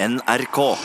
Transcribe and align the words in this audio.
NRK. 0.00 0.76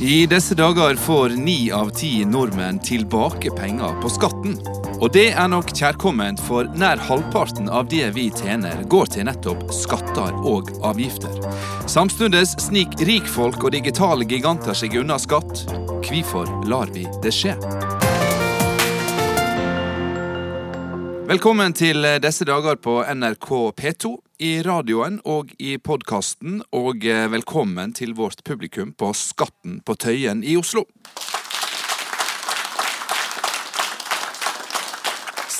I 0.00 0.26
disse 0.26 0.54
dager 0.54 0.94
får 0.94 1.28
ni 1.28 1.72
av 1.72 1.90
ti 1.90 2.24
nordmenn 2.24 2.78
tilbake 2.78 3.50
penger 3.50 3.98
på 4.02 4.14
skatten. 4.14 4.54
Og 5.00 5.08
det 5.14 5.30
er 5.32 5.46
nok 5.48 5.70
kjærkomment, 5.72 6.36
for 6.44 6.66
nær 6.76 7.00
halvparten 7.00 7.70
av 7.72 7.86
det 7.88 8.10
vi 8.12 8.26
tjener, 8.36 8.82
går 8.84 9.08
til 9.14 9.24
nettopp 9.24 9.70
skatter 9.72 10.34
og 10.44 10.68
avgifter. 10.84 11.38
Samtidig 11.88 12.42
sniker 12.50 13.08
rikfolk 13.08 13.64
og 13.64 13.72
digitale 13.72 14.28
giganter 14.28 14.76
seg 14.76 14.98
unna 15.00 15.16
skatt. 15.16 15.64
Hvorfor 16.04 16.52
lar 16.68 16.92
vi 16.92 17.06
det 17.24 17.32
skje? 17.32 17.54
Velkommen 21.30 21.72
til 21.72 22.04
disse 22.20 22.44
dager 22.44 22.76
på 22.76 23.00
NRK 23.00 23.50
P2, 23.80 24.12
i 24.44 24.52
radioen 24.66 25.16
og 25.24 25.56
i 25.56 25.78
podkasten, 25.80 26.60
og 26.76 27.08
velkommen 27.08 27.96
til 27.96 28.12
vårt 28.20 28.44
publikum 28.44 28.92
på 28.92 29.14
Skatten 29.16 29.80
på 29.80 29.96
Tøyen 29.96 30.44
i 30.44 30.60
Oslo. 30.60 30.84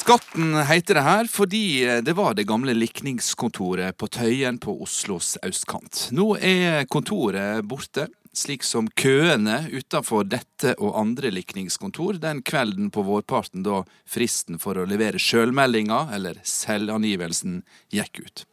Skatten 0.01 0.55
heter 0.65 0.97
det 0.97 1.03
her 1.05 1.27
fordi 1.29 1.65
det 2.01 2.13
var 2.17 2.33
det 2.35 2.47
gamle 2.49 2.73
likningskontoret 2.73 3.99
på 4.01 4.07
Tøyen 4.09 4.57
på 4.59 4.73
Oslos 4.81 5.35
østkant. 5.45 6.07
Nå 6.17 6.39
er 6.41 6.87
kontoret 6.89 7.61
borte, 7.69 8.07
slik 8.33 8.65
som 8.65 8.89
køene 8.97 9.59
utenfor 9.69 10.25
dette 10.25 10.73
og 10.79 10.97
andre 11.03 11.29
likningskontor 11.35 12.17
den 12.23 12.41
kvelden 12.41 12.89
på 12.95 13.05
vårparten 13.05 13.67
da 13.67 13.83
fristen 14.09 14.57
for 14.63 14.81
å 14.81 14.87
levere 14.89 15.21
sjølmeldinga, 15.21 16.07
eller 16.17 16.41
selvangivelsen, 16.49 17.61
gikk 17.93 18.23
ut. 18.25 18.47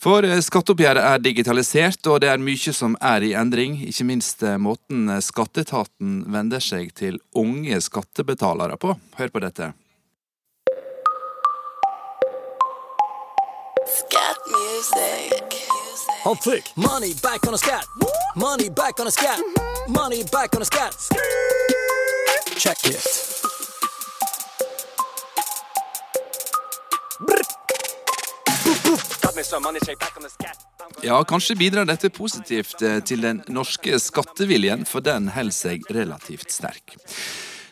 For 0.00 0.24
skatteoppgjøret 0.24 1.10
er 1.10 1.20
digitalisert, 1.20 2.00
og 2.08 2.22
det 2.24 2.32
er 2.32 2.40
mye 2.40 2.72
som 2.72 2.96
er 3.04 3.28
i 3.28 3.34
endring. 3.36 3.76
Ikke 3.84 4.08
minst 4.08 4.48
måten 4.56 5.12
skatteetaten 5.28 6.22
vender 6.32 6.64
seg 6.64 6.96
til 6.96 7.20
unge 7.36 7.82
skattebetalere 7.84 8.80
på. 8.80 8.96
Hør 9.20 9.36
på 9.36 9.44
dette. 9.44 9.72
Hold 16.24 16.38
thick. 16.40 16.72
Money 16.76 17.14
back 17.22 17.46
on 17.46 17.54
a 17.54 17.58
scat. 17.58 17.84
Money 18.36 18.70
back 18.70 19.00
on 19.00 19.06
a 19.06 19.10
scat. 19.10 19.40
Money 19.88 20.24
back 20.32 20.56
on 20.56 20.62
a 20.62 20.64
scat. 20.64 20.94
Check 22.56 22.78
it. 22.86 23.04
Got 29.22 29.36
me 29.36 29.42
some 29.42 29.62
money, 29.62 29.78
shake 29.84 29.98
back 29.98 30.16
on 30.16 30.22
the 30.22 30.30
scat. 30.30 30.56
Ja, 31.02 31.24
kanskje 31.24 31.56
bidrar 31.56 31.84
dette 31.84 32.10
positivt 32.10 32.82
eh, 32.82 33.02
til 33.04 33.22
den 33.22 33.42
norske 33.48 33.98
skatteviljen, 34.00 34.86
for 34.86 35.00
den 35.04 35.28
holder 35.28 35.52
seg 35.52 35.84
relativt 35.90 36.52
sterk. 36.52 36.96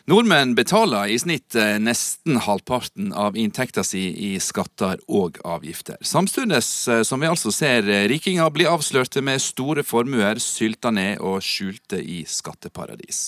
Nordmenn 0.09 0.55
betaler 0.57 1.11
i 1.13 1.19
snitt 1.21 1.53
eh, 1.59 1.75
nesten 1.77 2.39
halvparten 2.41 3.11
av 3.13 3.35
inntekta 3.37 3.83
si 3.85 4.07
i 4.25 4.29
skatter 4.41 4.97
og 5.05 5.37
avgifter. 5.45 5.99
Samtidig 6.01 6.55
eh, 6.57 7.03
som 7.05 7.21
vi 7.21 7.29
altså 7.29 7.51
ser 7.53 7.85
rikinger 8.09 8.49
bli 8.49 8.65
avslørte 8.65 9.21
med 9.21 9.43
store 9.43 9.83
formuer 9.85 10.41
sylta 10.41 10.89
ned 10.95 11.21
og 11.21 11.43
skjulte 11.45 11.99
i 12.01 12.23
skatteparadis. 12.25 13.27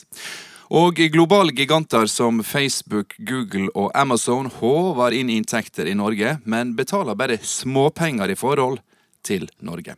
Og 0.74 0.98
globale 1.14 1.54
giganter 1.54 2.10
som 2.10 2.42
Facebook, 2.42 3.14
Google 3.20 3.68
og 3.76 3.92
Amazon 3.94 4.50
håver 4.50 5.14
inn 5.20 5.30
inntekter 5.30 5.86
i 5.86 5.98
Norge, 6.00 6.40
men 6.50 6.74
betaler 6.80 7.20
bare 7.20 7.38
småpenger 7.46 8.34
i 8.34 8.40
forhold 8.40 8.82
til 9.26 9.48
Norge. 9.66 9.96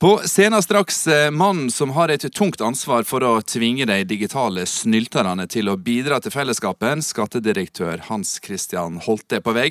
På 0.00 0.14
scenen 0.24 0.62
straks 0.64 1.04
mannen 1.32 1.70
som 1.72 1.92
har 1.96 2.12
et 2.12 2.24
tungt 2.32 2.60
ansvar 2.64 3.04
for 3.08 3.24
å 3.24 3.32
tvinge 3.44 3.88
de 3.88 3.98
digitale 4.08 4.66
snylterne 4.68 5.46
til 5.50 5.68
å 5.68 5.76
bidra 5.76 6.20
til 6.20 6.32
fellesskapen, 6.34 7.04
skattedirektør 7.04 8.06
Hans 8.08 8.38
Christian 8.44 9.00
Holte 9.04 9.42
på 9.44 9.56
vei. 9.56 9.70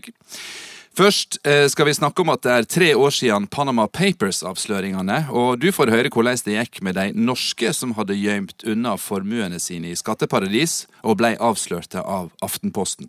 Først 0.98 1.38
skal 1.72 1.88
vi 1.88 1.94
snakke 1.96 2.22
om 2.26 2.32
at 2.34 2.42
det 2.44 2.52
er 2.52 2.66
tre 2.68 2.88
år 2.98 3.14
siden 3.16 3.46
Panama 3.48 3.86
Papers-avsløringene, 3.88 5.30
og 5.32 5.62
du 5.62 5.70
får 5.72 5.92
høre 5.94 6.12
hvordan 6.12 6.42
det 6.44 6.58
gikk 6.58 6.82
med 6.84 6.98
de 6.98 7.06
norske 7.16 7.72
som 7.78 7.94
hadde 7.96 8.18
gjemt 8.20 8.66
unna 8.68 8.98
formuene 9.00 9.62
sine 9.64 9.94
i 9.94 9.96
skatteparadis 9.96 10.90
og 11.00 11.22
ble 11.22 11.36
avslørte 11.40 12.04
av 12.04 12.34
Aftenposten. 12.44 13.08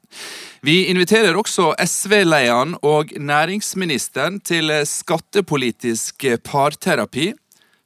Vi 0.63 0.85
inviterer 0.93 1.35
også 1.35 1.73
SV-lederen 1.83 2.77
og 2.87 3.11
næringsministeren 3.19 4.39
til 4.39 4.71
skattepolitisk 4.87 6.29
parterapi. 6.47 7.33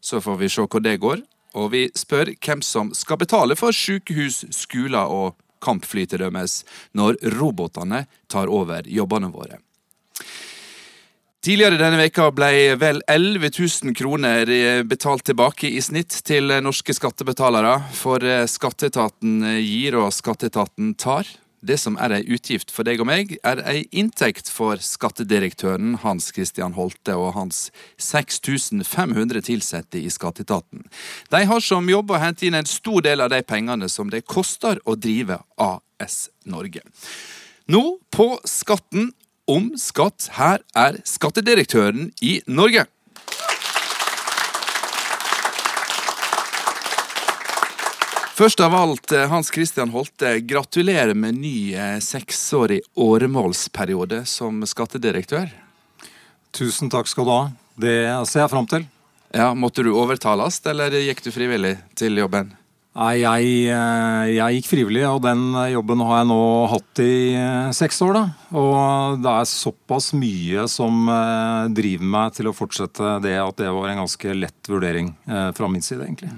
Så 0.04 0.20
får 0.20 0.36
vi 0.42 0.52
se 0.52 0.66
hvor 0.68 0.84
det 0.84 0.98
går. 1.00 1.24
Og 1.54 1.70
vi 1.72 1.86
spør 1.96 2.34
hvem 2.44 2.60
som 2.66 2.90
skal 2.92 3.20
betale 3.22 3.56
for 3.56 3.72
sykehus, 3.72 4.42
skoler 4.50 5.06
og 5.06 5.36
kampfly 5.64 6.04
til 6.04 6.20
dømes, 6.20 6.64
når 6.92 7.16
robotene 7.38 8.04
tar 8.28 8.50
over 8.52 8.84
jobbene 8.84 9.30
våre. 9.32 9.62
Tidligere 11.44 11.76
denne 11.76 11.98
veka 12.00 12.30
ble 12.32 12.72
vel 12.80 13.02
11 13.04 13.50
000 13.52 13.92
kroner 13.92 14.48
betalt 14.88 15.26
tilbake 15.28 15.68
i 15.68 15.82
snitt 15.84 16.14
til 16.24 16.48
norske 16.64 16.94
skattebetalere, 16.96 17.74
for 17.92 18.24
skatteetaten 18.48 19.42
gir 19.60 19.98
og 20.00 20.08
skatteetaten 20.16 20.94
tar. 20.96 21.28
Det 21.60 21.76
som 21.82 21.98
er 22.00 22.14
ei 22.16 22.22
utgift 22.32 22.72
for 22.72 22.88
deg 22.88 23.02
og 23.04 23.10
meg, 23.10 23.34
er 23.44 23.60
ei 23.68 23.82
inntekt 23.92 24.48
for 24.48 24.80
skattedirektøren 24.80 25.98
Hans 26.00 26.30
Christian 26.32 26.72
Holte 26.78 27.12
og 27.20 27.34
hans 27.36 27.66
6500 28.00 29.44
ansatte 29.44 30.00
i 30.00 30.08
skatteetaten. 30.08 30.86
De 31.28 31.42
har 31.44 31.60
som 31.60 31.92
jobb 31.92 32.14
å 32.14 32.22
hente 32.24 32.48
inn 32.48 32.56
en 32.56 32.68
stor 32.68 33.04
del 33.04 33.20
av 33.20 33.28
de 33.36 33.42
pengene 33.44 33.90
som 33.92 34.08
det 34.08 34.24
koster 34.24 34.80
å 34.88 34.96
drive 34.96 35.42
AS 35.60 36.30
Norge. 36.48 36.80
Nå 37.68 37.84
på 38.12 38.30
Skatten 38.48 39.12
om 39.50 39.72
skatt. 39.80 40.30
Her 40.38 40.62
er 40.76 40.98
skattedirektøren 41.08 42.10
i 42.22 42.38
Norge. 42.46 42.86
Først 48.34 48.58
av 48.66 48.74
alt, 48.74 49.12
Hans 49.30 49.52
Christian 49.54 49.92
Holte, 49.94 50.40
gratulerer 50.42 51.14
med 51.14 51.38
ny 51.38 51.76
seksårig 52.02 52.80
åremålsperiode 52.98 54.24
som 54.26 54.58
skattedirektør. 54.66 55.52
Tusen 56.50 56.90
takk 56.90 57.06
skal 57.10 57.28
du 57.28 57.30
ha. 57.30 57.44
Det 57.78 57.94
ser 58.26 58.42
jeg 58.42 58.50
fram 58.50 58.66
til. 58.70 58.88
Ja, 59.34 59.52
Måtte 59.54 59.82
du 59.86 59.92
overtales, 59.94 60.60
eller 60.66 60.94
gikk 60.98 61.22
du 61.22 61.30
frivillig 61.34 61.76
til 61.98 62.18
jobben? 62.18 62.52
Nei, 62.94 63.24
jeg, 63.24 63.46
jeg, 64.36 64.58
gikk 64.58 64.68
frivillig, 64.70 65.02
og 65.08 65.24
den 65.24 65.48
jobben 65.72 66.02
har 66.06 66.20
jeg 66.20 66.28
nå 66.30 66.42
hatt 66.70 67.00
i 67.02 67.14
seks 67.74 67.98
år. 68.06 68.14
da. 68.14 68.22
Og 68.54 69.18
det 69.24 69.32
er 69.32 69.48
såpass 69.50 70.12
mye 70.14 70.68
som 70.70 71.08
driver 71.74 72.12
meg 72.14 72.36
til 72.38 72.50
å 72.50 72.54
fortsette 72.54 73.16
det, 73.24 73.34
at 73.42 73.58
det 73.58 73.72
var 73.74 73.90
en 73.90 74.04
ganske 74.04 74.36
lett 74.38 74.70
vurdering 74.70 75.10
fra 75.26 75.70
min 75.72 75.82
side, 75.82 76.06
egentlig. 76.06 76.30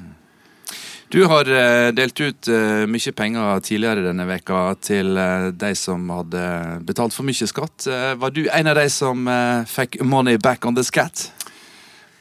Du 1.13 1.21
har 1.29 1.47
delt 1.93 2.25
ut 2.25 2.49
mye 2.89 3.13
penger 3.21 3.61
tidligere 3.63 4.09
denne 4.09 4.25
veka 4.27 4.65
til 4.81 5.13
de 5.61 5.75
som 5.77 6.09
hadde 6.11 6.43
betalt 6.89 7.13
for 7.13 7.29
mye 7.29 7.53
skatt. 7.53 7.85
Var 8.17 8.33
du 8.33 8.47
en 8.49 8.73
av 8.73 8.81
de 8.81 8.89
som 8.91 9.29
fikk 9.77 10.01
money 10.09 10.41
back 10.41 10.65
on 10.65 10.75
the 10.75 10.89
scat? 10.89 11.29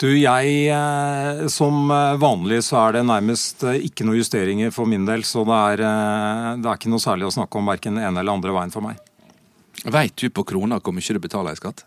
Du, 0.02 0.10
jeg, 0.12 1.50
Som 1.52 1.88
vanlig 2.20 2.62
så 2.68 2.82
er 2.82 2.98
det 2.98 3.06
nærmest 3.08 3.64
ikke 3.64 4.04
noe 4.08 4.20
justeringer 4.20 4.74
for 4.76 4.90
min 4.90 5.06
del. 5.08 5.24
Så 5.24 5.46
det 5.48 5.60
er, 5.72 5.84
det 6.60 6.68
er 6.68 6.80
ikke 6.80 6.92
noe 6.92 7.04
særlig 7.04 7.30
å 7.30 7.36
snakke 7.38 7.62
om 7.62 7.72
verken 7.72 8.02
ene 8.02 8.20
eller 8.20 8.36
andre 8.36 8.56
veien 8.58 8.74
for 8.74 8.84
meg. 8.84 9.00
Veit 9.86 10.16
du 10.20 10.28
på 10.34 10.44
krona 10.48 10.80
hvor 10.82 10.96
mye 10.96 11.16
du 11.16 11.22
betaler 11.22 11.56
i 11.56 11.60
skatt? 11.60 11.84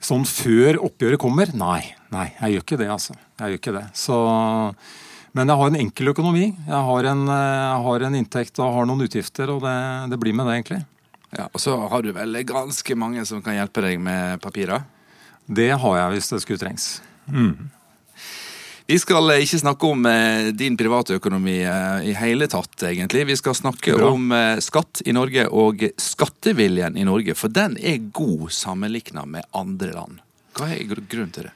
Sånn 0.00 0.24
før 0.24 0.78
oppgjøret 0.86 1.20
kommer? 1.20 1.50
Nei. 1.56 1.82
Nei, 2.14 2.30
jeg 2.38 2.54
gjør 2.54 2.64
ikke 2.64 2.78
det, 2.80 2.88
altså. 2.92 3.16
Jeg 3.40 3.52
gjør 3.52 3.60
ikke 3.60 3.74
det. 3.76 3.82
Så, 4.00 4.16
men 5.36 5.52
jeg 5.52 5.60
har 5.60 5.72
en 5.72 5.80
enkel 5.82 6.12
økonomi. 6.14 6.46
Jeg 6.54 6.86
har 6.88 7.10
en, 7.10 7.26
jeg 7.28 7.82
har 7.86 8.06
en 8.06 8.16
inntekt 8.18 8.62
og 8.62 8.78
har 8.78 8.88
noen 8.88 9.04
utgifter, 9.04 9.52
og 9.52 9.60
det, 9.66 9.76
det 10.14 10.20
blir 10.22 10.36
med 10.36 10.48
det, 10.48 10.56
egentlig. 10.56 10.80
Ja, 11.36 11.46
Og 11.52 11.62
så 11.62 11.76
har 11.92 12.02
du 12.02 12.10
vel 12.16 12.40
ganske 12.48 12.96
mange 12.98 13.22
som 13.28 13.44
kan 13.44 13.54
hjelpe 13.58 13.84
deg 13.84 14.00
med 14.02 14.40
papirer? 14.42 14.82
Det 15.50 15.72
har 15.82 15.98
jeg 15.98 16.14
hvis 16.14 16.30
det 16.30 16.40
skulle 16.44 16.62
trengs. 16.62 16.88
Mm. 17.26 17.70
Vi 18.90 18.98
skal 18.98 19.30
ikke 19.36 19.58
snakke 19.60 19.86
om 19.86 20.06
eh, 20.10 20.48
din 20.54 20.74
private 20.78 21.14
økonomi 21.20 21.60
eh, 21.62 22.08
i 22.10 22.14
hele 22.18 22.48
tatt, 22.50 22.74
egentlig. 22.88 23.22
Vi 23.28 23.36
skal 23.38 23.54
snakke 23.54 23.94
Bra. 23.94 24.08
om 24.10 24.32
eh, 24.34 24.58
skatt 24.62 25.02
i 25.06 25.14
Norge 25.14 25.44
og 25.46 25.84
skatteviljen 25.94 26.98
i 26.98 27.06
Norge, 27.06 27.36
for 27.38 27.54
den 27.54 27.76
er 27.78 28.02
god 28.10 28.48
sammenligna 28.54 29.22
med 29.30 29.46
andre 29.54 29.94
land. 29.94 30.18
Hva 30.58 30.72
er 30.74 30.86
grunnen 30.90 31.30
til 31.34 31.46
det? 31.46 31.54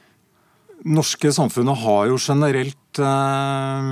Norske 0.85 1.31
samfunnet 1.33 1.79
har 1.81 2.09
jo 2.11 2.17
generelt 2.21 2.99
eh, 3.01 3.87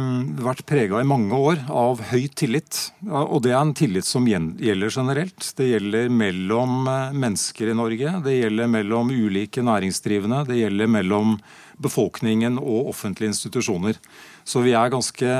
vært 0.46 0.64
prega 0.70 1.02
i 1.02 1.08
mange 1.08 1.34
år 1.34 1.64
av 1.74 2.04
høy 2.12 2.28
tillit. 2.38 2.78
Og 3.10 3.42
det 3.46 3.54
er 3.54 3.62
en 3.62 3.74
tillit 3.78 4.08
som 4.08 4.28
gjelder 4.30 4.94
generelt. 4.94 5.50
Det 5.58 5.72
gjelder 5.72 6.12
mellom 6.14 6.86
eh, 6.90 7.16
mennesker 7.26 7.72
i 7.72 7.78
Norge, 7.78 8.14
det 8.26 8.38
gjelder 8.38 8.70
mellom 8.76 9.10
ulike 9.10 9.66
næringsdrivende, 9.66 10.44
det 10.50 10.62
gjelder 10.62 10.94
mellom 11.00 11.38
befolkningen 11.82 12.60
og 12.62 12.94
offentlige 12.94 13.34
institusjoner. 13.34 13.98
Så 14.46 14.62
vi 14.64 14.76
er 14.78 14.94
ganske, 14.94 15.34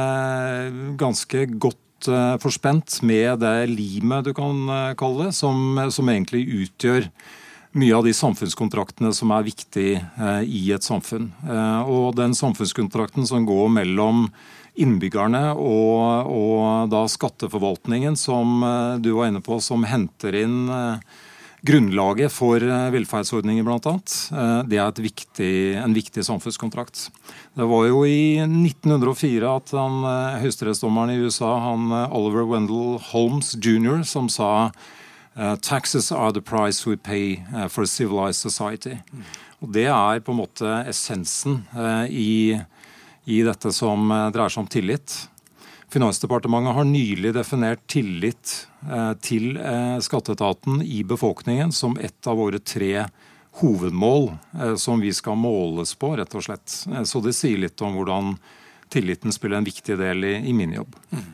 ganske 1.00 1.46
godt 1.54 2.10
eh, 2.10 2.36
forspent 2.42 3.02
med 3.06 3.44
det 3.46 3.70
limet 3.70 4.26
du 4.26 4.34
kan 4.38 4.66
eh, 4.66 4.92
kalle 5.00 5.30
det, 5.30 5.38
som, 5.38 5.78
som 5.94 6.10
egentlig 6.10 6.48
utgjør 6.64 7.10
mye 7.74 7.96
av 7.96 8.06
de 8.06 8.14
samfunnskontraktene 8.14 9.12
som 9.16 9.34
er 9.34 9.46
viktige 9.48 9.98
eh, 9.98 10.44
i 10.46 10.64
et 10.76 10.86
samfunn. 10.86 11.32
Eh, 11.42 11.90
og 11.90 12.14
den 12.18 12.36
samfunnskontrakten 12.38 13.26
som 13.30 13.48
går 13.50 13.72
mellom 13.74 14.28
innbyggerne 14.74 15.52
og, 15.54 16.30
og 16.34 16.90
da 16.94 17.04
skatteforvaltningen, 17.10 18.18
som 18.18 18.64
eh, 18.66 18.96
du 19.02 19.14
var 19.18 19.30
inne 19.30 19.44
på, 19.44 19.60
som 19.62 19.86
henter 19.90 20.38
inn 20.44 20.58
grunnlaget 21.64 22.34
for 22.36 22.60
velferdsordninger, 22.92 23.64
bl.a. 23.64 23.94
Det 24.68 24.80
er 24.84 24.98
viktig, 25.00 25.54
en 25.80 25.94
viktig 25.96 26.26
samfunnskontrakt. 26.28 27.06
Det 27.56 27.68
var 27.70 27.86
jo 27.88 28.02
i 28.04 28.44
1904 28.44 29.48
at 29.48 29.72
høyesterettsdommeren 30.44 31.14
i 31.14 31.22
USA, 31.24 31.54
han 31.70 31.88
Oliver 32.10 32.44
Wendell 32.52 33.00
Holmes 33.14 33.54
jr., 33.64 34.04
som 34.04 34.28
sa 34.28 34.52
Uh, 35.36 35.56
taxes 35.56 36.12
are 36.12 36.32
the 36.32 36.42
price 36.42 36.86
we 36.86 36.96
pay 36.96 37.44
uh, 37.56 37.68
for 37.68 37.84
a 37.84 37.88
civilized 37.88 38.42
society. 38.42 38.98
Og 39.62 39.72
Det 39.74 39.86
er 39.86 40.20
på 40.20 40.32
en 40.32 40.42
måte 40.44 40.70
essensen 40.88 41.64
uh, 41.74 42.06
i, 42.06 42.60
i, 43.26 43.42
dette 43.42 43.72
som 43.74 44.12
dreier 44.34 44.54
seg 44.54 44.66
om 44.66 44.70
tillit. 44.70 45.16
Finansdepartementet 45.94 46.76
har 46.78 46.90
nylig 46.90 47.34
definert 47.36 47.84
tillit 47.88 48.54
til 49.22 49.60
skatteetaten 50.02 50.82
i 50.82 51.04
befolkningen 51.06 51.70
som 51.72 51.94
et 52.02 52.28
av 52.28 52.40
våre 52.42 52.58
tre 52.58 53.06
hovedmål 53.62 54.26
som 54.82 55.04
vi 55.06 55.12
skal 55.14 55.38
måles 55.38 55.94
på, 56.02 56.16
rett 56.18 56.34
og 56.34 56.48
slett. 56.48 56.66
Så 57.06 57.22
det 57.22 57.36
sier 57.38 57.62
litt 57.62 57.86
om 57.86 57.94
hvordan 57.94 58.34
tilliten 58.90 59.32
spiller 59.32 59.62
en 59.62 59.70
viktig 59.70 60.00
del 60.02 60.26
i, 60.26 60.34
i 60.50 60.58
min 60.58 60.74
jobb. 60.74 60.98
Mm. 61.14 61.30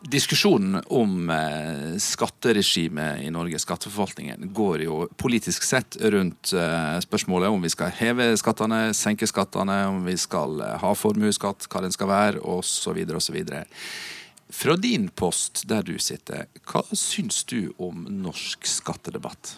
Diskusjonen 0.00 0.82
om 0.86 1.30
eh, 1.30 1.96
skatteregimet 1.98 3.22
i 3.22 3.30
Norge, 3.34 3.58
skatteforvaltningen, 3.58 4.52
går 4.54 4.84
jo 4.84 4.98
politisk 5.18 5.66
sett 5.66 5.96
rundt 6.00 6.52
eh, 6.54 7.00
spørsmålet 7.02 7.50
om 7.50 7.64
vi 7.66 7.72
skal 7.72 7.90
heve 7.98 8.28
skattene, 8.38 8.92
senke 8.94 9.26
skattene, 9.26 9.80
om 9.90 10.04
vi 10.06 10.14
skal 10.16 10.62
eh, 10.62 10.76
ha 10.78 10.92
formuesskatt, 10.94 11.66
hva 11.66 11.82
den 11.82 11.94
skal 11.94 12.12
være, 12.12 12.44
osv. 12.46 13.02
osv. 13.18 13.40
Fra 14.54 14.76
din 14.78 15.10
post 15.10 15.66
der 15.68 15.82
du 15.82 15.96
sitter, 15.98 16.46
hva 16.70 16.84
syns 16.94 17.42
du 17.50 17.72
om 17.82 18.06
norsk 18.22 18.70
skattedebatt? 18.70 19.56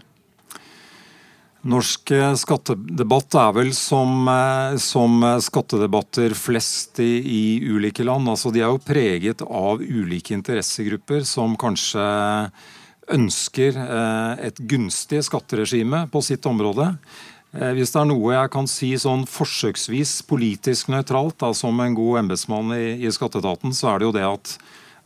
Norsk 1.68 2.10
eh, 2.16 2.34
skattedebatt 2.40 3.34
er 3.36 3.50
vel 3.52 3.70
som, 3.76 4.24
eh, 4.32 4.76
som 4.80 5.20
skattedebatter 5.44 6.32
flest 6.32 7.02
i, 7.04 7.10
i, 7.20 7.42
ulike 7.68 8.06
land. 8.06 8.30
Altså, 8.32 8.52
de 8.52 8.62
er 8.62 8.70
jo 8.70 8.80
preget 8.80 9.44
av 9.44 9.82
ulike 9.84 10.32
interessegrupper 10.38 11.26
som 11.28 11.58
kanskje 11.60 12.06
ønsker 13.12 13.76
eh, 13.76 14.46
et 14.48 14.64
gunstig 14.70 15.20
skatteregime 15.28 16.06
på 16.08 16.24
sitt 16.24 16.48
område. 16.48 16.94
Hvis 17.50 17.90
det 17.90 17.98
er 17.98 18.06
noe 18.06 18.30
jeg 18.30 18.50
kan 18.54 18.68
si 18.70 18.92
sånn 18.94 19.24
forsøksvis 19.26 20.20
politisk 20.30 20.86
nøytralt, 20.92 21.34
da, 21.42 21.48
som 21.50 21.80
en 21.82 21.96
god 21.98 22.20
embetsmann 22.20 22.70
i, 22.76 22.92
i 23.02 23.10
skatteetaten, 23.10 23.74
så 23.74 23.88
er 23.90 23.98
det 23.98 24.06
jo 24.06 24.12
det 24.14 24.22
at 24.28 24.52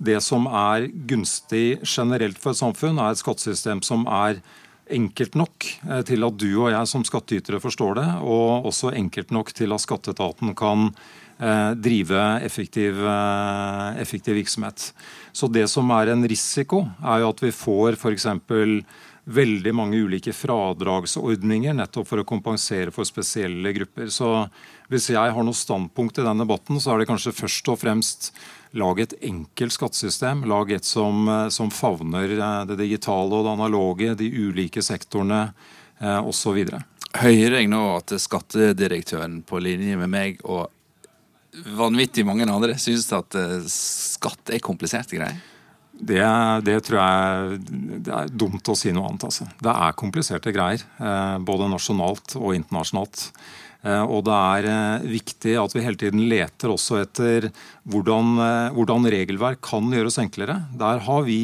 det 0.04 0.18
som 0.20 0.44
er 0.50 0.90
gunstig 1.08 1.80
generelt 1.80 2.36
for 2.36 2.52
et 2.52 2.60
samfunn, 2.60 3.00
er 3.00 3.14
et 3.14 3.22
skattesystem 3.22 3.80
som 3.86 4.04
er 4.04 4.42
enkelt 4.90 5.36
nok 5.38 5.66
eh, 5.88 6.02
til 6.06 6.26
at 6.26 6.38
du 6.38 6.48
og 6.52 6.72
jeg 6.72 6.90
som 6.90 7.04
skattytere 7.06 7.60
forstår 7.62 8.00
det, 8.00 8.08
og 8.22 8.69
også 8.70 8.94
enkelt 8.96 9.32
nok 9.34 9.52
til 9.56 9.75
at 9.75 9.82
skatteetaten 9.84 10.54
kan 10.58 10.90
eh, 11.38 11.72
drive 11.78 12.26
effektiv, 12.44 13.00
eh, 13.00 14.02
effektiv 14.02 14.38
virksomhet. 14.42 14.90
Så 15.32 15.48
det 15.48 15.66
som 15.72 15.90
er 15.96 16.12
en 16.12 16.26
risiko, 16.28 16.84
er 17.02 17.25
jo 17.25 17.32
at 17.32 17.42
vi 17.44 17.52
får 17.54 17.98
f.eks. 17.98 18.28
veldig 19.25 19.72
mange 19.72 20.02
ulike 20.04 20.34
fradragsordninger 20.36 21.72
nettopp 21.72 22.10
for 22.10 22.20
å 22.20 22.28
kompensere 22.28 22.92
for 22.92 23.08
spesielle 23.08 23.72
grupper. 23.72 24.12
Så 24.12 24.28
hvis 24.92 25.08
jeg 25.14 25.32
har 25.32 25.46
noe 25.46 25.56
standpunkt 25.56 26.20
i 26.20 26.26
den 26.26 26.44
debatten, 26.44 26.76
så 26.76 26.92
er 26.92 27.00
det 27.00 27.08
kanskje 27.08 27.32
først 27.32 27.72
og 27.72 27.80
fremst 27.80 28.34
Lag 28.75 28.99
et 29.00 29.15
enkelt 29.23 29.73
skattesystem. 29.73 30.43
Lag 30.50 30.73
et 30.75 30.85
som, 30.85 31.29
eh, 31.29 31.49
som 31.49 31.71
favner 31.71 32.26
eh, 32.35 32.65
det 32.67 32.79
digitale 32.81 33.31
og 33.31 33.47
det 33.47 33.55
analoge, 33.55 34.15
de 34.19 34.31
ulike 34.31 34.82
sektorene 34.82 35.47
osv. 36.05 36.56
Hører 37.15 37.55
jeg 37.55 37.69
nå 37.71 37.81
at 37.94 38.11
skattedirektøren 38.19 39.38
på 39.47 39.61
linje 39.62 39.94
med 39.97 40.11
meg 40.11 40.41
og 40.43 40.67
vanvittig 41.79 42.25
mange 42.26 42.49
andre 42.50 42.75
syns 42.82 43.06
at 43.15 43.38
eh, 43.38 43.62
skatt 43.71 44.50
er 44.50 44.62
kompliserte 44.65 45.21
greier? 45.21 45.38
Det, 45.94 46.19
det, 46.67 46.81
tror 46.82 46.99
jeg 46.99 47.61
det 48.03 48.11
er 48.11 48.32
dumt 48.35 48.69
å 48.69 48.75
si 48.75 48.91
noe 48.91 49.06
annet. 49.06 49.29
Altså. 49.31 49.47
Det 49.62 49.71
er 49.71 49.94
kompliserte 49.94 50.50
greier. 50.53 50.82
Både 51.47 51.71
nasjonalt 51.71 52.35
og 52.41 52.56
internasjonalt. 52.59 53.29
Eh, 53.84 54.04
og 54.04 54.25
det 54.25 54.34
er 54.34 54.69
eh, 54.70 55.08
viktig 55.19 55.56
at 55.60 55.75
vi 55.76 55.82
hele 55.84 56.00
tiden 56.00 56.25
leter 56.31 56.72
også 56.72 57.02
etter 57.02 57.50
hvordan, 57.90 58.36
eh, 58.40 58.76
hvordan 58.76 59.10
regelverk 59.12 59.60
kan 59.64 59.90
gjøres 59.92 60.20
enklere. 60.22 60.62
Der 60.81 61.04
har 61.04 61.26
vi 61.28 61.42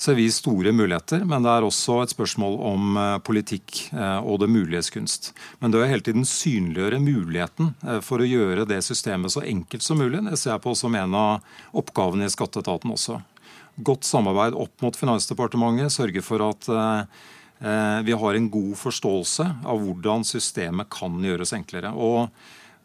vi 0.00 0.30
store 0.32 0.72
muligheter, 0.72 1.26
men 1.28 1.44
det 1.44 1.50
er 1.52 1.64
også 1.66 1.98
et 2.00 2.12
spørsmål 2.14 2.54
om 2.64 2.94
politikk 3.20 3.90
og 3.92 4.38
det 4.40 4.48
muliges 4.48 4.88
kunst. 4.88 5.34
Men 5.60 5.74
det 5.74 5.82
å 5.82 5.90
hele 5.90 6.00
tiden 6.00 6.24
synliggjøre 6.24 7.02
muligheten 7.04 7.74
for 8.00 8.24
å 8.24 8.28
gjøre 8.28 8.64
det 8.64 8.78
systemet 8.80 9.34
så 9.34 9.44
enkelt 9.44 9.84
som 9.84 10.00
mulig, 10.00 10.22
det 10.24 10.38
ser 10.40 10.54
jeg 10.54 10.64
på 10.64 10.72
som 10.72 10.96
en 10.96 11.18
av 11.20 11.60
oppgavene 11.76 12.24
i 12.24 12.32
skatteetaten 12.32 12.96
også. 12.96 13.18
Godt 13.76 14.08
samarbeid 14.08 14.56
opp 14.56 14.72
mot 14.80 14.96
Finansdepartementet, 14.96 15.92
sørge 15.92 16.24
for 16.24 16.48
at 16.48 16.72
vi 17.60 18.14
har 18.16 18.36
en 18.36 18.46
god 18.48 18.72
forståelse 18.80 19.44
av 19.68 19.82
hvordan 19.84 20.22
systemet 20.24 20.88
kan 20.88 21.18
gjøres 21.20 21.52
enklere. 21.52 21.90
Og 21.92 22.30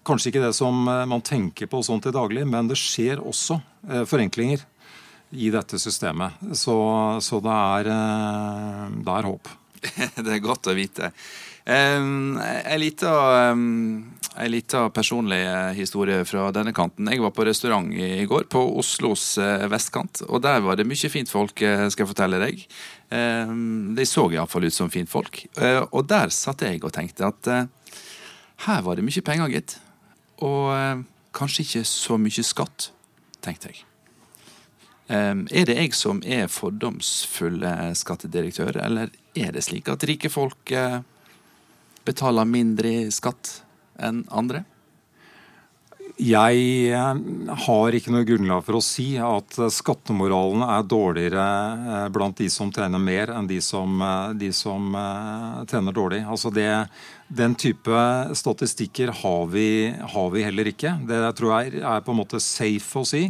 Kanskje 0.05 0.29
ikke 0.29 0.43
det 0.43 0.53
som 0.53 0.85
eh, 0.85 1.03
man 1.09 1.23
tenker 1.25 1.69
på 1.69 1.81
sånn 1.85 2.03
til 2.03 2.13
daglig, 2.13 2.45
men 2.47 2.69
det 2.69 2.77
skjer 2.77 3.23
også 3.23 3.57
eh, 3.89 4.03
forenklinger 4.05 4.61
i 5.33 5.49
dette 5.53 5.79
systemet. 5.81 6.37
Så, 6.53 6.75
så 7.25 7.41
det, 7.43 7.55
er, 7.79 7.89
det 9.01 9.15
er 9.15 9.27
håp. 9.27 9.49
det 10.25 10.35
er 10.35 10.43
godt 10.43 10.69
å 10.69 10.75
vite. 10.77 11.09
En 11.65 12.37
liten 14.51 14.91
personlig 14.93 15.39
historie 15.73 16.19
fra 16.29 16.51
denne 16.53 16.73
kanten. 16.77 17.09
Jeg 17.09 17.23
var 17.23 17.31
på 17.33 17.45
restaurant 17.47 17.89
i 17.89 18.27
går, 18.29 18.45
på 18.53 18.61
Oslos 18.77 19.39
vestkant. 19.71 20.21
Og 20.29 20.43
der 20.45 20.61
var 20.61 20.77
det 20.77 20.85
mye 20.85 21.09
fint 21.09 21.31
folk, 21.31 21.57
skal 21.57 22.03
jeg 22.03 22.11
fortelle 22.11 22.41
deg. 22.43 22.61
Um, 23.09 23.93
de 23.95 24.05
så 24.07 24.25
iallfall 24.33 24.65
ut 24.65 24.73
som 24.73 24.89
fintfolk. 24.89 25.43
Uh, 25.59 25.85
og 25.93 26.07
der 26.09 26.31
satt 26.33 26.63
jeg 26.65 26.81
og 26.83 26.93
tenkte 26.95 27.27
at 27.27 27.49
uh, 27.51 27.99
her 28.65 28.81
var 28.85 28.97
det 28.97 29.05
mye 29.05 29.25
penger, 29.25 29.51
gitt. 29.53 29.75
Og 30.43 30.71
uh, 30.73 31.03
kanskje 31.35 31.65
ikke 31.65 31.83
så 31.87 32.17
mye 32.19 32.45
skatt, 32.45 32.89
tenkte 33.45 33.71
jeg. 33.71 33.83
Um, 35.05 35.45
er 35.53 35.69
det 35.69 35.77
jeg 35.77 35.93
som 35.93 36.23
er 36.25 36.49
fordomsfull 36.49 37.61
skattedirektør, 37.93 38.79
eller 38.81 39.13
er 39.37 39.53
det 39.53 39.61
slik 39.67 39.91
at 39.93 40.07
rike 40.09 40.31
folk 40.33 40.73
betaler 42.05 42.47
mindre 42.49 42.95
skatt 43.13 43.59
enn 44.01 44.23
andre? 44.29 44.63
Jeg 46.15 46.59
eh, 46.95 47.17
har 47.67 47.95
ikke 47.97 48.11
noe 48.13 48.23
grunnlag 48.23 48.61
for 48.63 48.77
å 48.77 48.83
si 48.83 49.17
at 49.19 49.57
skattemoralen 49.75 50.61
er 50.63 50.85
dårligere 50.87 51.43
eh, 51.43 52.05
blant 52.15 52.37
de 52.39 52.47
som 52.51 52.69
tjener 52.71 53.01
mer, 53.03 53.33
enn 53.35 53.49
de 53.49 53.57
som, 53.59 53.97
eh, 53.99 54.29
de 54.39 54.47
som 54.55 54.95
tjener 55.67 55.95
dårlig. 55.95 56.21
Altså 56.23 56.53
det, 56.55 56.69
den 57.27 57.57
type 57.59 58.05
statistikker 58.31 59.11
har 59.11 59.51
vi, 59.51 59.91
har 59.91 60.31
vi, 60.31 60.45
heller 60.47 60.71
ikke. 60.71 60.95
Det 61.03 61.19
tror 61.35 61.57
jeg 61.57 61.83
er 61.83 62.05
på 62.05 62.15
en 62.15 62.21
måte 62.21 62.39
safe 62.39 63.03
å 63.03 63.09
si. 63.09 63.25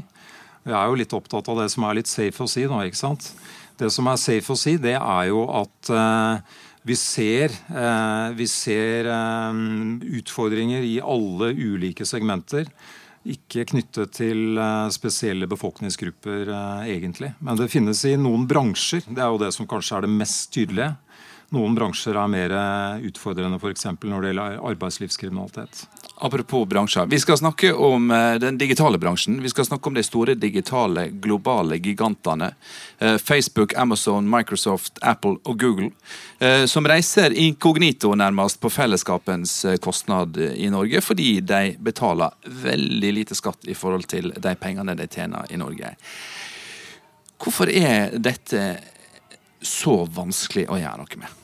Jeg 0.65 0.77
er 0.77 0.85
jo 0.85 1.01
litt 1.01 1.17
opptatt 1.17 1.49
av 1.49 1.63
det 1.63 1.71
som 1.73 1.89
er 1.89 2.03
litt 2.03 2.11
safe 2.11 2.45
å 2.45 2.49
si. 2.49 2.67
nå, 2.69 2.83
ikke 2.85 3.01
sant? 3.01 3.31
Det 3.81 3.89
som 3.89 4.05
er 4.13 4.21
safe 4.21 4.53
å 4.53 4.61
si, 4.61 4.77
det 4.77 4.93
er 4.99 5.25
jo 5.31 5.41
at 5.57 5.89
vi 6.85 6.95
ser, 6.95 7.49
eh, 7.49 8.29
vi 8.37 8.45
ser 8.47 9.07
eh, 9.09 9.53
utfordringer 10.19 10.83
i 10.85 10.99
alle 11.01 11.49
ulike 11.57 12.05
segmenter. 12.05 12.69
Ikke 13.25 13.63
knyttet 13.71 14.13
til 14.19 14.59
eh, 14.61 14.91
spesielle 14.93 15.49
befolkningsgrupper, 15.49 16.51
egentlig. 16.85 17.31
Men 17.41 17.57
det 17.57 17.71
finnes 17.73 18.03
i 18.05 18.13
noen 18.21 18.45
bransjer. 18.45 19.01
Det 19.09 19.17
er 19.17 19.33
jo 19.33 19.41
det 19.41 19.49
som 19.57 19.65
kanskje 19.69 19.97
er 19.97 20.05
det 20.05 20.13
mest 20.13 20.53
tydelige. 20.53 20.91
Noen 21.53 21.75
bransjer 21.77 22.17
er 22.17 22.31
mer 22.31 22.55
utfordrende, 23.05 23.59
f.eks. 23.61 23.85
når 24.01 24.21
det 24.21 24.33
gjelder 24.33 24.59
arbeidslivskriminalitet. 24.71 25.85
Apropos 26.17 26.65
bransjer. 26.65 27.05
Vi 27.05 27.19
skal 27.19 27.37
snakke 27.37 27.73
om 27.73 28.11
eh, 28.11 28.35
den 28.35 28.57
digitale 28.57 28.97
bransjen. 28.97 29.41
Vi 29.41 29.49
skal 29.49 29.65
snakke 29.65 29.89
om 29.89 29.93
de 29.93 30.03
store 30.03 30.33
digitale, 30.33 31.09
globale 31.09 31.77
gigantene. 31.77 32.53
Eh, 32.99 33.17
Facebook, 33.17 33.73
Amazon, 33.77 34.29
Microsoft, 34.29 34.97
Apple 35.01 35.35
og 35.43 35.59
Google. 35.59 35.89
Eh, 36.39 36.65
som 36.65 36.87
reiser 36.87 37.35
inkognito 37.35 38.13
nærmest 38.15 38.61
på 38.61 38.71
fellesskapens 38.71 39.65
kostnad 39.81 40.37
i 40.37 40.69
Norge, 40.71 41.01
fordi 41.01 41.41
de 41.41 41.75
betaler 41.79 42.31
veldig 42.63 43.13
lite 43.13 43.35
skatt 43.35 43.67
i 43.67 43.75
forhold 43.75 44.07
til 44.07 44.31
de 44.31 44.55
pengene 44.55 44.95
de 44.95 45.07
tjener 45.11 45.51
i 45.51 45.59
Norge. 45.59 45.97
Hvorfor 47.43 47.67
er 47.67 48.15
dette 48.15 48.77
så 49.67 50.03
vanskelig 50.05 50.69
å 50.69 50.79
gjøre 50.79 51.01
noe 51.01 51.19
med? 51.21 51.41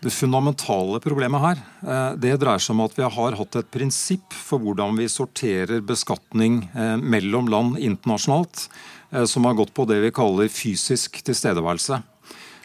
Det 0.00 0.12
fundamentale 0.16 0.96
problemet 1.04 1.42
her 1.42 1.58
eh, 1.84 2.12
det 2.16 2.38
dreier 2.40 2.62
seg 2.62 2.72
om 2.72 2.86
at 2.86 2.94
vi 2.96 3.04
har 3.04 3.34
hatt 3.36 3.58
et 3.60 3.68
prinsipp 3.68 4.32
for 4.32 4.62
hvordan 4.62 4.96
vi 4.96 5.10
sorterer 5.12 5.82
beskatning 5.84 6.62
eh, 6.72 6.94
mellom 6.96 7.50
land 7.52 7.76
internasjonalt, 7.76 8.64
eh, 9.12 9.26
som 9.28 9.44
har 9.44 9.58
gått 9.58 9.74
på 9.76 9.84
det 9.90 9.98
vi 10.00 10.14
kaller 10.16 10.48
fysisk 10.48 11.20
tilstedeværelse. 11.26 12.02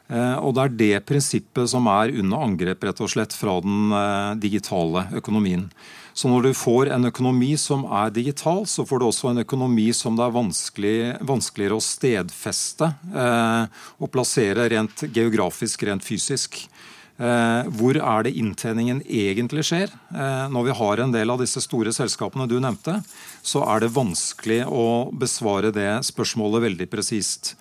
Og 0.06 0.52
Det 0.54 0.62
er 0.62 0.74
det 0.78 1.06
prinsippet 1.10 1.66
som 1.72 1.88
er 1.90 2.12
under 2.14 2.44
angrep 2.46 2.84
rett 2.86 3.00
og 3.02 3.10
slett 3.10 3.34
fra 3.34 3.56
den 3.66 3.90
digitale 4.38 5.08
økonomien. 5.18 5.64
Så 6.16 6.32
når 6.32 6.48
du 6.48 6.52
får 6.56 6.94
en 6.96 7.10
økonomi 7.10 7.52
som 7.60 7.84
er 7.92 8.14
digital, 8.16 8.64
så 8.72 8.86
får 8.88 9.02
du 9.02 9.06
også 9.10 9.34
en 9.34 9.44
økonomi 9.44 9.90
som 9.94 10.16
det 10.16 10.24
er 10.24 10.36
vanskelig, 10.38 10.98
vanskeligere 11.28 11.76
å 11.76 11.84
stedfeste 11.84 12.88
og 14.00 14.12
plassere 14.14 14.70
rent 14.72 15.04
geografisk, 15.12 15.84
rent 15.90 16.08
fysisk. 16.08 16.62
Eh, 17.16 17.68
hvor 17.80 17.96
er 17.96 18.26
det 18.26 18.34
inntjeningen 18.36 19.00
egentlig 19.08 19.64
skjer? 19.70 19.92
Eh, 20.12 20.48
når 20.52 20.66
vi 20.68 20.76
har 20.76 21.00
en 21.00 21.14
del 21.14 21.32
av 21.32 21.40
disse 21.40 21.62
store 21.64 21.94
selskapene 21.96 22.48
du 22.52 22.58
nevnte, 22.60 22.98
så 23.40 23.64
er 23.72 23.86
det 23.86 23.94
vanskelig 23.96 24.66
å 24.68 25.08
besvare 25.16 25.72
det 25.76 26.04
spørsmålet 26.10 26.66
veldig 26.68 26.90
presist. 26.92 27.54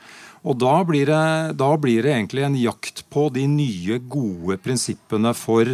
Og 0.42 0.58
da 0.58 0.74
blir, 0.84 1.06
det, 1.06 1.54
da 1.60 1.70
blir 1.80 2.02
det 2.02 2.16
egentlig 2.16 2.42
en 2.44 2.58
jakt 2.58 3.04
på 3.14 3.28
de 3.32 3.46
nye, 3.48 4.00
gode 4.02 4.58
prinsippene 4.64 5.32
for 5.38 5.70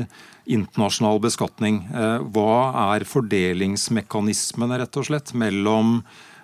internasjonal 0.56 1.20
beskatning. 1.22 1.84
Eh, 1.90 2.26
hva 2.34 2.56
er 2.94 3.06
fordelingsmekanismene, 3.08 4.80
rett 4.82 5.00
og 5.00 5.08
slett, 5.10 5.34
mellom 5.34 6.00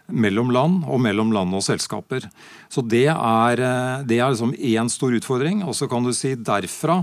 mellom 0.07 0.53
land 0.55 0.85
og 0.87 1.01
mellom 1.03 1.33
land 1.35 1.51
og 1.59 1.65
selskaper. 1.67 2.29
Så 2.71 2.79
Det 2.87 3.09
er, 3.11 3.59
det 4.07 4.21
er 4.21 4.31
liksom 4.31 4.53
én 4.55 4.87
stor 4.87 5.11
utfordring. 5.11 5.65
Og 5.67 5.75
så 5.75 5.89
kan 5.91 6.07
du 6.07 6.13
si 6.15 6.37
derfra 6.39 7.01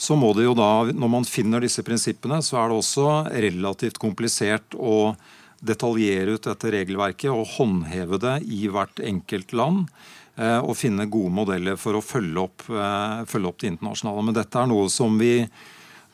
så 0.00 0.16
må 0.16 0.30
det 0.32 0.46
jo 0.46 0.54
da, 0.56 0.88
når 0.96 1.10
man 1.12 1.26
finner 1.28 1.60
disse 1.60 1.82
prinsippene, 1.84 2.38
så 2.40 2.56
er 2.56 2.70
det 2.70 2.78
også 2.78 3.08
relativt 3.44 3.98
komplisert 4.00 4.72
å 4.72 5.12
detaljere 5.60 6.38
ut 6.38 6.46
dette 6.46 6.70
regelverket 6.72 7.28
og 7.28 7.50
håndheve 7.58 8.16
det 8.22 8.38
i 8.48 8.62
hvert 8.72 9.02
enkelt 9.04 9.52
land. 9.52 9.90
Eh, 10.40 10.56
og 10.64 10.78
finne 10.78 11.04
gode 11.10 11.34
modeller 11.36 11.76
for 11.76 11.98
å 11.98 12.04
følge 12.04 12.46
opp, 12.46 12.64
eh, 12.72 13.26
følge 13.28 13.50
opp 13.50 13.60
det 13.60 13.74
internasjonale. 13.74 14.24
Men 14.24 14.38
dette 14.38 14.56
er 14.56 14.70
noe 14.70 14.88
som 14.88 15.18
vi 15.20 15.34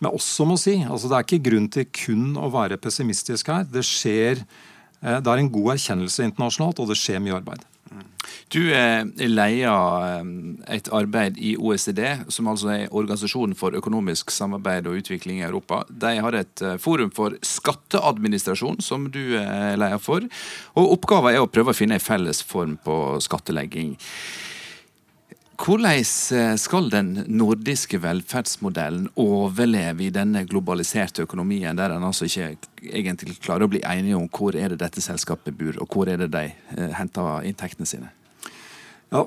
med 0.04 0.12
også 0.12 0.46
må 0.48 0.58
si. 0.60 0.78
altså 0.84 1.08
Det 1.08 1.18
er 1.18 1.26
ikke 1.26 1.44
grunn 1.50 1.70
til 1.72 1.88
kun 1.94 2.34
å 2.36 2.50
være 2.52 2.80
pessimistisk 2.80 3.48
her. 3.52 3.64
Det 3.68 3.84
skjer, 3.86 4.42
eh, 5.02 5.18
det 5.20 5.32
er 5.32 5.40
en 5.40 5.52
god 5.52 5.72
erkjennelse 5.76 6.26
internasjonalt, 6.26 6.80
og 6.80 6.92
det 6.92 7.00
skjer 7.00 7.22
mye 7.24 7.38
arbeid. 7.40 7.64
Du 8.52 8.58
leder 8.68 9.30
leier 9.30 9.70
eh, 9.70 10.30
et 10.76 10.88
arbeid 10.92 11.38
i 11.38 11.54
OECD, 11.56 12.02
som 12.28 12.50
altså 12.50 12.72
er 12.74 12.92
Organisasjonen 12.92 13.56
for 13.58 13.74
økonomisk 13.78 14.30
samarbeid 14.34 14.86
og 14.86 14.98
utvikling 15.00 15.40
i 15.40 15.46
Europa. 15.46 15.84
De 15.88 16.16
har 16.20 16.36
et 16.36 16.62
eh, 16.62 16.76
forum 16.82 17.12
for 17.14 17.38
skatteadministrasjon, 17.42 18.82
som 18.84 19.08
du 19.10 19.38
leder 19.38 20.02
for. 20.02 20.26
Og 20.76 20.98
Oppgaven 20.98 21.34
er 21.34 21.40
å 21.40 21.48
prøve 21.50 21.72
å 21.72 21.78
finne 21.78 21.96
en 21.96 22.04
felles 22.04 22.42
form 22.44 22.76
på 22.84 23.16
skattelegging. 23.24 23.96
Hvordan 25.56 25.86
eh, 25.86 26.54
skal 26.60 26.90
den 26.92 27.12
nordiske 27.32 27.98
velferdsmodellen 28.02 29.08
overleve 29.16 30.04
i 30.04 30.12
denne 30.12 30.44
globaliserte 30.44 31.24
økonomien, 31.24 31.76
der 31.78 31.94
en 31.94 32.04
altså 32.04 32.28
ikke 32.28 32.50
egentlig 32.84 33.38
klarer 33.40 33.64
å 33.64 33.70
bli 33.72 33.80
enige 33.86 34.18
om 34.18 34.28
hvor 34.28 34.56
er 34.56 34.74
det 34.74 34.82
dette 34.82 35.00
selskapet 35.00 35.56
bor, 35.56 35.78
og 35.80 35.88
hvor 35.88 36.12
er 36.12 36.20
det 36.20 36.30
de 36.34 36.44
eh, 36.52 36.92
henter 36.98 37.46
inntektene 37.48 37.88
sine? 37.88 38.12
Ja, 39.14 39.22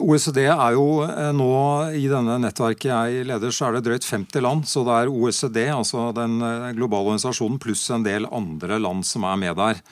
OECD 0.00 0.46
er 0.48 0.74
jo 0.74 1.02
eh, 1.04 1.30
nå 1.36 1.48
I 1.94 2.06
denne 2.10 2.40
nettverket 2.42 2.90
jeg 2.90 3.28
leder, 3.28 3.54
så 3.54 3.68
er 3.68 3.78
det 3.78 3.86
drøyt 3.86 4.08
50 4.08 4.44
land. 4.44 4.66
Så 4.66 4.82
det 4.88 4.98
er 4.98 5.12
OECD, 5.14 5.62
altså 5.70 6.10
den 6.16 6.40
globale 6.74 7.12
organisasjonen, 7.12 7.60
pluss 7.62 7.86
en 7.94 8.06
del 8.06 8.26
andre 8.32 8.80
land 8.82 9.06
som 9.06 9.28
er 9.28 9.42
med 9.46 9.60
der. 9.60 9.84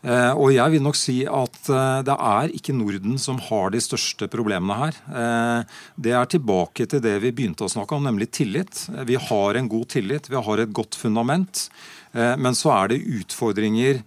Eh, 0.00 0.32
og 0.32 0.48
jeg 0.54 0.72
vil 0.72 0.80
nok 0.80 0.96
si 0.96 1.18
at 1.28 1.58
eh, 1.68 2.00
det 2.08 2.14
er 2.14 2.52
ikke 2.56 2.72
Norden 2.72 3.18
som 3.20 3.40
har 3.50 3.72
de 3.74 3.82
største 3.84 4.30
problemene 4.32 4.78
her. 4.78 5.00
Eh, 5.12 5.80
det 6.00 6.14
er 6.16 6.30
tilbake 6.32 6.86
til 6.88 7.02
det 7.04 7.18
vi 7.20 7.34
begynte 7.36 7.66
å 7.66 7.72
snakke 7.72 7.98
om, 7.98 8.06
nemlig 8.08 8.30
tillit. 8.32 8.86
Vi 9.08 9.18
har 9.20 9.60
en 9.60 9.68
god 9.68 9.90
tillit, 9.92 10.30
vi 10.32 10.40
har 10.40 10.62
et 10.62 10.72
godt 10.72 10.96
fundament. 10.96 11.68
Men 12.10 12.56
så 12.58 12.72
er 12.74 12.88
det 12.90 13.04
utfordringer 13.20 14.00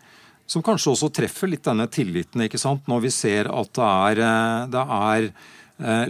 som 0.49 0.63
kanskje 0.65 0.89
også 0.91 1.07
treffer 1.15 1.47
litt 1.47 1.63
denne 1.63 1.85
tilliten, 1.87 2.41
ikke 2.43 2.59
sant? 2.59 2.83
når 2.91 3.05
vi 3.05 3.11
ser 3.15 3.47
at 3.47 3.69
det 3.77 3.85
er, 3.87 4.19
det 4.73 4.81
er 4.97 5.29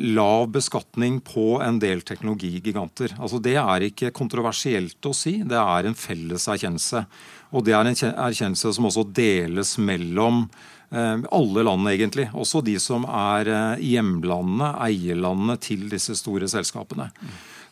lav 0.01 0.47
beskatning 0.55 1.19
på 1.21 1.59
en 1.61 1.77
del 1.77 2.01
teknologigiganter. 2.01 3.13
Altså 3.19 3.37
Det 3.37 3.53
er 3.61 3.85
ikke 3.91 4.09
kontroversielt 4.09 5.05
å 5.05 5.13
si, 5.13 5.35
det 5.45 5.59
er 5.61 5.85
en 5.85 5.93
felles 5.93 6.49
erkjennelse. 6.49 7.05
Og 7.53 7.65
det 7.65 7.75
er 7.77 7.85
en 7.85 7.95
erkjennelse 7.95 8.73
som 8.75 8.89
også 8.89 9.05
deles 9.13 9.75
mellom 9.77 10.47
eh, 10.89 11.23
alle 11.29 11.65
land, 11.65 11.89
egentlig. 11.91 12.27
Også 12.33 12.63
de 12.65 12.75
som 12.81 13.05
er 13.05 13.49
eh, 13.49 13.83
hjemlandene, 13.93 14.73
eierlandene 14.87 15.59
til 15.61 15.85
disse 15.91 16.17
store 16.19 16.49
selskapene. 16.51 17.11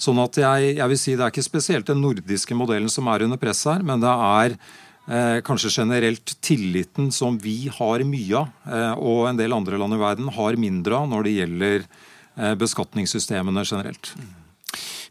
Sånn 0.02 0.22
at 0.22 0.38
jeg, 0.42 0.76
jeg, 0.80 0.90
vil 0.90 1.00
si 1.00 1.14
Det 1.14 1.26
er 1.26 1.34
ikke 1.34 1.46
spesielt 1.46 1.90
den 1.90 2.02
nordiske 2.02 2.58
modellen 2.58 2.90
som 2.90 3.10
er 3.12 3.26
under 3.28 3.42
press 3.42 3.66
her, 3.70 3.84
men 3.86 4.02
det 4.02 4.12
er 4.12 4.56
eh, 4.58 5.40
kanskje 5.46 5.74
generelt 5.76 6.36
tilliten 6.42 7.12
som 7.14 7.38
vi 7.42 7.70
har 7.74 8.06
mye 8.08 8.42
av, 8.42 8.54
eh, 8.66 8.94
og 8.98 9.30
en 9.30 9.42
del 9.42 9.54
andre 9.58 9.82
land 9.82 9.98
i 9.98 10.02
verden 10.02 10.32
har 10.38 10.62
mindre 10.62 11.02
av 11.04 11.10
når 11.12 11.28
det 11.28 11.36
gjelder 11.40 11.82
eh, 11.82 12.54
beskatningssystemene 12.62 13.66
generelt. 13.66 14.16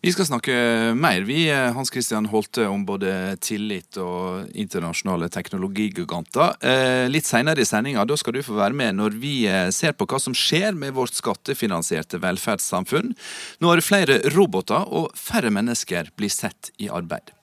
Vi 0.00 0.12
skal 0.14 0.24
snakke 0.24 0.54
mer, 0.96 1.20
vi, 1.28 1.50
eh, 1.50 1.72
Hans 1.72 1.90
Christian 1.92 2.26
Holte, 2.26 2.64
om 2.66 2.86
både 2.88 3.36
tillit 3.36 3.98
og 4.00 4.48
internasjonale 4.56 5.28
teknologigiganter. 5.28 6.54
Eh, 6.64 7.08
litt 7.12 7.28
seinere 7.28 7.60
i 7.60 7.68
sendinga 7.68 8.06
skal 8.16 8.32
du 8.32 8.40
få 8.40 8.56
være 8.56 8.72
med 8.72 8.96
når 8.96 9.18
vi 9.20 9.44
eh, 9.46 9.68
ser 9.68 9.92
på 9.92 10.06
hva 10.08 10.18
som 10.18 10.32
skjer 10.32 10.72
med 10.72 10.94
vårt 10.96 11.12
skattefinansierte 11.12 12.16
velferdssamfunn 12.16 13.12
når 13.60 13.84
flere 13.84 14.16
roboter 14.32 14.88
og 14.88 15.12
færre 15.12 15.52
mennesker 15.52 16.08
blir 16.16 16.32
sett 16.32 16.72
i 16.78 16.88
arbeid. 16.88 17.36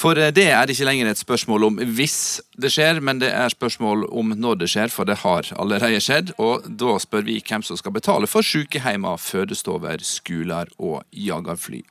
For 0.00 0.18
eh, 0.18 0.32
det 0.34 0.46
er 0.50 0.70
ikke 0.70 0.86
lenger 0.88 1.10
et 1.10 1.20
spørsmål 1.20 1.68
om 1.68 1.82
hvis 1.96 2.40
det 2.60 2.72
skjer, 2.74 3.00
men 3.04 3.20
det 3.22 3.30
er 3.32 3.52
spørsmål 3.52 4.06
om 4.10 4.34
når 4.36 4.62
det 4.62 4.70
skjer, 4.72 4.92
for 4.92 5.08
det 5.08 5.20
har 5.22 5.50
allerede 5.58 6.00
skjedd. 6.02 6.34
Og 6.38 6.66
da 6.68 6.96
spør 7.02 7.26
vi 7.28 7.40
hvem 7.44 7.64
som 7.66 7.78
skal 7.80 7.94
betale 7.94 8.30
for 8.30 8.46
sykehjemmer, 8.46 9.20
fødestover, 9.20 10.02
skoler 10.06 10.70
og 10.78 11.02
jagerfly. 11.12 11.84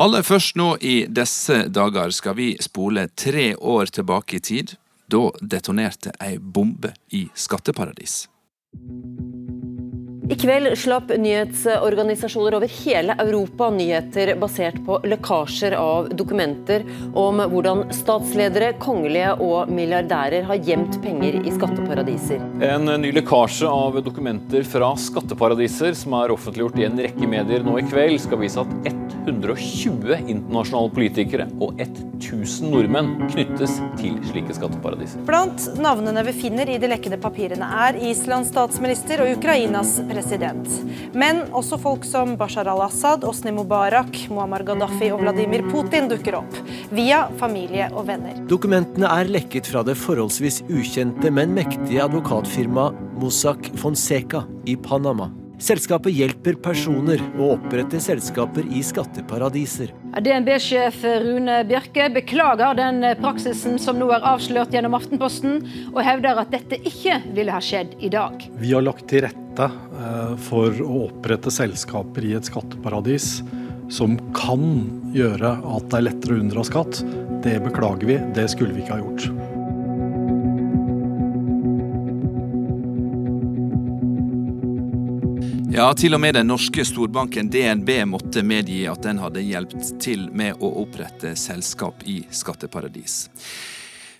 Aller 0.00 0.24
først 0.24 0.56
nå 0.56 0.74
i 0.80 1.02
disse 1.12 1.66
dager 1.68 2.14
skal 2.16 2.38
vi 2.38 2.54
spole 2.62 3.10
tre 3.16 3.52
år 3.56 3.92
tilbake 3.92 4.38
i 4.38 4.44
tid. 4.44 4.76
Da 5.10 5.26
detonerte 5.42 6.14
ei 6.22 6.38
bombe 6.38 6.94
i 7.12 7.26
skatteparadis. 7.34 8.22
I 10.30 10.36
kveld 10.38 10.78
slapp 10.78 11.08
nyhetsorganisasjoner 11.18 12.54
over 12.54 12.70
hele 12.84 13.16
Europa 13.18 13.66
nyheter 13.74 14.30
basert 14.38 14.76
på 14.86 15.00
lekkasjer 15.10 15.74
av 15.74 16.12
dokumenter 16.14 16.84
om 17.18 17.42
hvordan 17.50 17.88
statsledere, 17.90 18.68
kongelige 18.78 19.32
og 19.42 19.72
milliardærer 19.74 20.46
har 20.46 20.62
gjemt 20.62 21.00
penger 21.02 21.40
i 21.42 21.54
skatteparadiser. 21.56 22.44
En 22.62 22.86
ny 23.02 23.10
lekkasje 23.16 23.66
av 23.66 23.98
dokumenter 24.06 24.62
fra 24.70 24.92
skatteparadiser 24.94 25.98
som 25.98 26.14
er 26.20 26.30
offentliggjort 26.36 26.78
i 26.78 26.86
en 26.86 27.02
rekke 27.08 27.34
medier 27.34 27.66
nå 27.66 27.80
i 27.82 27.88
kveld, 27.90 28.22
skal 28.22 28.38
vise 28.44 28.62
at 28.62 29.18
120 29.26 30.16
internasjonale 30.26 30.92
politikere 30.94 31.46
og 31.62 31.80
1000 31.80 32.70
nordmenn 32.72 33.12
knyttes 33.30 33.78
til 34.00 34.16
slike 34.30 34.54
skatteparadiser. 34.56 35.22
Blant 35.28 35.66
navnene 35.80 36.24
vi 36.28 36.34
finner 36.36 36.70
i 36.70 36.78
de 36.80 36.90
lekkede 36.90 37.20
papirene 37.20 37.68
er 37.86 37.98
Islands 38.10 38.52
statsminister 38.52 39.24
og 39.24 39.32
Ukrainas 39.36 39.96
president. 40.10 40.68
Men 41.16 41.44
også 41.56 41.78
folk 41.80 42.06
som 42.08 42.36
Bashar 42.40 42.70
al-Assad, 42.70 43.24
Osni 43.28 43.54
Mubarak, 43.56 44.16
Muammar 44.32 44.64
Gaddafi 44.66 45.10
og 45.14 45.24
Vladimir 45.24 45.64
Putin 45.70 46.10
dukker 46.10 46.40
opp. 46.40 46.60
Via 46.94 47.26
familie 47.40 47.90
og 47.94 48.08
venner. 48.10 48.38
Dokumentene 48.50 49.10
er 49.10 49.30
lekket 49.30 49.70
fra 49.70 49.84
det 49.86 49.98
forholdsvis 50.00 50.62
ukjente, 50.70 51.32
men 51.34 51.54
mektige 51.56 52.04
advokatfirmaet 52.06 52.98
Mossack 53.20 53.72
Fonseca 53.76 54.44
i 54.66 54.76
Panama. 54.80 55.30
Selskapet 55.60 56.14
hjelper 56.16 56.56
personer 56.64 57.20
å 57.36 57.50
opprette 57.58 58.00
selskaper 58.00 58.64
i 58.72 58.80
skatteparadiser. 58.84 59.92
DNB-sjef 60.24 61.02
Rune 61.20 61.58
Bjerke 61.68 62.06
beklager 62.14 62.78
den 62.78 63.04
praksisen 63.20 63.76
som 63.82 64.00
nå 64.00 64.08
er 64.16 64.24
avslørt 64.32 64.72
gjennom 64.72 64.96
Aftenposten, 64.96 65.60
og 65.92 66.00
hevder 66.06 66.40
at 66.40 66.54
dette 66.54 66.80
ikke 66.80 67.20
ville 67.36 67.52
ha 67.52 67.60
skjedd 67.60 67.98
i 68.00 68.08
dag. 68.12 68.40
Vi 68.56 68.72
har 68.72 68.86
lagt 68.86 69.04
til 69.12 69.26
rette 69.26 69.68
eh, 69.68 70.32
for 70.48 70.80
å 70.86 71.04
opprette 71.10 71.52
selskaper 71.52 72.24
i 72.24 72.34
et 72.38 72.48
skatteparadis 72.48 73.42
som 73.92 74.16
kan 74.36 74.64
gjøre 75.12 75.58
at 75.60 75.90
det 75.90 76.00
er 76.00 76.08
lettere 76.08 76.38
å 76.38 76.42
unndra 76.44 76.64
skatt. 76.64 77.02
Det 77.44 77.58
beklager 77.66 78.08
vi, 78.08 78.20
det 78.36 78.48
skulle 78.54 78.76
vi 78.76 78.86
ikke 78.86 78.96
ha 78.96 79.04
gjort. 79.04 79.28
Ja, 85.70 85.92
til 85.94 86.16
og 86.16 86.18
med 86.18 86.34
den 86.34 86.48
norske 86.50 86.82
storbanken 86.82 87.46
DNB 87.46 87.92
måtte 88.10 88.42
medgi 88.42 88.80
at 88.90 89.04
den 89.06 89.20
hadde 89.22 89.44
hjulpet 89.46 89.92
til 90.02 90.24
med 90.34 90.58
å 90.58 90.72
opprette 90.82 91.36
selskap 91.38 92.02
i 92.10 92.24
skatteparadis. 92.34 93.28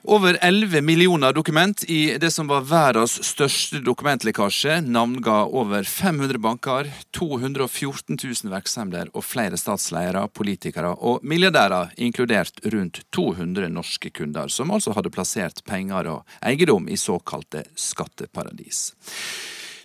Over 0.07 0.38
11 0.40 0.78
millioner 0.87 1.35
dokument 1.35 1.83
i 1.90 2.14
det 2.23 2.30
som 2.30 2.47
var 2.47 2.62
verdens 2.71 3.19
største 3.26 3.83
dokumentlekkasje, 3.83 4.78
navnga 4.87 5.42
over 5.50 5.83
500 5.83 6.38
banker, 6.38 6.87
214 7.19 8.14
000 8.14 8.54
virksomheter 8.54 9.11
og 9.11 9.26
flere 9.26 9.59
statsledere, 9.59 10.28
politikere 10.30 10.95
og 10.95 11.26
milliardærer, 11.26 11.97
inkludert 11.99 12.62
rundt 12.71 13.02
200 13.11 13.75
norske 13.75 14.14
kunder, 14.14 14.49
som 14.49 14.71
altså 14.71 14.95
hadde 14.95 15.11
plassert 15.11 15.64
penger 15.66 16.14
og 16.14 16.37
eiendom 16.47 16.87
i 16.87 16.97
såkalte 16.97 17.66
skatteparadis. 17.75 18.92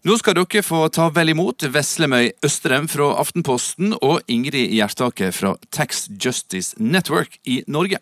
Nå 0.05 0.13
skal 0.21 0.35
dere 0.37 0.61
få 0.61 0.83
ta 0.93 1.07
vel 1.09 1.31
imot 1.31 1.63
Veslemøy 1.73 2.27
Østrem 2.45 2.85
fra 2.85 3.07
Aftenposten 3.17 3.95
og 4.05 4.19
Ingrid 4.29 4.75
Gjertaker 4.77 5.31
fra 5.33 5.55
Tax 5.73 6.03
Justice 6.21 6.77
Network 6.77 7.39
i 7.49 7.63
Norge. 7.65 7.97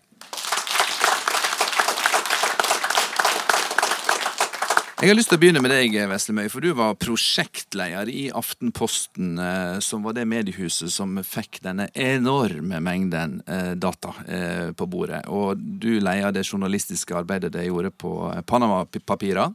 Jeg 4.99 5.13
har 5.13 5.15
lyst 5.15 5.31
til 5.31 5.39
å 5.39 5.43
begynne 5.45 5.63
med 5.63 5.71
deg, 5.71 5.95
Veslemøy, 6.11 6.51
for 6.51 6.63
du 6.63 6.75
var 6.75 6.99
prosjektleder 6.99 8.11
i 8.11 8.27
Aftenposten, 8.35 9.39
eh, 9.39 9.79
som 9.79 10.03
var 10.03 10.19
det 10.19 10.27
mediehuset 10.27 10.91
som 10.91 11.15
fikk 11.23 11.63
denne 11.63 11.87
enorme 11.95 12.83
mengden 12.83 13.39
eh, 13.47 13.73
data 13.79 14.11
eh, 14.27 14.69
på 14.75 14.91
bordet. 14.91 15.23
Og 15.31 15.55
du 15.55 15.93
leia 16.03 16.35
det 16.35 16.43
journalistiske 16.43 17.15
arbeidet 17.15 17.55
de 17.55 17.67
gjorde 17.71 17.95
på 17.95 18.17
Panama-papira. 18.47 19.53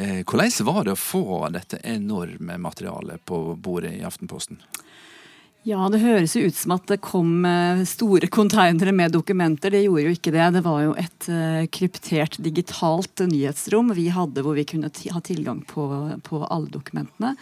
Eh, 0.00 0.22
hvordan 0.24 0.64
var 0.64 0.86
det 0.86 0.94
å 0.94 0.98
få 0.98 1.24
dette 1.52 1.80
enorme 1.84 2.56
materialet 2.62 3.20
på 3.28 3.40
bordet 3.60 3.98
i 3.98 4.04
Aftenposten? 4.06 4.60
Ja, 5.68 5.82
det 5.92 6.00
høres 6.00 6.32
jo 6.38 6.46
ut 6.48 6.56
som 6.56 6.72
at 6.72 6.86
det 6.88 7.02
kom 7.04 7.44
eh, 7.44 7.82
store 7.84 8.30
konteinere 8.32 8.94
med 8.96 9.12
dokumenter. 9.12 9.74
Det 9.74 9.82
gjorde 9.84 10.06
jo 10.06 10.14
ikke 10.16 10.32
det. 10.32 10.46
Det 10.56 10.64
var 10.64 10.86
jo 10.86 10.96
et 10.96 11.28
eh, 11.28 11.66
kryptert 11.68 12.40
digitalt 12.40 13.26
nyhetsrom 13.28 13.92
vi 13.98 14.08
hadde 14.14 14.46
hvor 14.46 14.56
vi 14.56 14.64
kunne 14.72 14.88
ha 14.88 15.24
tilgang 15.26 15.60
på, 15.68 15.84
på 16.24 16.42
alle 16.48 16.72
dokumentene. 16.72 17.36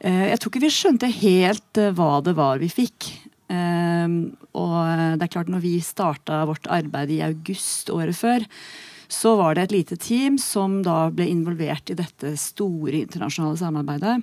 Jeg 0.00 0.38
tror 0.40 0.48
ikke 0.48 0.62
vi 0.62 0.72
skjønte 0.72 1.08
helt 1.12 1.78
hva 1.92 2.22
det 2.24 2.32
var 2.32 2.56
vi 2.56 2.70
fikk. 2.72 3.10
Og 3.52 4.76
det 5.20 5.26
er 5.26 5.32
klart, 5.34 5.50
når 5.52 5.60
vi 5.60 5.74
starta 5.84 6.38
vårt 6.48 6.64
arbeid 6.72 7.12
i 7.12 7.18
august 7.26 7.92
året 7.92 8.16
før, 8.16 8.46
så 9.10 9.34
var 9.40 9.56
det 9.56 9.66
et 9.66 9.74
lite 9.74 9.96
team 10.00 10.38
som 10.38 10.80
da 10.86 11.08
ble 11.14 11.26
involvert 11.32 11.90
i 11.90 11.98
dette 11.98 12.36
store 12.38 13.02
internasjonale 13.02 13.58
samarbeidet. 13.58 14.16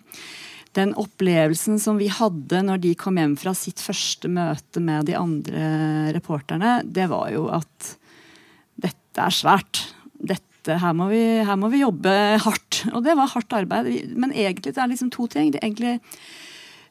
Den 0.78 0.94
opplevelsen 1.00 1.80
som 1.82 2.00
vi 2.00 2.08
hadde 2.14 2.62
når 2.64 2.82
de 2.84 2.94
kom 3.00 3.18
hjem 3.20 3.36
fra 3.40 3.54
sitt 3.58 3.82
første 3.84 4.30
møte 4.32 4.82
med 4.84 5.10
de 5.10 5.18
andre 5.20 5.68
reporterne, 6.16 6.80
det 6.84 7.10
var 7.12 7.32
jo 7.34 7.48
at 7.52 7.94
dette 8.78 9.24
er 9.24 9.34
svært. 9.34 9.84
Dette, 10.18 10.78
her, 10.80 10.94
må 10.96 11.10
vi, 11.12 11.22
her 11.48 11.58
må 11.60 11.72
vi 11.74 11.82
jobbe 11.82 12.14
hardt. 12.44 12.84
Og 12.94 13.02
det 13.06 13.18
var 13.18 13.32
hardt 13.34 13.58
arbeid. 13.58 14.14
Men 14.16 14.36
egentlig 14.36 14.76
det 14.76 14.84
er 14.84 14.92
liksom 14.92 15.12
to 15.14 15.28
ting. 15.32 15.52
Det 15.52 15.62
er 15.62 15.68
egentlig 15.68 15.96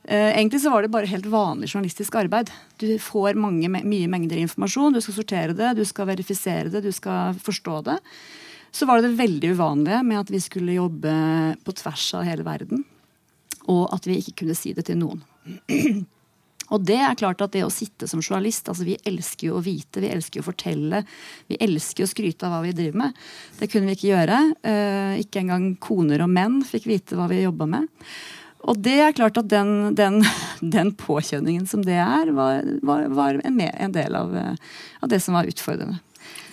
egentlig 0.06 0.60
så 0.62 0.70
var 0.70 0.84
det 0.84 0.92
bare 0.94 1.10
helt 1.10 1.26
vanlig 1.26 1.72
journalistisk 1.72 2.14
arbeid. 2.14 2.50
Du 2.78 2.88
får 3.02 3.38
mange, 3.40 3.68
mye 3.68 4.10
mengder 4.10 4.38
informasjon, 4.38 4.94
du 4.94 5.02
skal 5.02 5.16
sortere 5.18 5.56
det, 5.56 5.72
du 5.78 5.84
skal 5.88 6.10
verifisere 6.12 6.70
det, 6.70 6.84
du 6.84 6.92
skal 6.94 7.34
forstå 7.42 7.80
det. 7.90 7.96
Så 8.70 8.86
var 8.86 9.00
det 9.00 9.10
det 9.10 9.20
veldig 9.20 9.54
uvanlige 9.56 10.02
med 10.04 10.20
at 10.20 10.30
vi 10.30 10.42
skulle 10.42 10.76
jobbe 10.76 11.14
på 11.64 11.74
tvers 11.80 12.10
av 12.18 12.26
hele 12.28 12.44
verden. 12.46 12.84
Og 13.72 13.88
at 13.94 14.06
vi 14.06 14.18
ikke 14.20 14.42
kunne 14.42 14.58
si 14.58 14.74
det 14.76 14.86
til 14.86 15.00
noen. 15.00 15.24
Og 16.74 16.82
det 16.82 16.98
er 16.98 17.18
klart 17.18 17.42
at 17.44 17.52
det 17.54 17.62
å 17.62 17.70
sitte 17.70 18.08
som 18.10 18.22
journalist, 18.22 18.66
altså 18.68 18.86
vi 18.86 18.96
elsker 19.06 19.50
jo 19.50 19.58
å 19.58 19.62
vite, 19.62 20.02
vi 20.02 20.10
elsker 20.10 20.42
å 20.42 20.46
fortelle, 20.48 21.04
vi 21.46 21.58
elsker 21.62 22.02
å 22.02 22.10
skryte 22.10 22.48
av 22.48 22.56
hva 22.56 22.64
vi 22.64 22.74
driver 22.74 23.04
med. 23.04 23.20
Det 23.60 23.68
kunne 23.70 23.92
vi 23.92 23.94
ikke 23.94 24.10
gjøre. 24.10 24.40
Eh, 24.66 25.20
ikke 25.22 25.44
engang 25.44 25.68
koner 25.82 26.24
og 26.26 26.32
menn 26.34 26.58
fikk 26.66 26.88
vite 26.90 27.18
hva 27.18 27.28
vi 27.30 27.44
jobba 27.44 27.70
med. 27.70 28.10
Og 28.66 28.78
det 28.82 28.96
er 29.00 29.14
klart 29.14 29.38
at 29.38 29.48
den, 29.50 29.94
den, 29.98 30.22
den 30.76 30.92
påkjenningen 30.98 31.68
som 31.70 31.84
det 31.86 32.00
er, 32.02 32.32
var, 32.34 32.66
var, 32.82 33.06
var 33.14 33.40
en, 33.42 33.60
en, 33.60 33.94
del 33.94 34.18
av, 34.18 34.34
av, 34.34 35.08
det 35.10 35.22
som 35.22 35.38
var 35.38 35.48
utfordrende. 35.50 36.00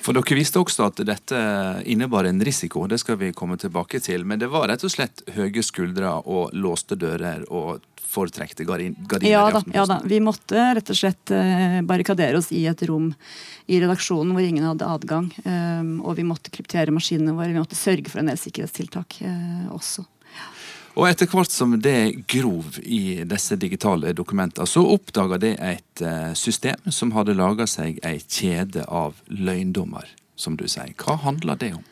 For 0.04 0.15
dere 0.15 0.36
visste 0.36 0.60
også 0.60 0.89
at 0.89 0.99
dette 1.08 1.39
innebar 1.88 2.28
en 2.28 2.41
risiko, 2.43 2.84
det 2.91 2.99
skal 2.99 3.15
vi 3.21 3.32
komme 3.36 3.56
tilbake 3.58 4.02
til. 4.04 4.26
Men 4.28 4.41
det 4.41 4.52
var 4.52 4.67
rett 4.67 4.84
og 4.84 4.91
slett 4.91 5.23
høye 5.32 5.63
skuldre 5.63 6.17
og 6.28 6.52
låste 6.60 6.99
dører 6.99 7.45
og 7.47 7.80
foretrekte 8.13 8.65
gardiner? 8.67 9.26
Ja 9.26 9.45
da, 9.49 9.63
ja 9.73 9.86
da, 9.89 9.97
vi 10.06 10.19
måtte 10.21 10.67
rett 10.78 10.91
og 10.91 10.97
slett 10.99 11.32
eh, 11.34 11.80
barrikadere 11.88 12.38
oss 12.38 12.52
i 12.54 12.65
et 12.69 12.84
rom 12.86 13.10
i 13.65 13.80
redaksjonen 13.82 14.36
hvor 14.36 14.45
ingen 14.45 14.67
hadde 14.67 14.89
adgang. 14.91 15.32
Um, 15.47 15.95
og 16.04 16.19
vi 16.19 16.28
måtte 16.28 16.54
kryptere 16.54 16.93
maskinene 16.93 17.34
våre, 17.34 17.54
vi 17.56 17.63
måtte 17.63 17.80
sørge 17.80 18.12
for 18.12 18.21
en 18.21 18.30
del 18.30 18.38
sikkerhetstiltak 18.38 19.21
også. 19.73 20.06
Og 20.93 21.08
etter 21.10 21.25
hvert 21.29 21.49
som 21.49 21.73
det 21.82 22.25
grov 22.29 22.77
i 22.86 23.23
disse 23.25 23.58
digitale 23.58 24.13
dokumentene, 24.13 24.67
så 24.69 24.84
oppdaga 24.93 25.39
det 25.41 25.56
et 25.58 26.03
eh, 26.06 26.34
system 26.38 26.91
som 26.93 27.15
hadde 27.17 27.34
laga 27.38 27.65
seg 27.69 27.97
ei 28.06 28.19
kjede 28.21 28.86
av 28.86 29.17
løgndommer, 29.27 30.06
som 30.38 30.58
du 30.60 30.67
sier. 30.69 30.93
Hva 31.01 31.17
handler 31.25 31.58
det 31.58 31.71
om? 31.79 31.88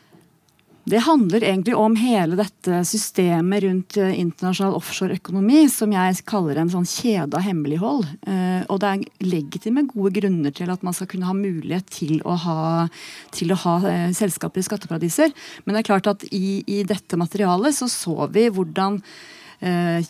Det 0.83 0.97
handler 1.05 1.43
egentlig 1.43 1.75
om 1.77 1.95
hele 1.95 2.37
dette 2.39 2.79
systemet 2.89 3.61
rundt 3.63 3.97
eh, 4.01 4.15
internasjonal 4.19 4.73
offshoreøkonomi, 4.79 5.67
som 5.69 5.93
jeg 5.93 6.23
kaller 6.29 6.57
en 6.57 6.71
sånn 6.73 6.87
kjede 6.89 7.37
av 7.37 7.45
hemmelighold. 7.45 8.07
Eh, 8.25 8.63
og 8.65 8.81
det 8.81 8.89
er 8.89 9.27
legitime 9.29 9.85
gode 9.91 10.15
grunner 10.17 10.55
til 10.57 10.71
at 10.73 10.81
man 10.81 10.97
skal 10.97 11.11
kunne 11.11 11.29
ha 11.29 11.35
mulighet 11.37 11.85
til 11.93 12.17
å 12.25 12.33
ha, 12.47 12.63
til 13.35 13.53
å 13.53 13.59
ha 13.61 13.75
eh, 13.91 14.07
selskaper 14.17 14.63
i 14.63 14.65
skatteparadiser. 14.65 15.35
Men 15.63 15.77
det 15.77 15.83
er 15.83 15.89
klart 15.91 16.09
at 16.09 16.25
i, 16.33 16.63
i 16.65 16.81
dette 16.87 17.19
materialet 17.19 17.77
så 17.77 17.89
så 17.91 18.25
vi 18.33 18.49
hvordan 18.49 19.03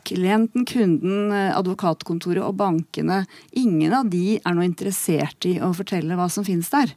klienten, 0.08 0.66
kunden, 0.70 1.34
advokatkontoret 1.52 2.44
og 2.46 2.56
bankene. 2.62 3.22
Ingen 3.60 3.96
av 3.98 4.12
de 4.12 4.38
er 4.40 4.56
noe 4.56 4.68
interessert 4.68 5.48
i 5.50 5.58
å 5.60 5.74
fortelle 5.76 6.16
hva 6.16 6.30
som 6.32 6.48
finnes 6.48 6.72
der. 6.72 6.94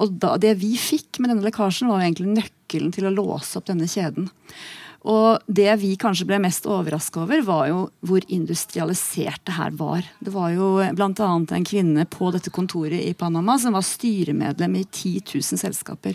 Og 0.00 0.16
da, 0.22 0.38
det 0.40 0.54
vi 0.62 0.72
fikk 0.80 1.20
med 1.20 1.32
denne 1.32 1.44
lekkasjen, 1.44 1.92
var 1.92 2.06
egentlig 2.06 2.38
nøkkelen 2.38 2.94
til 2.96 3.10
å 3.10 3.12
låse 3.12 3.60
opp 3.60 3.68
denne 3.68 3.90
kjeden. 3.90 4.30
Og 5.02 5.42
det 5.50 5.72
vi 5.82 5.96
kanskje 5.98 6.28
ble 6.28 6.38
mest 6.44 6.66
overraska 6.70 7.24
over, 7.24 7.40
var 7.42 7.66
jo 7.72 7.78
hvor 8.06 8.22
industrialisert 8.30 9.42
det 9.48 9.56
her 9.56 9.74
var. 9.74 10.06
Det 10.22 10.30
var 10.30 10.52
jo 10.54 10.76
bl.a. 10.94 11.30
en 11.42 11.66
kvinne 11.66 12.06
på 12.06 12.30
dette 12.34 12.52
kontoret 12.54 13.02
i 13.02 13.14
Panama 13.18 13.56
som 13.58 13.74
var 13.74 13.82
styremedlem 13.86 14.78
i 14.78 14.84
10 14.84 15.24
000 15.34 15.58
selskaper. 15.64 16.14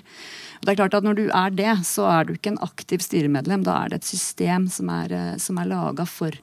Og 0.57 0.65
det 0.65 0.73
er 0.73 0.81
klart 0.81 0.97
at 0.97 1.05
Når 1.05 1.15
du 1.19 1.27
er 1.29 1.53
det, 1.53 1.75
så 1.85 2.07
er 2.11 2.27
du 2.27 2.33
ikke 2.35 2.55
en 2.55 2.65
aktiv 2.65 3.03
styremedlem. 3.03 3.63
Da 3.67 3.83
er 3.83 3.93
det 3.93 4.01
et 4.01 4.11
system 4.11 4.67
som 4.71 4.89
er, 4.89 5.13
eh, 5.13 5.37
som 5.37 5.57
er 5.57 5.71
laga 5.71 6.05
for 6.05 6.35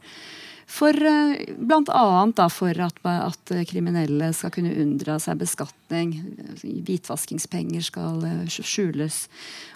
for 0.66 0.96
eh, 0.96 1.54
Bl.a. 1.58 2.48
for 2.50 2.80
at, 2.80 3.00
at, 3.04 3.52
kriminelle 3.68 4.32
skal 4.34 4.52
kunne 4.54 4.72
unndra 4.80 5.18
seg 5.22 5.38
beskatning. 5.42 6.14
Hvitvaskingspenger 6.62 7.84
skal 7.84 8.24
eh, 8.26 8.44
skjules. 8.48 9.24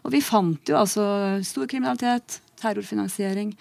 Og 0.04 0.14
vi 0.16 0.22
fant 0.24 0.70
jo 0.70 0.78
altså 0.80 1.04
stor 1.46 1.68
kriminalitet, 1.70 2.40
terrorfinansiering. 2.58 3.52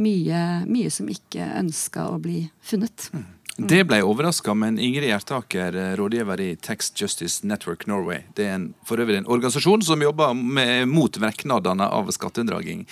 Mye, 0.00 0.42
mye 0.68 0.92
som 0.92 1.10
ikke 1.10 1.50
ønska 1.58 2.08
å 2.12 2.20
bli 2.22 2.46
funnet. 2.64 3.10
Mm. 3.12 3.26
Det 3.56 3.86
ble 3.88 4.02
jeg 4.02 4.04
overraska, 4.04 4.52
men 4.52 4.76
Ingrid 4.76 5.08
Hjertaker, 5.08 5.76
eh, 5.76 5.94
rådgiver 5.96 6.40
i 6.44 6.56
Tax 6.56 6.92
Justice 6.94 7.46
Network 7.46 7.86
Norway, 7.86 8.26
det 8.36 8.44
er 8.44 8.58
en, 8.58 8.66
for 8.84 9.00
øvrig 9.00 9.16
en 9.22 9.30
organisasjon 9.32 9.82
som 9.82 10.02
jobber 10.02 10.34
med, 10.34 10.88
mot 10.88 11.16
merknadene 11.18 11.88
av 11.88 12.10
skatteunndraging. 12.12 12.84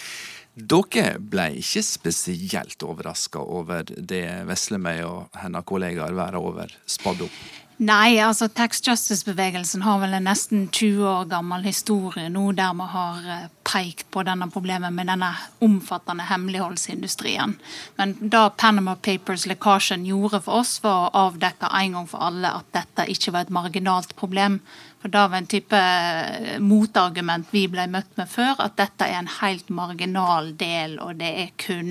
Dere 0.54 1.18
ble 1.18 1.50
ikke 1.58 1.82
spesielt 1.82 2.82
overraska 2.86 3.42
over 3.42 3.84
det 3.84 4.24
Veslemøy 4.48 5.02
og 5.02 5.36
hennes 5.42 5.66
kollegaer 5.66 6.14
verden 6.14 6.40
over 6.40 6.72
spadde 6.86 7.26
opp? 7.26 7.38
Nei, 7.82 8.20
altså 8.22 8.46
Tax 8.48 8.78
Justice-bevegelsen 8.86 9.82
har 9.82 9.98
vel 9.98 10.14
en 10.14 10.28
nesten 10.28 10.68
20 10.70 11.08
år 11.10 11.24
gammel 11.32 11.64
historie 11.66 12.28
nå 12.30 12.52
der 12.54 12.76
vi 12.78 12.86
har 12.92 13.24
eh, 13.34 13.48
pekt 13.74 14.06
på 14.14 14.22
denne 14.22 14.46
problemet 14.52 14.94
med 14.94 15.08
denne 15.10 15.32
omfattende 15.64 16.26
hemmeligholdsindustrien. 16.28 17.56
Men 17.98 18.14
det 18.20 18.44
Panama 18.60 18.94
Papers-lekkasjen 18.96 20.06
gjorde 20.06 20.40
for 20.44 20.62
oss, 20.62 20.76
var 20.84 21.08
å 21.08 21.26
avdekke 21.28 21.72
en 21.80 21.98
gang 21.98 22.10
for 22.10 22.22
alle 22.22 22.52
at 22.60 22.70
dette 22.76 23.08
ikke 23.10 23.34
var 23.34 23.46
et 23.46 23.54
marginalt 23.54 24.14
problem. 24.20 24.60
For 25.04 25.12
Det 25.12 25.20
var 25.28 25.36
en 25.36 25.46
type 25.52 25.76
eh, 25.76 26.54
motargument 26.64 27.50
vi 27.52 27.66
ble 27.68 27.82
møtt 27.92 28.14
med 28.16 28.24
før, 28.24 28.54
at 28.64 28.78
dette 28.78 29.04
er 29.04 29.18
en 29.18 29.28
helt 29.28 29.68
marginal 29.68 30.54
del, 30.56 30.94
og 30.96 31.18
det 31.18 31.28
er 31.42 31.50
kun 31.60 31.90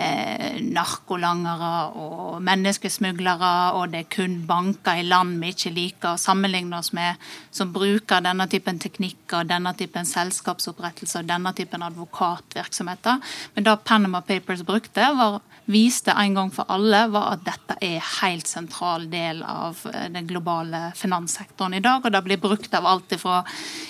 eh, 0.00 0.56
narkolangere 0.64 1.72
og 2.00 2.38
menneskesmuglere, 2.48 3.52
og 3.76 3.92
det 3.92 4.00
er 4.00 4.08
kun 4.16 4.38
banker 4.48 5.02
i 5.02 5.04
land 5.04 5.36
vi 5.42 5.52
ikke 5.52 5.74
liker 5.76 6.14
å 6.14 6.22
sammenligne 6.24 6.80
oss 6.80 6.94
med, 6.96 7.20
som 7.52 7.76
bruker 7.76 8.24
denne 8.24 8.48
typen 8.48 8.80
teknikker, 8.80 9.44
denne 9.44 9.76
typen 9.76 10.08
selskapsopprettelser, 10.08 11.28
denne 11.28 11.52
typen 11.52 11.84
advokatvirksomheter. 11.90 13.20
Men 13.52 13.68
det 13.68 13.76
Panama 13.84 14.24
Papers 14.24 14.64
brukte, 14.64 15.12
var 15.20 15.42
viste 15.70 16.12
en 16.12 16.34
gang 16.34 16.50
for 16.54 16.68
alle, 16.68 17.04
var 17.12 17.34
at 17.34 17.44
dette 17.46 17.76
er 17.80 17.96
en 17.98 18.08
helt 18.20 18.50
sentral 18.50 19.06
del 19.10 19.42
av 19.46 19.78
eh, 19.88 20.08
den 20.12 20.28
globale 20.28 20.90
finanssektoren 20.98 21.78
i 21.78 21.82
dag. 21.84 22.04
Og 22.04 22.12
det 22.12 22.22
blir 22.26 22.40
brukt 22.42 22.74
av 22.76 22.88
alt 22.90 23.14
fra 23.20 23.40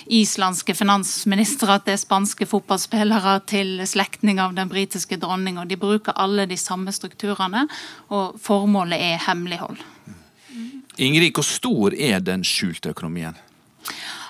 islandske 0.05 0.75
finansministre 0.77 1.79
til 1.85 1.99
spanske 1.99 2.47
fotballspillere 2.49 3.37
til 3.49 3.81
slektninger 3.87 4.43
av 4.47 4.57
den 4.57 4.71
britiske 4.71 5.19
dronninga. 5.21 5.65
De 5.65 5.79
bruker 5.81 6.17
alle 6.17 6.47
de 6.49 6.57
samme 6.59 6.93
strukturene, 6.95 7.67
og 8.09 8.37
formålet 8.41 9.01
er 9.11 9.23
hemmelighold. 9.27 9.81
Ingrid, 11.01 11.31
hvor 11.33 11.47
stor 11.47 11.95
er 11.95 12.19
den 12.21 12.43
skjulte 12.45 12.91
økonomien? 12.91 13.37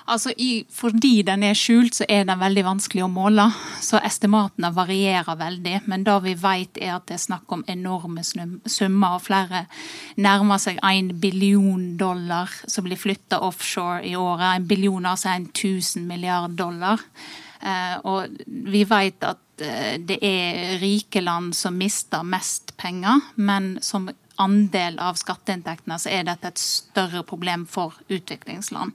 Altså, 0.06 0.32
i, 0.36 0.64
Fordi 0.70 1.22
den 1.26 1.42
er 1.46 1.54
skjult, 1.54 1.94
så 1.94 2.06
er 2.08 2.24
den 2.26 2.40
veldig 2.40 2.64
vanskelig 2.66 3.04
å 3.04 3.10
måle. 3.12 3.46
Så 3.82 4.00
estimatene 4.02 4.72
varierer 4.74 5.38
veldig. 5.38 5.76
Men 5.90 6.06
det 6.06 6.16
vi 6.24 6.34
vet, 6.38 6.80
er 6.82 6.96
at 6.96 7.06
det 7.10 7.18
er 7.18 7.24
snakk 7.26 7.54
om 7.54 7.64
enorme 7.70 8.24
summer. 8.24 9.14
Og 9.14 9.22
flere 9.22 9.66
nærmer 10.16 10.62
seg 10.62 10.82
en 10.82 11.12
billion 11.22 11.92
dollar 12.00 12.50
som 12.66 12.86
blir 12.88 13.00
flytta 13.00 13.42
offshore 13.46 14.02
i 14.08 14.16
året. 14.18 14.56
En 14.56 14.68
billion, 14.68 15.06
altså 15.06 15.32
en 15.32 15.48
tusen 15.54 16.08
milliard 16.10 16.56
dollar. 16.58 17.00
Eh, 17.62 17.96
og 18.10 18.42
vi 18.74 18.82
vet 18.90 19.22
at 19.22 19.62
eh, 19.62 19.94
det 20.02 20.18
er 20.26 20.80
rike 20.82 21.22
land 21.22 21.52
som 21.54 21.76
mister 21.78 22.24
mest 22.26 22.74
penger, 22.80 23.22
men 23.36 23.76
som 23.84 24.10
andel 24.40 24.98
av 25.02 25.18
skatteinntektene, 25.20 25.98
så 26.00 26.10
er 26.12 26.26
dette 26.26 26.52
et 26.52 26.60
større 26.60 27.22
problem 27.26 27.66
for 27.68 27.96
utviklingsland. 28.12 28.94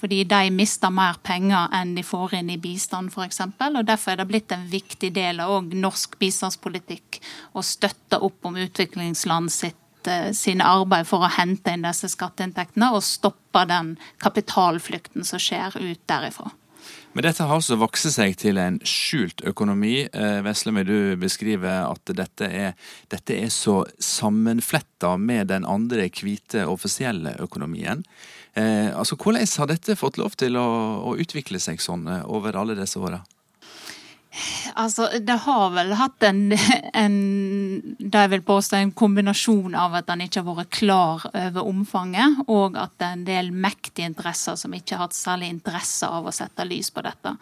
Fordi 0.00 0.22
de 0.28 0.50
mister 0.52 0.92
mer 0.92 1.18
penger 1.24 1.72
enn 1.74 1.94
de 1.96 2.04
får 2.06 2.36
inn 2.40 2.52
i 2.52 2.58
bistand, 2.60 3.10
f.eks. 3.14 3.40
Og 3.46 3.80
derfor 3.88 4.12
er 4.12 4.20
det 4.20 4.28
blitt 4.30 4.52
en 4.54 4.68
viktig 4.70 5.12
del 5.16 5.40
av 5.44 5.72
norsk 5.72 6.18
bistandspolitikk 6.20 7.20
å 7.56 7.64
støtte 7.64 8.20
opp 8.20 8.46
om 8.46 8.60
utviklingsland 8.60 9.52
sitt 9.52 10.10
eh, 10.10 10.30
sine 10.36 10.66
arbeid 10.68 11.08
for 11.08 11.24
å 11.24 11.32
hente 11.38 11.72
inn 11.72 11.86
disse 11.86 12.10
skatteinntektene 12.12 12.92
og 12.94 13.04
stoppe 13.04 13.64
den 13.70 13.96
kapitalflukten 14.22 15.24
som 15.24 15.42
skjer 15.42 15.80
ut 15.80 16.04
derifra. 16.08 16.52
Men 17.16 17.24
dette 17.24 17.46
har 17.48 17.56
altså 17.56 17.78
vokst 17.80 18.10
seg 18.12 18.34
til 18.36 18.58
en 18.60 18.74
skjult 18.84 19.40
økonomi. 19.48 20.02
Veslemøy, 20.12 20.42
Veslemi, 20.44 20.82
du 20.84 20.98
beskriver 21.16 21.86
at 21.86 22.10
dette 22.12 22.44
er, 22.44 22.74
dette 23.08 23.38
er 23.40 23.48
så 23.48 23.78
sammenfletta 23.96 25.14
med 25.16 25.48
den 25.48 25.64
andre 25.64 26.10
hvite 26.12 26.66
offisielle 26.68 27.32
økonomien. 27.40 28.04
Eh, 28.52 28.92
altså, 28.92 29.16
Hvordan 29.16 29.48
har 29.48 29.72
dette 29.72 29.96
fått 29.96 30.20
lov 30.20 30.36
til 30.36 30.60
å, 30.60 30.66
å 31.08 31.16
utvikle 31.16 31.56
seg 31.56 31.80
sånn 31.80 32.04
eh, 32.04 32.20
over 32.28 32.60
alle 32.60 32.76
disse 32.76 33.00
åra? 33.00 33.22
Altså, 34.74 35.08
det 35.20 35.38
har 35.46 35.70
vel 35.72 35.92
hatt 35.96 36.22
en, 36.26 36.40
en 37.02 37.16
det 37.98 38.22
jeg 38.22 38.32
vil 38.34 38.44
påstå 38.46 38.78
en 38.78 38.92
kombinasjon 38.96 39.74
av 39.78 39.94
at 39.98 40.10
han 40.12 40.22
ikke 40.24 40.42
har 40.44 40.58
vært 40.58 40.74
klar 40.76 41.24
over 41.30 41.68
omfanget, 41.68 42.42
og 42.52 42.76
at 42.80 42.92
det 42.98 43.06
er 43.06 43.16
en 43.16 43.24
del 43.26 43.50
mektige 43.52 44.08
interesser 44.10 44.58
som 44.60 44.74
ikke 44.76 44.96
har 44.96 45.06
hatt 45.06 45.16
særlig 45.16 45.48
interesse 45.52 46.08
av 46.08 46.28
å 46.28 46.34
sette 46.34 46.66
lys 46.68 46.90
på 46.92 47.04
dette. 47.06 47.32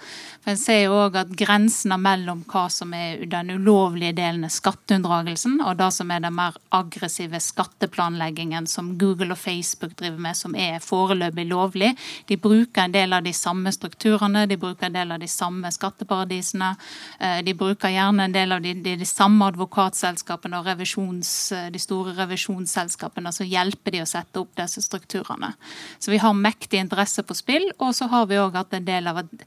For 0.44 0.54
En 0.54 0.60
ser 0.60 0.80
jo 0.84 0.98
òg 1.04 1.18
at 1.24 1.34
grensene 1.34 1.98
mellom 2.00 2.44
hva 2.50 2.66
som 2.72 2.94
er 2.96 3.24
den 3.30 3.50
ulovlige 3.56 4.14
delen 4.20 4.46
av 4.46 4.54
skatteunndragelsen, 4.54 5.58
og 5.64 5.78
det 5.80 5.90
som 5.96 6.12
er 6.14 6.22
den 6.24 6.36
mer 6.36 6.58
aggressive 6.74 7.40
skatteplanleggingen 7.42 8.68
som 8.70 8.94
Google 8.98 9.34
og 9.34 9.40
Facebook 9.40 9.96
driver 9.98 10.22
med, 10.28 10.38
som 10.38 10.54
er 10.54 10.82
foreløpig 10.84 11.48
lovlig, 11.50 11.92
de 12.28 12.38
bruker 12.40 12.86
en 12.86 12.94
del 12.94 13.16
av 13.16 13.26
de 13.26 13.34
samme 13.34 13.72
strukturene, 13.74 14.46
de 14.50 14.60
bruker 14.60 14.88
en 14.88 14.98
del 15.00 15.14
av 15.14 15.22
de 15.22 15.30
samme 15.30 15.70
skatteparadisene. 15.74 16.74
Eh, 17.18 17.40
de 17.46 17.54
bruker 17.54 17.92
gjerne 17.94 18.26
en 18.26 18.34
del 18.34 18.52
av 18.56 18.62
de, 18.64 18.74
de, 18.84 18.96
de 19.00 19.08
samme 19.08 19.46
advokatselskapene 19.52 20.60
og 20.60 20.68
eh, 20.68 21.68
de 21.70 21.82
store 21.82 22.14
revisjonsselskapene 22.18 23.32
Så 23.32 23.46
hjelper 23.48 23.94
de 23.94 24.02
å 24.02 24.08
sette 24.08 24.42
opp 24.42 24.54
disse 24.58 24.82
strukturene. 24.82 25.54
Så 25.98 26.10
vi 26.14 26.20
har 26.22 26.34
mektig 26.34 26.82
interesse 26.82 27.22
på 27.22 27.36
spill, 27.38 27.70
og 27.78 27.94
så 27.94 28.10
har 28.12 28.28
vi 28.30 28.40
òg 28.40 28.58
hatt 28.58 28.74
en 28.74 28.86
del 28.86 29.10
av 29.10 29.24
at 29.24 29.46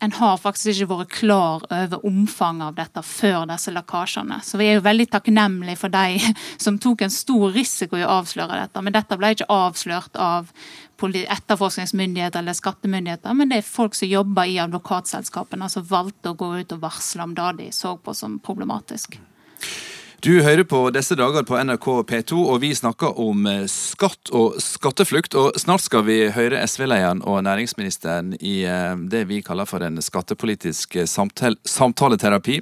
en 0.00 0.12
har 0.12 0.36
faktisk 0.38 0.70
ikke 0.70 0.94
vært 0.94 1.14
klar 1.16 1.64
over 1.74 2.04
omfanget 2.06 2.66
av 2.68 2.76
dette 2.76 3.02
før 3.02 3.46
disse 3.50 3.72
lekkasjene. 3.74 4.38
Så 4.46 4.60
vi 4.60 4.68
er 4.68 4.78
jo 4.78 4.84
veldig 4.86 5.08
takknemlige 5.10 5.80
for 5.80 5.94
de 5.94 6.20
som 6.64 6.78
tok 6.78 7.02
en 7.06 7.14
stor 7.14 7.50
risiko 7.54 7.98
i 7.98 8.04
å 8.06 8.12
avsløre 8.20 8.60
dette. 8.62 8.82
Men 8.84 8.94
dette 8.94 9.18
ble 9.18 9.32
ikke 9.34 9.50
avslørt 9.50 10.18
av 10.22 10.52
etterforskningsmyndigheter 10.98 12.42
eller 12.42 12.56
skattemyndigheter, 12.58 13.34
men 13.38 13.52
det 13.52 13.60
er 13.60 13.66
folk 13.66 13.94
som 13.94 14.10
jobber 14.10 14.50
i 14.50 14.58
advokatselskapene 14.58 15.68
som 15.70 15.86
valgte 15.86 16.32
å 16.32 16.38
gå 16.38 16.48
ut 16.58 16.74
og 16.74 16.82
varsle 16.82 17.22
om 17.22 17.36
det 17.38 17.52
de 17.60 17.68
så 17.74 17.94
på 18.02 18.14
som 18.18 18.40
problematisk. 18.42 19.14
Du 20.18 20.32
hører 20.42 20.64
på 20.66 20.80
disse 20.90 21.14
dager 21.14 21.44
på 21.46 21.54
NRK 21.62 21.84
P2, 22.08 22.38
og 22.50 22.56
vi 22.64 22.72
snakker 22.74 23.20
om 23.22 23.44
eh, 23.46 23.68
skatt 23.70 24.32
og 24.34 24.56
skatteflukt. 24.58 25.36
og 25.38 25.54
Snart 25.62 25.84
skal 25.84 26.02
vi 26.08 26.16
høre 26.34 26.58
SV-lederen 26.66 27.22
og 27.22 27.44
næringsministeren 27.46 28.32
i 28.40 28.56
eh, 28.66 28.98
det 28.98 29.22
vi 29.30 29.38
kaller 29.46 29.68
for 29.70 29.86
en 29.86 30.02
skattepolitisk 30.02 30.98
samtaleterapi. 31.06 32.58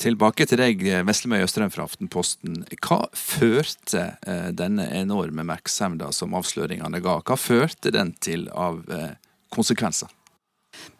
Tilbake 0.00 0.48
til 0.48 0.62
deg, 0.62 0.88
Veslemøy 1.04 1.44
Østrøm 1.44 1.74
fra 1.74 1.84
Aftenposten. 1.84 2.62
Hva 2.80 3.02
førte 3.12 4.06
eh, 4.24 4.48
denne 4.56 4.88
enorme 4.96 5.44
merksemda 5.44 6.08
som 6.16 6.32
avsløringene 6.40 7.04
ga? 7.04 7.20
Hva 7.20 7.36
førte 7.36 7.92
den 7.92 8.16
til 8.24 8.48
av 8.56 8.80
konsekvenser? 9.52 10.08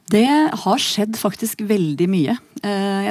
Det 0.07 0.27
har 0.63 0.79
skjedd 0.79 1.17
faktisk 1.19 1.65
veldig 1.67 2.07
mye. 2.11 2.37
Eh, 2.67 3.09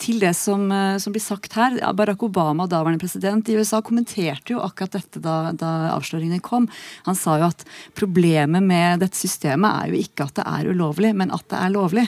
til 0.00 0.20
det 0.22 0.32
som, 0.38 0.70
eh, 0.72 0.96
som, 0.98 1.12
blir 1.12 1.22
sagt 1.22 1.52
her, 1.58 1.74
Barack 1.92 2.22
Obama, 2.22 2.66
daværende 2.66 3.02
president 3.02 3.48
i 3.48 3.56
USA, 3.58 3.82
kommenterte 3.82 4.54
jo 4.54 4.62
akkurat 4.64 4.94
dette 4.96 5.20
da, 5.20 5.52
da 5.52 5.90
avsløringene 5.92 6.40
kom. 6.40 6.68
Han 7.04 7.18
sa 7.18 7.36
jo 7.40 7.48
at 7.50 7.64
problemet 7.98 8.62
med 8.64 9.02
dette 9.04 9.18
systemet 9.18 9.68
er 9.68 9.92
jo 9.92 10.00
ikke 10.00 10.28
at 10.28 10.38
det 10.38 10.46
er 10.46 10.70
ulovlig, 10.70 11.12
men 11.18 11.34
at 11.34 11.44
det 11.50 11.58
er 11.60 11.74
lovlig. 11.74 12.06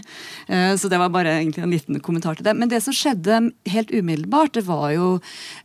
Eh, 0.49 0.73
så 0.79 0.89
det 0.89 1.03
var 1.03 1.13
bare 1.13 1.37
egentlig 1.41 1.67
en 1.67 1.75
liten 1.75 2.01
kommentar 2.01 2.39
til 2.39 2.47
det. 2.49 2.57
Men 2.57 2.71
det 2.71 2.81
som 2.87 2.97
skjedde 2.97 3.43
helt 3.69 3.91
umiddelbart, 3.93 4.55
det 4.55 4.65
var 4.71 4.91
jo 4.95 5.11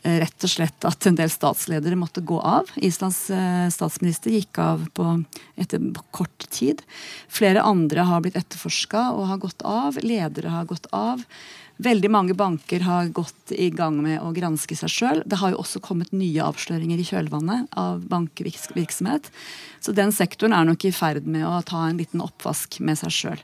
rett 0.04 0.44
og 0.44 0.52
slett 0.52 0.86
at 0.86 1.08
en 1.08 1.18
del 1.18 1.32
statsledere 1.32 1.98
måtte 1.98 2.26
gå 2.26 2.36
av. 2.42 2.68
Islands 2.76 3.30
statsminister 3.74 4.34
gikk 4.34 4.60
av 4.60 4.84
på, 4.98 5.16
etter 5.60 5.82
kort 6.12 6.48
tid. 6.50 6.82
Flere 7.32 7.62
andre 7.62 8.06
har 8.10 8.24
blitt 8.24 8.38
etterforska 8.40 9.10
og 9.14 9.28
har 9.32 9.42
gått 9.44 9.62
av. 9.68 10.00
Ledere 10.02 10.54
har 10.54 10.70
gått 10.70 10.90
av. 10.92 11.24
Veldig 11.84 12.10
mange 12.14 12.36
banker 12.38 12.84
har 12.86 13.08
gått 13.10 13.52
i 13.52 13.72
gang 13.74 13.98
med 14.04 14.22
å 14.22 14.30
granske 14.36 14.76
seg 14.78 14.92
sjøl. 14.94 15.24
Det 15.26 15.40
har 15.42 15.54
jo 15.54 15.62
også 15.64 15.82
kommet 15.84 16.14
nye 16.14 16.46
avsløringer 16.46 17.02
i 17.02 17.08
kjølvannet 17.08 17.74
av 17.80 18.04
bankvirksomhet. 18.12 19.32
Så 19.84 19.92
den 19.92 20.14
sektoren 20.16 20.54
er 20.56 20.64
nok 20.64 20.86
i 20.88 20.94
ferd 20.96 21.26
med 21.28 21.44
å 21.44 21.58
ta 21.68 21.82
en 21.90 21.98
liten 22.00 22.22
oppvask 22.24 22.78
med 22.88 22.96
seg 23.02 23.12
sjøl. 23.12 23.40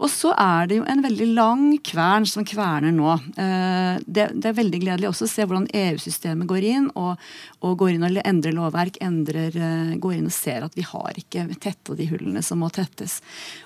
Og 0.00 0.08
så 0.08 0.30
er 0.40 0.70
det 0.70 0.78
jo 0.78 0.86
en 0.88 1.02
veldig 1.04 1.26
lang 1.36 1.64
kvern 1.84 2.24
som 2.28 2.46
kverner 2.48 2.94
nå. 2.96 3.12
Eh, 3.36 3.98
det, 4.06 4.30
det 4.32 4.48
er 4.48 4.56
veldig 4.56 4.78
gledelig 4.80 5.10
også 5.10 5.26
å 5.26 5.32
se 5.34 5.44
hvordan 5.44 5.66
EU-systemet 5.68 6.48
går 6.48 6.64
inn 6.70 6.86
og, 6.96 7.20
og, 7.60 7.74
går 7.82 7.92
inn 7.92 8.06
og 8.08 8.20
endrer 8.24 8.56
lovverk. 8.56 8.96
Endrer, 9.04 9.52
eh, 9.52 9.90
går 10.00 10.14
inn 10.16 10.30
og 10.30 10.32
ser 10.32 10.64
at 10.64 10.78
vi 10.78 10.86
har 10.88 11.18
ikke 11.20 11.44
tetta 11.60 11.96
de 11.98 12.06
hullene 12.08 12.40
som 12.46 12.64
må 12.64 12.70
tettes. 12.72 13.18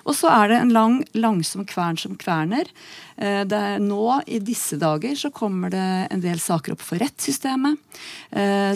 Og 0.03 0.17
så 0.17 0.27
er 0.33 0.51
det 0.51 0.57
en 0.65 0.73
lang, 0.75 0.97
langsom 1.15 1.63
kvern 1.69 1.99
som 2.01 2.17
kverner. 2.19 2.67
Eh, 3.15 3.55
nå, 3.79 4.01
i 4.27 4.41
disse 4.43 4.75
dager, 4.81 5.15
så 5.15 5.31
kommer 5.31 5.71
det 5.71 5.85
en 6.11 6.25
del 6.25 6.43
saker 6.43 6.75
opp 6.75 6.83
for 6.83 6.99
rettssystemet. 6.99 7.79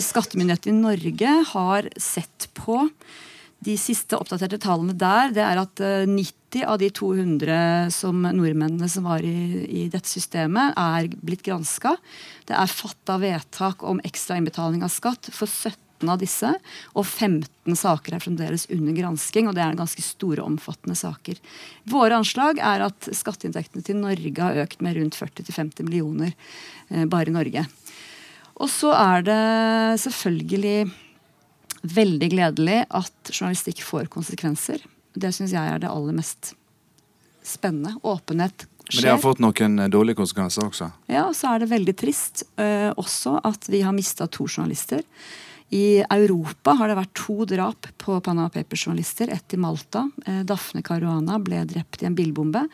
Skattemyndigheten 0.02 0.72
i 0.72 0.80
Norge 0.80 1.34
har 1.52 1.90
sett 2.00 2.48
på 2.56 2.86
de 3.62 3.74
siste 3.78 4.18
oppdaterte 4.18 4.58
tallene 4.62 4.94
der 4.98 5.32
det 5.36 5.42
er 5.44 5.60
at 5.60 5.82
90 6.08 6.62
eh, 6.62 6.68
av 6.68 6.80
de 6.82 6.88
200 6.92 7.92
som 7.94 8.18
nordmennene 8.26 8.88
som 8.90 9.06
var 9.08 9.24
i, 9.24 9.62
i 9.66 9.86
dette 9.92 10.10
systemet, 10.10 10.74
er 10.76 11.08
blitt 11.22 11.44
granska. 11.46 11.94
Det 12.48 12.56
er 12.58 12.74
fatta 12.74 13.16
vedtak 13.22 13.84
om 13.86 14.02
ekstra 14.04 14.36
innbetaling 14.36 14.84
av 14.84 14.92
skatt 14.92 15.30
for 15.32 15.48
17 15.48 16.10
av 16.10 16.18
disse, 16.20 16.50
og 16.98 17.06
15 17.06 17.78
saker 17.78 18.16
er 18.16 18.24
fremdeles 18.24 18.66
under 18.74 18.96
gransking. 18.96 19.48
og 19.48 19.54
Det 19.56 19.62
er 19.64 19.78
ganske 19.78 20.04
store, 20.04 20.42
omfattende 20.44 20.98
saker. 20.98 21.38
Våre 21.88 22.18
anslag 22.18 22.58
er 22.58 22.88
at 22.88 23.08
skatteinntektene 23.14 23.86
til 23.86 24.00
Norge 24.02 24.34
har 24.42 24.64
økt 24.66 24.82
med 24.82 24.98
rundt 24.98 25.16
40-50 25.16 25.86
millioner 25.86 26.34
eh, 26.90 27.06
bare 27.06 27.30
i 27.30 27.36
Norge. 27.38 27.64
Og 28.60 28.68
så 28.68 28.92
er 28.92 29.24
det 29.26 29.40
selvfølgelig 30.02 30.76
veldig 31.82 32.30
gledelig 32.32 32.82
at 32.88 33.32
journalistikk 33.32 33.82
får 33.84 34.10
konsekvenser. 34.12 34.82
Det 35.14 35.32
syns 35.34 35.54
jeg 35.54 35.74
er 35.74 35.82
det 35.82 35.90
aller 35.90 36.16
mest 36.16 36.54
spennende. 37.44 37.96
Åpenhet 38.02 38.66
skjer. 38.86 38.96
Men 38.96 39.04
det 39.06 39.14
har 39.14 39.22
fått 39.22 39.42
noen 39.42 39.78
eh, 39.82 39.92
dårlige 39.92 40.20
konsekvenser 40.22 40.68
også? 40.68 40.90
Ja, 41.10 41.26
og 41.28 41.36
så 41.38 41.52
er 41.52 41.62
det 41.62 41.72
veldig 41.72 41.94
trist 41.98 42.44
uh, 42.60 42.90
også 43.00 43.38
at 43.44 43.68
vi 43.72 43.82
har 43.84 43.96
mista 43.96 44.28
to 44.30 44.46
journalister. 44.48 45.02
I 45.72 46.02
Europa 46.04 46.74
har 46.76 46.90
det 46.90 46.98
vært 46.98 47.14
to 47.16 47.46
drap 47.48 47.88
på 48.02 48.18
Panama 48.20 48.52
Papers-journalister. 48.52 49.32
Ett 49.32 49.56
i 49.56 49.60
Malta. 49.60 50.04
Uh, 50.26 50.42
Dafne 50.48 50.84
Caruana 50.86 51.38
ble 51.42 51.64
drept 51.68 52.04
i 52.04 52.08
en 52.10 52.18
bilbombe. 52.18 52.66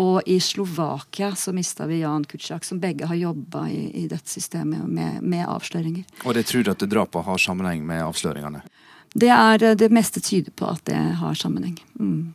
Og 0.00 0.22
i 0.26 0.38
Slovakia 0.40 1.34
så 1.36 1.52
mista 1.52 1.86
vi 1.86 2.00
Jan 2.00 2.24
Kutsjak, 2.24 2.64
som 2.64 2.80
begge 2.80 3.08
har 3.10 3.18
jobba 3.20 3.66
i, 3.68 3.82
i, 4.02 4.06
dette 4.08 4.30
systemet 4.30 4.86
med, 4.88 5.20
med 5.20 5.44
avsløringer. 5.44 6.06
Og 6.24 6.34
det 6.38 6.46
tror 6.48 6.64
du 6.64 6.70
at 6.72 6.84
drapene 6.88 7.26
har 7.26 7.42
sammenheng 7.42 7.84
med 7.86 8.00
avsløringene? 8.06 8.62
Det, 9.12 9.28
er, 9.28 9.74
det 9.76 9.90
meste 9.92 10.22
tyder 10.24 10.54
på 10.56 10.70
at 10.72 10.84
det 10.88 10.96
har 11.20 11.36
sammenheng. 11.36 11.76
Mm. 12.00 12.32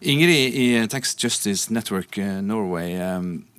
Ingrid 0.00 0.54
i 0.60 0.66
Tax 0.92 1.16
Justice 1.16 1.72
Network 1.72 2.18
Norway. 2.20 2.96
Norway. 2.98 3.54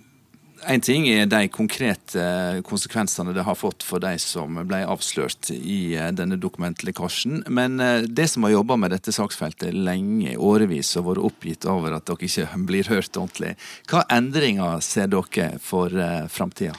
Én 0.67 0.81
eh, 0.81 0.83
ting 0.83 1.05
er 1.07 1.29
de 1.31 1.47
konkrete 1.47 2.19
eh, 2.19 2.59
konsekvensene 2.67 3.31
det 3.35 3.45
har 3.47 3.55
fått 3.55 3.85
for 3.87 4.03
de 4.03 4.17
som 4.19 4.59
ble 4.67 4.81
avslørt 4.83 5.51
i 5.55 5.95
denne 6.11 6.35
dokumentlekkasjen. 6.43 7.45
Men 7.47 7.79
det 8.07 8.27
som 8.31 8.43
har 8.43 8.57
jobba 8.57 8.75
med 8.75 8.91
dette 8.91 9.15
saksfeltet 9.15 9.71
lenge, 9.71 10.35
årevis, 10.35 10.91
og 10.99 11.11
vært 11.11 11.25
oppgitt 11.31 11.67
over 11.71 11.95
at 11.95 12.07
dere 12.09 12.27
ikke 12.27 12.61
blir 12.67 12.91
hørt 12.91 13.15
ordentlig, 13.15 13.55
hva 13.87 14.03
endringer 14.11 14.83
ser 14.83 15.07
dere 15.13 15.53
for 15.63 15.93
framtida? 16.31 16.75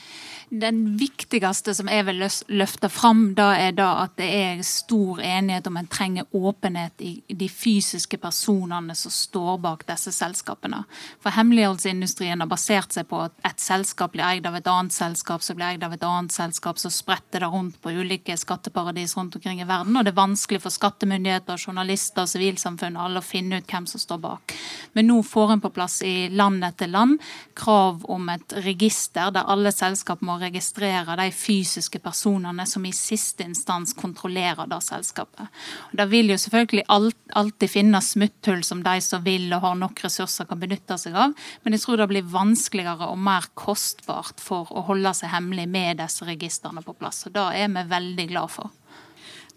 Den 0.50 0.96
viktigste 0.96 1.74
som 1.74 1.88
jeg 1.92 2.06
vil 2.08 2.22
løfte 2.56 2.88
fram, 2.88 3.34
da 3.36 3.50
er 3.58 3.74
da 3.76 3.88
at 4.04 4.14
det 4.16 4.28
er 4.32 4.62
stor 4.64 5.20
enighet 5.20 5.66
om 5.68 5.76
en 5.76 5.88
trenger 5.92 6.24
åpenhet 6.32 7.02
i 7.04 7.12
de 7.28 7.48
fysiske 7.52 8.16
personene 8.22 8.94
som 8.96 9.12
står 9.12 9.58
bak 9.60 9.84
disse 9.90 10.12
selskapene. 10.16 10.84
For 11.20 11.36
hemmeligholdsindustrien 11.36 12.40
har 12.40 12.48
basert 12.48 12.96
seg 12.96 13.10
på 13.10 13.20
at 13.26 13.36
et 13.44 13.60
selskap 13.60 14.14
blir 14.14 14.24
eid 14.24 14.48
av 14.48 14.56
et 14.56 14.70
annet 14.72 14.96
selskap, 14.96 15.44
så 15.44 15.56
blir 15.58 15.74
eid 15.74 15.84
av 15.84 15.98
et 15.98 16.06
annet 16.08 16.32
selskap, 16.32 16.80
så 16.80 16.90
spretter 16.92 17.44
det 17.44 17.52
rundt 17.52 17.76
på 17.84 17.92
ulike 17.92 18.36
skatteparadis 18.40 19.18
rundt 19.18 19.36
omkring 19.36 19.60
i 19.60 19.68
verden. 19.68 20.00
Og 20.00 20.06
det 20.06 20.14
er 20.14 20.22
vanskelig 20.22 20.62
for 20.64 20.72
skattemyndigheter, 20.72 21.60
journalister, 21.60 22.24
sivilsamfunn 22.24 22.96
alle 22.96 23.20
å 23.20 23.26
finne 23.26 23.60
ut 23.60 23.68
hvem 23.68 23.90
som 23.90 24.00
står 24.00 24.24
bak. 24.24 24.56
Men 24.96 25.10
nå 25.12 25.20
får 25.28 25.54
en 25.58 25.64
på 25.66 25.74
plass 25.76 26.00
i 26.08 26.30
land 26.32 26.64
etter 26.64 26.88
land 26.88 27.20
krav 27.58 28.00
om 28.08 28.32
et 28.32 28.56
register 28.64 29.28
der 29.34 29.44
alle 29.44 29.74
selskap 29.74 30.24
må 30.24 30.37
registrere 30.40 31.16
de 31.18 31.28
fysiske 31.34 32.00
personene 32.02 32.66
som 32.66 32.84
i 32.86 32.92
siste 32.94 33.44
instans 33.46 33.94
kontrollerer 33.98 34.68
det 34.70 34.80
selskapet. 34.86 35.50
Og 35.90 35.98
det 36.00 36.08
vil 36.12 36.32
jo 36.32 36.38
selvfølgelig 36.40 36.86
alltid 36.88 37.72
finnes 37.72 38.12
smutthull 38.14 38.64
som 38.66 38.82
de 38.84 38.96
som 39.04 39.24
vil 39.24 39.46
og 39.52 39.64
har 39.66 39.78
nok 39.80 40.02
ressurser 40.04 40.48
kan 40.48 40.60
benytte 40.60 40.98
seg 41.00 41.16
av, 41.18 41.36
men 41.62 41.76
jeg 41.76 41.84
tror 41.84 42.02
det 42.02 42.10
blir 42.12 42.32
vanskeligere 42.32 43.10
og 43.12 43.20
mer 43.28 43.48
kostbart 43.58 44.42
for 44.42 44.70
å 44.70 44.86
holde 44.88 45.14
seg 45.16 45.32
hemmelig 45.34 45.68
med 45.70 46.02
disse 46.02 46.26
registrene 46.28 46.84
på 46.84 46.96
plass. 46.98 47.24
Og 47.28 47.36
det 47.36 47.46
er 47.62 47.72
vi 47.72 47.86
veldig 47.94 48.28
glad 48.32 48.52
for. 48.52 48.74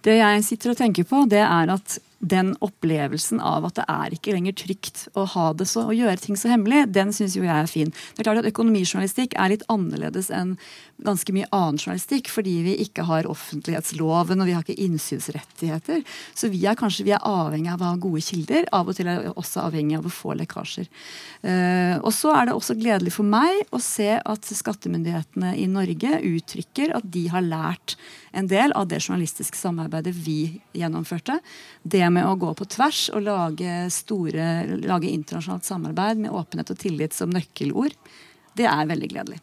Det 0.02 0.18
jeg 0.18 0.46
sitter 0.46 0.74
og 0.74 0.80
tenker 0.80 1.06
på, 1.06 1.26
det 1.30 1.44
er 1.46 1.70
at 1.76 2.00
den 2.22 2.54
opplevelsen 2.62 3.42
av 3.42 3.66
at 3.66 3.80
det 3.80 3.86
er 3.90 4.16
ikke 4.16 4.36
lenger 4.36 4.56
trygt 4.62 5.08
å 5.18 5.26
ha 5.34 5.48
det 5.58 5.66
så, 5.70 5.88
å 5.90 5.96
gjøre 5.96 6.22
ting 6.22 6.38
så 6.38 6.52
hemmelig, 6.54 6.86
den 6.94 7.14
syns 7.16 7.36
jo 7.38 7.44
jeg 7.46 7.56
er 7.56 7.70
fin. 7.70 7.90
Det 7.92 8.22
er 8.22 8.30
klart 8.30 8.44
at 8.44 8.50
Økonomijournalistikk 8.52 9.34
er 9.42 9.56
litt 9.56 9.66
annerledes 9.74 10.30
enn 10.34 10.56
ganske 11.02 11.34
mye 11.34 11.50
annen 11.50 11.80
journalistikk, 11.82 12.30
fordi 12.30 12.54
vi 12.66 12.76
ikke 12.86 13.08
har 13.10 13.30
offentlighetsloven 13.30 14.44
og 14.44 14.50
vi 14.50 14.56
har 14.56 14.66
ikke 14.66 14.86
innsynsrettigheter. 14.86 16.04
Så 16.38 16.52
vi 16.54 16.62
er 16.70 16.78
kanskje 16.78 17.08
vi 17.08 17.16
er 17.16 17.26
avhengig 17.26 17.74
av 17.74 17.82
å 17.82 17.90
ha 17.90 18.00
gode 18.02 18.22
kilder. 18.26 18.68
Av 18.76 18.90
og 18.90 18.98
til 18.98 19.10
er 19.10 19.24
vi 19.26 19.34
også 19.34 19.66
avhengig 19.66 19.98
av 19.98 20.06
å 20.06 20.14
få 20.14 20.36
lekkasjer. 20.38 20.90
Uh, 21.42 21.98
og 22.04 22.12
så 22.14 22.36
er 22.38 22.48
det 22.48 22.58
også 22.58 22.78
gledelig 22.78 23.16
for 23.18 23.28
meg 23.28 23.66
å 23.74 23.82
se 23.82 24.14
at 24.20 24.52
skattemyndighetene 24.62 25.56
i 25.58 25.66
Norge 25.72 26.22
uttrykker 26.28 26.94
at 26.98 27.08
de 27.10 27.26
har 27.34 27.46
lært 27.46 27.98
en 28.32 28.48
del 28.48 28.72
av 28.78 28.88
det 28.92 29.02
journalistiske 29.02 29.58
samarbeidet 29.58 30.14
vi 30.16 30.62
gjennomførte. 30.78 31.40
Det 31.84 32.06
med 32.14 32.28
å 32.28 32.38
gå 32.40 32.52
på 32.58 32.68
tvers 32.70 33.06
og 33.16 33.24
lage, 33.26 33.78
store, 33.94 34.50
lage 34.84 35.12
internasjonalt 35.12 35.68
samarbeid 35.68 36.22
med 36.22 36.36
åpenhet 36.36 36.74
og 36.74 36.82
tillit 36.82 37.16
som 37.16 37.32
nøkkelord, 37.34 37.96
det 38.60 38.68
er 38.68 38.90
veldig 38.90 39.10
gledelig. 39.14 39.40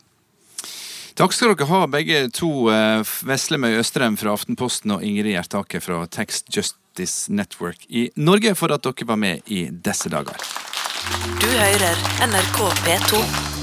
Takk 1.18 1.34
skal 1.34 1.50
dere 1.50 1.66
ha, 1.66 1.80
begge 1.90 2.20
to. 2.30 2.68
Eh, 2.70 3.00
Veslemøy 3.26 3.80
Østrem 3.80 4.14
fra 4.20 4.36
Aftenposten 4.36 4.94
og 4.94 5.02
Ingrid 5.02 5.34
Gjertaker 5.34 5.82
fra 5.82 6.04
Text 6.06 6.52
Justice 6.54 7.32
Network 7.34 7.88
i 7.90 8.06
Norge 8.14 8.54
for 8.54 8.70
at 8.70 8.86
dere 8.86 9.10
var 9.10 9.18
med 9.18 9.50
i 9.50 9.66
disse 9.72 10.12
dager. 10.14 10.38
Du 11.42 11.48
hører 11.50 12.04
NRK 12.28 12.66
P2. 12.86 13.57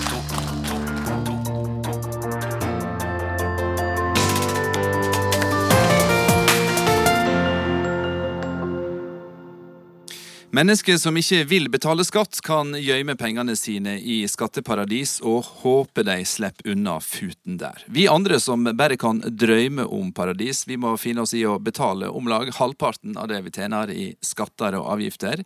Mennesker 10.56 10.96
som 10.98 11.18
ikke 11.20 11.42
vil 11.50 11.66
betale 11.68 12.06
skatt, 12.08 12.38
kan 12.46 12.70
gjemme 12.80 13.18
pengene 13.20 13.58
sine 13.60 13.98
i 14.00 14.22
skatteparadis 14.30 15.18
og 15.20 15.50
håpe 15.66 16.06
de 16.08 16.16
slipper 16.24 16.72
unna 16.72 16.94
futen 17.04 17.58
der. 17.60 17.82
Vi 17.92 18.06
andre 18.08 18.38
som 18.40 18.64
bare 18.64 18.96
kan 18.96 19.20
drømme 19.20 19.84
om 19.84 20.14
paradis, 20.16 20.64
vi 20.70 20.78
må 20.80 20.94
finne 21.02 21.26
oss 21.26 21.34
i 21.36 21.44
å 21.44 21.58
betale 21.60 22.08
om 22.08 22.30
lag 22.32 22.54
halvparten 22.56 23.18
av 23.20 23.28
det 23.34 23.42
vi 23.44 23.52
tjener 23.58 23.92
i 23.92 24.06
skatter 24.24 24.78
og 24.80 24.94
avgifter. 24.94 25.44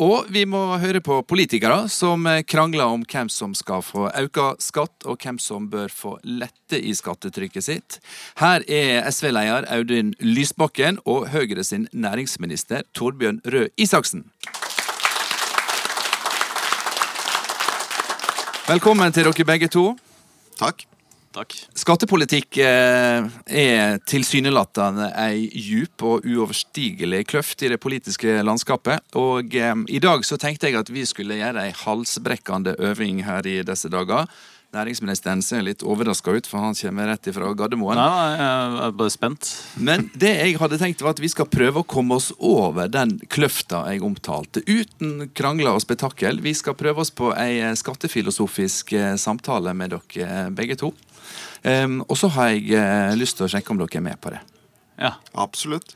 Og 0.00 0.30
vi 0.32 0.46
må 0.48 0.78
høre 0.80 1.02
på 1.04 1.18
politikere 1.28 1.82
som 1.92 2.24
krangler 2.48 2.88
om 2.88 3.02
hvem 3.04 3.28
som 3.28 3.52
skal 3.56 3.82
få 3.84 4.06
økt 4.08 4.64
skatt, 4.64 5.04
og 5.04 5.20
hvem 5.20 5.36
som 5.36 5.66
bør 5.68 5.92
få 5.92 6.14
lette 6.24 6.80
i 6.80 6.94
skattetrykket 6.96 7.66
sitt. 7.66 7.98
Her 8.40 8.64
er 8.64 9.04
SV-leder 9.12 9.68
Audun 9.68 10.14
Lysbakken 10.24 11.02
og 11.04 11.28
Høyre 11.34 11.64
sin 11.68 11.84
næringsminister 11.92 12.86
Torbjørn 12.96 13.42
Røe 13.44 13.68
Isaksen. 13.76 14.24
Velkommen 18.70 19.12
til 19.12 19.28
dere 19.28 19.44
begge 19.44 19.68
to. 19.68 19.90
Takk. 20.56 20.86
Takk. 21.30 21.54
Skattepolitikk 21.78 22.58
eh, 22.58 23.26
er 23.46 24.00
tilsynelatende 24.02 25.12
ei 25.14 25.44
djup 25.46 26.02
og 26.02 26.24
uoverstigelig 26.26 27.22
kløft 27.30 27.62
i 27.62 27.70
det 27.70 27.78
politiske 27.78 28.40
landskapet. 28.42 29.04
Og 29.14 29.54
eh, 29.54 29.74
i 29.94 30.00
dag 30.02 30.26
så 30.26 30.40
tenkte 30.42 30.66
jeg 30.66 30.80
at 30.80 30.90
vi 30.90 31.04
skulle 31.06 31.38
gjøre 31.38 31.68
ei 31.68 31.76
halsbrekkende 31.84 32.74
øving 32.82 33.22
her 33.28 33.46
i 33.46 33.60
disse 33.66 33.92
dager. 33.92 34.26
Næringsministeren 34.70 35.40
ser 35.42 35.64
litt 35.66 35.82
overraska 35.82 36.30
ut, 36.30 36.46
for 36.46 36.62
han 36.62 36.76
kommer 36.78 37.08
rett 37.10 37.26
ifra 37.26 37.48
Gardermoen. 37.58 37.98
Nei, 37.98 38.26
jeg 38.38 38.82
er 38.86 38.92
bare 38.98 39.10
spent. 39.14 39.48
Men 39.88 40.06
det 40.14 40.30
jeg 40.36 40.58
hadde 40.60 40.78
tenkt 40.82 41.02
var 41.02 41.16
at 41.16 41.22
vi 41.22 41.30
skal 41.30 41.46
prøve 41.50 41.82
å 41.82 41.86
komme 41.90 42.18
oss 42.18 42.30
over 42.38 42.90
den 42.90 43.16
kløfta 43.30 43.84
jeg 43.90 44.02
omtalte, 44.06 44.62
uten 44.66 45.30
krangler 45.34 45.74
og 45.74 45.82
spetakkel. 45.82 46.38
Vi 46.42 46.54
skal 46.58 46.78
prøve 46.78 47.02
oss 47.02 47.10
på 47.14 47.32
ei 47.34 47.62
skattefilosofisk 47.78 48.94
eh, 48.98 49.14
samtale 49.18 49.74
med 49.78 49.94
dere 49.94 50.48
begge 50.54 50.78
to. 50.78 50.90
Um, 51.62 52.00
og 52.08 52.16
så 52.16 52.30
har 52.36 52.54
jeg 52.54 52.72
uh, 52.72 53.12
lyst 53.18 53.36
til 53.36 53.44
å 53.44 53.50
sjekke 53.52 53.74
om 53.74 53.80
dere 53.80 54.00
er 54.00 54.04
med 54.04 54.20
på 54.22 54.32
det. 54.32 54.40
Ja, 55.00 55.16
absolutt. 55.36 55.92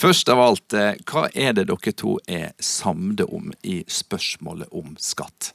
Først 0.00 0.28
av 0.32 0.42
alt, 0.42 0.74
uh, 0.74 0.96
hva 1.06 1.28
er 1.30 1.54
det 1.54 1.68
dere 1.70 1.94
to 1.94 2.16
er 2.26 2.50
samde 2.58 3.26
om 3.30 3.52
i 3.62 3.82
spørsmålet 3.86 4.72
om 4.74 4.96
skatt? 4.98 5.52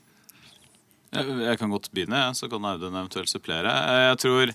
Jeg 1.10 1.58
kan 1.58 1.74
godt 1.74 1.90
begynne, 1.90 2.30
så 2.38 2.48
kan 2.48 2.68
Audun 2.70 2.94
eventuelt 2.94 3.32
supplere. 3.32 3.72
Eh, 3.74 4.04
jeg 4.12 4.20
tror 4.22 4.52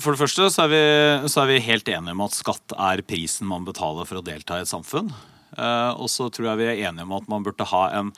For 0.00 0.14
det 0.14 0.20
første 0.20 0.46
så 0.50 0.64
er, 0.64 0.70
vi, 0.70 0.82
så 1.30 1.42
er 1.42 1.48
vi 1.50 1.56
helt 1.66 1.88
enige 1.90 2.14
om 2.14 2.22
at 2.22 2.34
skatt 2.34 2.74
er 2.78 3.02
prisen 3.06 3.46
man 3.50 3.66
betaler 3.66 4.06
for 4.06 4.18
å 4.18 4.24
delta 4.26 4.58
i 4.58 4.62
et 4.62 4.70
samfunn. 4.70 5.10
Uh, 5.56 5.92
og 5.98 6.10
så 6.12 6.28
tror 6.30 6.50
jeg 6.50 6.60
vi 6.60 6.68
er 6.68 6.82
enige 6.88 7.06
om 7.06 7.14
at 7.16 7.28
man 7.30 7.46
burde 7.46 7.66
ha 7.72 7.82
en, 7.98 8.12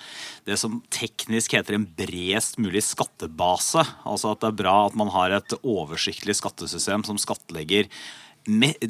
det 0.49 0.59
som 0.61 0.81
teknisk 0.93 1.57
heter 1.57 1.79
en 1.79 1.87
bredest 1.99 2.59
mulig 2.63 2.85
skattebase. 2.85 3.85
Altså 4.09 4.35
at 4.35 4.43
det 4.43 4.51
er 4.53 4.61
bra 4.63 4.77
at 4.87 4.99
man 4.99 5.13
har 5.15 5.37
et 5.39 5.57
oversiktlig 5.63 6.37
skattesystem 6.41 7.07
som 7.09 7.21
skattlegger 7.21 7.89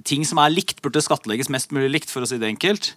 ting 0.08 0.24
som 0.28 0.40
er 0.40 0.52
likt, 0.52 0.80
burde 0.84 1.02
skattlegges 1.04 1.50
mest 1.52 1.72
mulig 1.74 1.90
likt, 1.90 2.12
for 2.12 2.24
å 2.24 2.28
si 2.28 2.38
det 2.40 2.48
enkelt, 2.48 2.92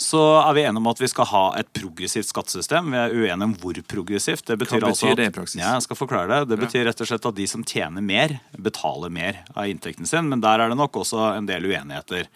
så 0.00 0.20
er 0.40 0.56
vi 0.56 0.64
enige 0.66 0.82
om 0.82 0.88
at 0.90 1.02
vi 1.02 1.10
skal 1.10 1.28
ha 1.30 1.42
et 1.60 1.70
progressivt 1.76 2.30
skattesystem. 2.30 2.90
Vi 2.90 2.98
er 2.98 3.14
uenige 3.14 3.46
om 3.46 3.54
hvor 3.62 3.80
progressivt. 3.90 4.46
Det 4.48 4.58
betyr 4.60 4.82
Hva 4.82 4.90
altså 4.90 5.10
betyr 5.10 5.14
at, 5.14 5.20
det 5.22 5.28
i 5.30 5.34
praksis? 5.38 5.60
Ja, 5.62 5.74
jeg 5.76 5.86
skal 5.86 6.00
forklare 6.00 6.30
det. 6.32 6.50
Det 6.52 6.60
betyr 6.64 6.86
rett 6.88 7.04
og 7.04 7.10
slett 7.10 7.28
at 7.30 7.38
de 7.38 7.46
som 7.50 7.66
tjener 7.66 8.04
mer, 8.04 8.38
betaler 8.58 9.12
mer 9.14 9.42
av 9.54 9.70
inntekten 9.70 10.08
sin. 10.08 10.30
Men 10.32 10.42
der 10.44 10.64
er 10.64 10.72
det 10.72 10.80
nok 10.80 11.02
også 11.02 11.30
en 11.36 11.50
del 11.50 11.68
uenigheter. 11.70 12.26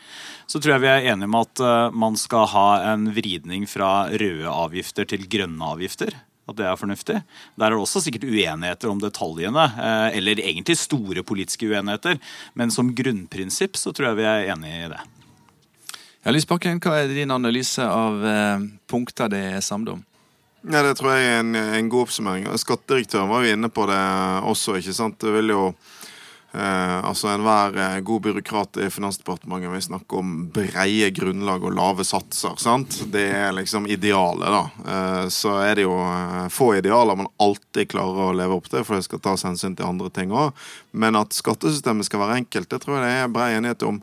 Så 0.46 0.60
tror 0.60 0.76
jeg 0.76 0.84
vi 0.84 0.92
er 0.92 1.10
enige 1.14 1.30
om 1.30 1.40
at 1.40 1.64
eh, 1.64 1.96
man 2.04 2.20
skal 2.20 2.46
ha 2.54 2.68
en 2.92 3.10
vridning 3.16 3.66
fra 3.70 4.06
røde 4.12 4.54
avgifter 4.54 5.08
til 5.10 5.26
grønne 5.30 5.74
avgifter. 5.74 6.14
At 6.44 6.58
det 6.58 6.66
er 6.68 6.76
fornuftig. 6.76 7.18
Der 7.56 7.66
er 7.66 7.72
det 7.72 7.80
også 7.80 8.02
sikkert 8.04 8.26
uenigheter 8.28 8.90
om 8.92 9.00
detaljene, 9.00 9.64
eh, 9.80 10.18
eller 10.18 10.42
egentlig 10.42 10.76
store 10.76 11.24
politiske 11.24 11.70
uenigheter. 11.70 12.18
Men 12.54 12.70
som 12.74 12.92
grunnprinsipp 12.94 13.78
så 13.80 13.94
tror 13.96 14.10
jeg 14.10 14.20
vi 14.20 14.26
er 14.28 14.50
enige 14.52 14.82
i 14.84 14.90
det. 14.92 15.00
Ja, 16.24 16.32
Lysbakken, 16.32 16.80
hva 16.80 16.98
er 17.02 17.12
din 17.12 17.32
analyse 17.32 17.84
av 17.84 18.22
eh, 18.24 18.66
punkter 18.88 19.32
det 19.32 19.42
er 19.56 19.64
samd 19.64 19.90
om? 19.92 20.04
Ja, 20.64 20.80
Det 20.82 20.94
tror 20.96 21.12
jeg 21.12 21.26
er 21.28 21.40
en, 21.42 21.54
en 21.54 21.88
god 21.92 22.06
oppsummering. 22.06 22.46
Skattedirektøren 22.60 23.28
var 23.28 23.44
jo 23.44 23.52
inne 23.52 23.68
på 23.68 23.84
det 23.88 24.00
også. 24.48 24.78
ikke 24.80 24.94
sant? 24.96 25.18
Det 25.20 25.32
vil 25.34 25.52
jo 25.52 25.66
eh, 26.54 26.98
altså 27.04 27.28
Enhver 27.32 27.76
eh, 27.80 28.00
god 28.06 28.22
byråkrat 28.26 28.78
i 28.84 28.90
Finansdepartementet 28.90 29.72
vil 29.72 29.82
snakke 29.82 30.18
om 30.20 30.32
breie 30.54 31.10
grunnlag 31.14 31.64
og 31.66 31.74
lave 31.76 32.06
satser. 32.06 32.54
sant? 32.60 33.00
Det 33.12 33.26
er 33.34 33.52
liksom 33.56 33.88
idealet, 33.90 34.54
da. 34.54 34.92
Eh, 34.94 35.24
så 35.34 35.56
er 35.64 35.78
det 35.78 35.86
jo 35.86 35.96
eh, 35.98 36.46
få 36.54 36.74
idealer 36.78 37.18
man 37.18 37.32
alltid 37.42 37.90
klarer 37.92 38.30
å 38.30 38.36
leve 38.36 38.58
opp 38.58 38.70
til, 38.70 38.84
for 38.86 38.98
det 38.98 39.08
skal 39.08 39.22
tas 39.24 39.46
hensyn 39.48 39.76
til 39.76 39.88
andre 39.88 40.12
ting 40.14 40.34
òg. 40.34 40.54
Men 40.92 41.18
at 41.18 41.34
skattesystemet 41.36 42.08
skal 42.08 42.24
være 42.24 42.40
enkelt, 42.44 42.70
det 42.70 42.82
tror 42.84 42.98
jeg 42.98 43.06
det 43.06 43.18
er 43.18 43.34
brei 43.34 43.50
enighet 43.56 43.86
om. 43.88 44.00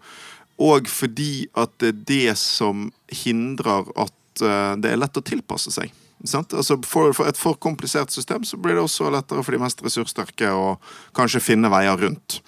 Og 0.62 0.90
fordi 0.92 1.48
at 1.58 1.74
det 1.82 1.94
er 1.94 2.06
det 2.12 2.38
som 2.40 2.90
hindrer 3.24 3.90
at 3.96 4.46
eh, 4.46 4.74
det 4.82 4.94
er 4.94 5.02
lett 5.02 5.18
å 5.18 5.26
tilpasse 5.26 5.74
seg. 5.74 5.94
Altså 6.22 6.78
for, 6.86 7.16
for 7.18 7.30
et 7.30 7.40
for 7.40 7.58
komplisert 7.58 8.14
system 8.14 8.46
så 8.46 8.60
blir 8.62 8.78
det 8.78 8.84
også 8.86 9.10
lettere 9.14 9.42
for 9.44 9.56
de 9.56 9.62
mest 9.64 9.82
ressurssterke 9.82 10.52
å 10.54 10.76
kanskje 11.18 11.42
finne 11.42 11.72
veier 11.74 11.98
rundt. 11.98 12.42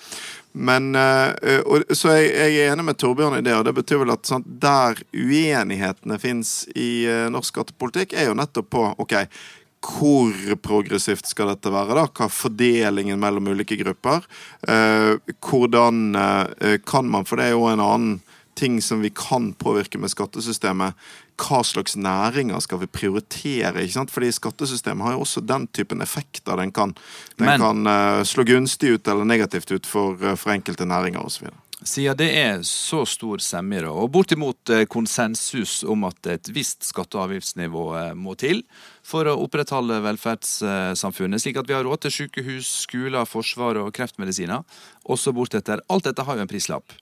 Men, 0.54 0.92
eh, 0.96 1.64
og, 1.66 1.88
så 1.98 2.14
jeg, 2.14 2.30
jeg 2.36 2.60
er 2.62 2.76
enig 2.76 2.86
med 2.86 3.00
Torbjørn 3.02 3.40
i 3.40 3.46
det, 3.46 3.56
og 3.58 3.66
det 3.66 3.74
betyr 3.80 4.04
vel 4.04 4.14
at 4.14 4.30
sant, 4.30 4.46
der 4.46 5.02
uenighetene 5.10 6.20
fins 6.22 6.68
i 6.78 7.08
eh, 7.10 7.26
norsk 7.34 7.56
skattepolitikk, 7.56 8.14
er 8.14 8.30
jo 8.30 8.38
nettopp 8.38 8.70
på 8.76 8.86
ok, 9.02 9.16
hvor 9.84 10.56
progressivt 10.64 11.28
skal 11.28 11.50
dette 11.52 11.74
være? 11.74 11.98
da? 11.98 12.06
Hva 12.08 12.30
er 12.30 12.38
fordelingen 12.38 13.20
mellom 13.20 13.50
ulike 13.52 13.80
grupper? 13.82 14.24
Eh, 14.68 15.18
hvordan 15.44 16.06
eh, 16.16 16.78
kan 16.86 17.10
man, 17.10 17.26
for 17.28 17.42
det 17.42 17.50
er 17.50 17.58
jo 17.58 17.68
en 17.72 17.84
annen 17.84 18.22
ting 18.54 18.82
som 18.82 19.02
vi 19.02 19.10
kan 19.10 19.54
påvirke 19.58 19.98
med 19.98 20.12
skattesystemet. 20.14 20.94
Hva 21.40 21.64
slags 21.66 21.96
næringer 21.98 22.62
skal 22.62 22.80
vi 22.84 22.88
prioritere? 22.88 23.82
ikke 23.82 23.96
sant? 23.98 24.12
Fordi 24.14 24.32
skattesystemet 24.32 25.08
har 25.08 25.16
jo 25.18 25.24
også 25.26 25.42
den 25.46 25.68
typen 25.74 26.02
effekter. 26.02 26.56
Den 26.58 26.72
kan, 26.72 26.94
den 27.38 27.48
Men- 27.48 27.60
kan 27.60 27.88
uh, 27.88 28.24
slå 28.24 28.44
gunstig 28.46 28.94
ut 28.94 29.08
eller 29.08 29.26
negativt 29.26 29.72
ut 29.72 29.86
for, 29.86 30.14
uh, 30.22 30.36
for 30.36 30.54
enkelte 30.54 30.86
næringer 30.86 31.26
osv. 31.26 31.50
Siden 31.84 32.16
det 32.16 32.30
er 32.40 32.62
så 32.64 33.02
stor 33.06 33.42
semje 33.44 33.82
og 33.90 34.12
bortimot 34.14 34.70
eh, 34.72 34.86
konsensus 34.88 35.82
om 35.84 36.06
at 36.08 36.30
et 36.32 36.48
visst 36.56 36.86
skatte- 36.88 37.18
og 37.18 37.26
avgiftsnivå 37.26 38.14
må 38.16 38.38
til 38.40 38.62
for 39.04 39.28
å 39.28 39.36
opprettholde 39.44 39.98
velferdssamfunnet, 40.06 41.44
slik 41.44 41.60
at 41.60 41.68
vi 41.68 41.76
har 41.76 41.84
råd 41.84 42.06
til 42.06 42.16
sykehus, 42.22 42.70
skoler, 42.86 43.28
forsvar 43.28 43.82
og 43.82 43.92
kreftmedisiner, 43.98 44.64
også 45.12 45.34
bortetter. 45.36 45.84
Alt 45.92 46.08
dette 46.08 46.24
har 46.24 46.40
jo 46.40 46.46
en 46.46 46.48
prislapp. 46.48 46.96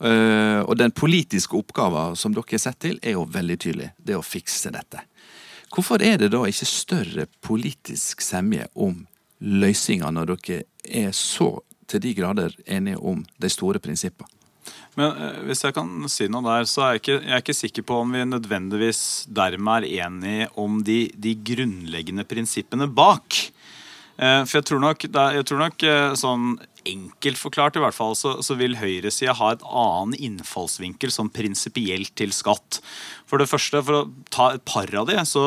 Eh, 0.00 0.60
Og 0.60 0.76
den 0.76 0.92
politiske 0.92 1.56
oppgaven 1.56 2.16
som 2.16 2.34
dere 2.36 2.58
er 2.58 2.60
sett 2.60 2.78
til, 2.84 2.98
er 3.02 3.16
jo 3.16 3.24
veldig 3.24 3.56
tydelig. 3.58 3.90
Det 3.96 4.12
er 4.12 4.20
å 4.20 4.26
fikse 4.26 4.72
dette. 4.74 5.00
Hvorfor 5.72 6.02
er 6.04 6.18
det 6.20 6.30
da 6.32 6.42
ikke 6.46 6.68
større 6.68 7.26
politisk 7.44 8.20
semje 8.24 8.68
om 8.74 9.06
løsninger 9.40 10.12
når 10.12 10.34
dere 10.34 10.62
er 10.84 11.12
så 11.16 11.58
til 11.88 12.02
de 12.02 12.14
grader 12.14 12.54
enige 12.66 12.98
om 12.98 13.24
de 13.38 13.50
store 13.52 13.80
prinsippene? 13.80 14.28
Men 14.96 15.12
eh, 15.12 15.40
hvis 15.48 15.64
jeg 15.64 15.74
kan 15.76 15.90
si 16.08 16.28
noe 16.28 16.44
der, 16.44 16.68
så 16.68 16.82
er 16.82 16.94
jeg 16.94 17.02
ikke, 17.02 17.18
jeg 17.20 17.32
er 17.32 17.42
ikke 17.44 17.56
sikker 17.56 17.84
på 17.88 17.98
om 18.02 18.14
vi 18.16 18.24
nødvendigvis 18.24 19.02
dermed 19.28 19.84
er 19.84 20.06
enige 20.06 20.48
om 20.60 20.80
de, 20.84 21.10
de 21.12 21.34
grunnleggende 21.36 22.24
prinsippene 22.28 22.88
bak. 22.88 23.36
Eh, 24.16 24.42
for 24.44 24.58
jeg 24.60 24.68
tror 24.70 24.80
nok, 24.80 25.08
jeg 25.08 25.44
tror 25.48 25.62
nok 25.66 25.86
sånn 26.16 26.56
enkelt 26.88 27.40
forklart 27.40 27.76
i 27.78 27.82
hvert 27.82 27.96
fall, 27.96 28.14
så, 28.18 28.36
så 28.44 28.56
vil 28.58 28.78
høyresida 28.78 29.34
ha 29.38 29.52
et 29.54 29.64
annen 29.66 30.16
innfallsvinkel 30.28 31.12
som 31.14 31.30
prinsipielt 31.32 32.14
til 32.18 32.34
skatt. 32.36 32.80
For 33.26 33.42
det 33.42 33.48
første, 33.50 33.82
for 33.82 34.00
å 34.00 34.06
ta 34.32 34.52
et 34.54 34.64
par 34.68 34.92
av 34.98 35.08
de, 35.10 35.18
så, 35.28 35.44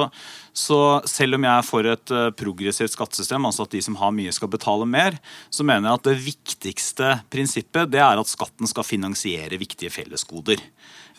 så 0.55 0.79
selv 1.09 1.39
om 1.39 1.47
jeg 1.47 1.53
er 1.53 1.67
for 1.67 1.89
et 1.89 2.15
eh, 2.15 2.29
progressivt 2.39 2.95
skattesystem, 2.95 3.47
altså 3.47 3.65
at 3.65 3.75
de 3.75 3.83
som 3.85 3.97
har 4.01 4.15
mye 4.15 4.33
skal 4.35 4.51
betale 4.51 4.87
mer, 4.89 5.19
så 5.53 5.65
mener 5.67 5.89
jeg 5.89 6.01
at 6.01 6.09
det 6.09 6.17
viktigste 6.27 7.11
prinsippet 7.31 7.91
det 7.93 8.03
er 8.03 8.19
at 8.19 8.31
skatten 8.31 8.69
skal 8.69 8.87
finansiere 8.87 9.61
viktige 9.61 9.93
fellesgoder. 9.93 10.61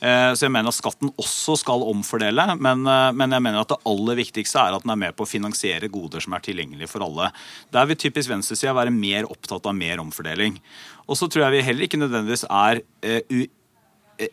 Eh, 0.01 0.33
Så 0.35 0.47
jeg 0.47 0.53
mener 0.55 0.73
at 0.73 0.79
skatten 0.79 1.13
også 1.21 1.59
skal 1.61 1.85
omfordele, 1.85 2.47
men, 2.57 2.87
eh, 2.87 3.13
men 3.13 3.31
jeg 3.37 3.43
mener 3.45 3.61
at 3.61 3.69
det 3.69 3.81
aller 3.85 4.17
viktigste 4.17 4.59
er 4.59 4.75
at 4.77 4.83
den 4.83 4.95
er 4.95 4.97
med 4.97 5.17
på 5.17 5.27
å 5.27 5.29
finansiere 5.29 5.93
goder 5.93 6.21
som 6.21 6.33
er 6.33 6.41
tilgjengelige 6.41 6.89
for 6.89 7.05
alle. 7.05 7.31
Der 7.71 7.87
vil 7.87 7.97
typisk 7.97 8.31
venstresida 8.31 8.73
være 8.75 8.91
mer 8.91 9.29
opptatt 9.29 9.67
av 9.67 9.75
mer 9.75 9.99
omfordeling. 9.99 10.59
Og 11.07 11.17
så 11.17 11.29
tror 11.29 11.45
jeg 11.45 11.53
vi 11.59 11.67
heller 11.67 11.85
ikke 11.85 12.01
nødvendigvis 12.01 12.45
er 12.49 12.81
uh, 12.81 13.47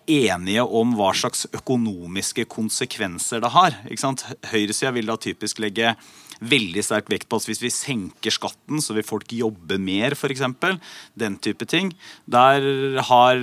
enige 0.07 0.61
om 0.61 0.93
hva 0.95 1.13
slags 1.15 1.47
økonomiske 1.55 2.45
konsekvenser 2.45 3.41
det 3.41 3.51
har. 3.51 3.77
Ikke? 3.89 4.35
Høyresida 4.51 4.91
vil 4.93 5.07
da 5.09 5.17
typisk 5.17 5.59
legge 5.63 5.95
veldig 6.41 6.83
sterk 6.85 7.09
vekt 7.11 7.27
på 7.29 7.39
at 7.39 7.47
hvis 7.49 7.61
vi 7.63 7.71
senker 7.73 8.33
skatten, 8.33 8.81
så 8.83 8.95
vil 8.97 9.05
folk 9.07 9.31
jobbe 9.33 9.79
mer, 9.81 10.15
f.eks. 10.17 10.43
Den 11.17 11.37
type 11.43 11.67
ting. 11.69 11.93
Der 12.29 13.01
har 13.09 13.41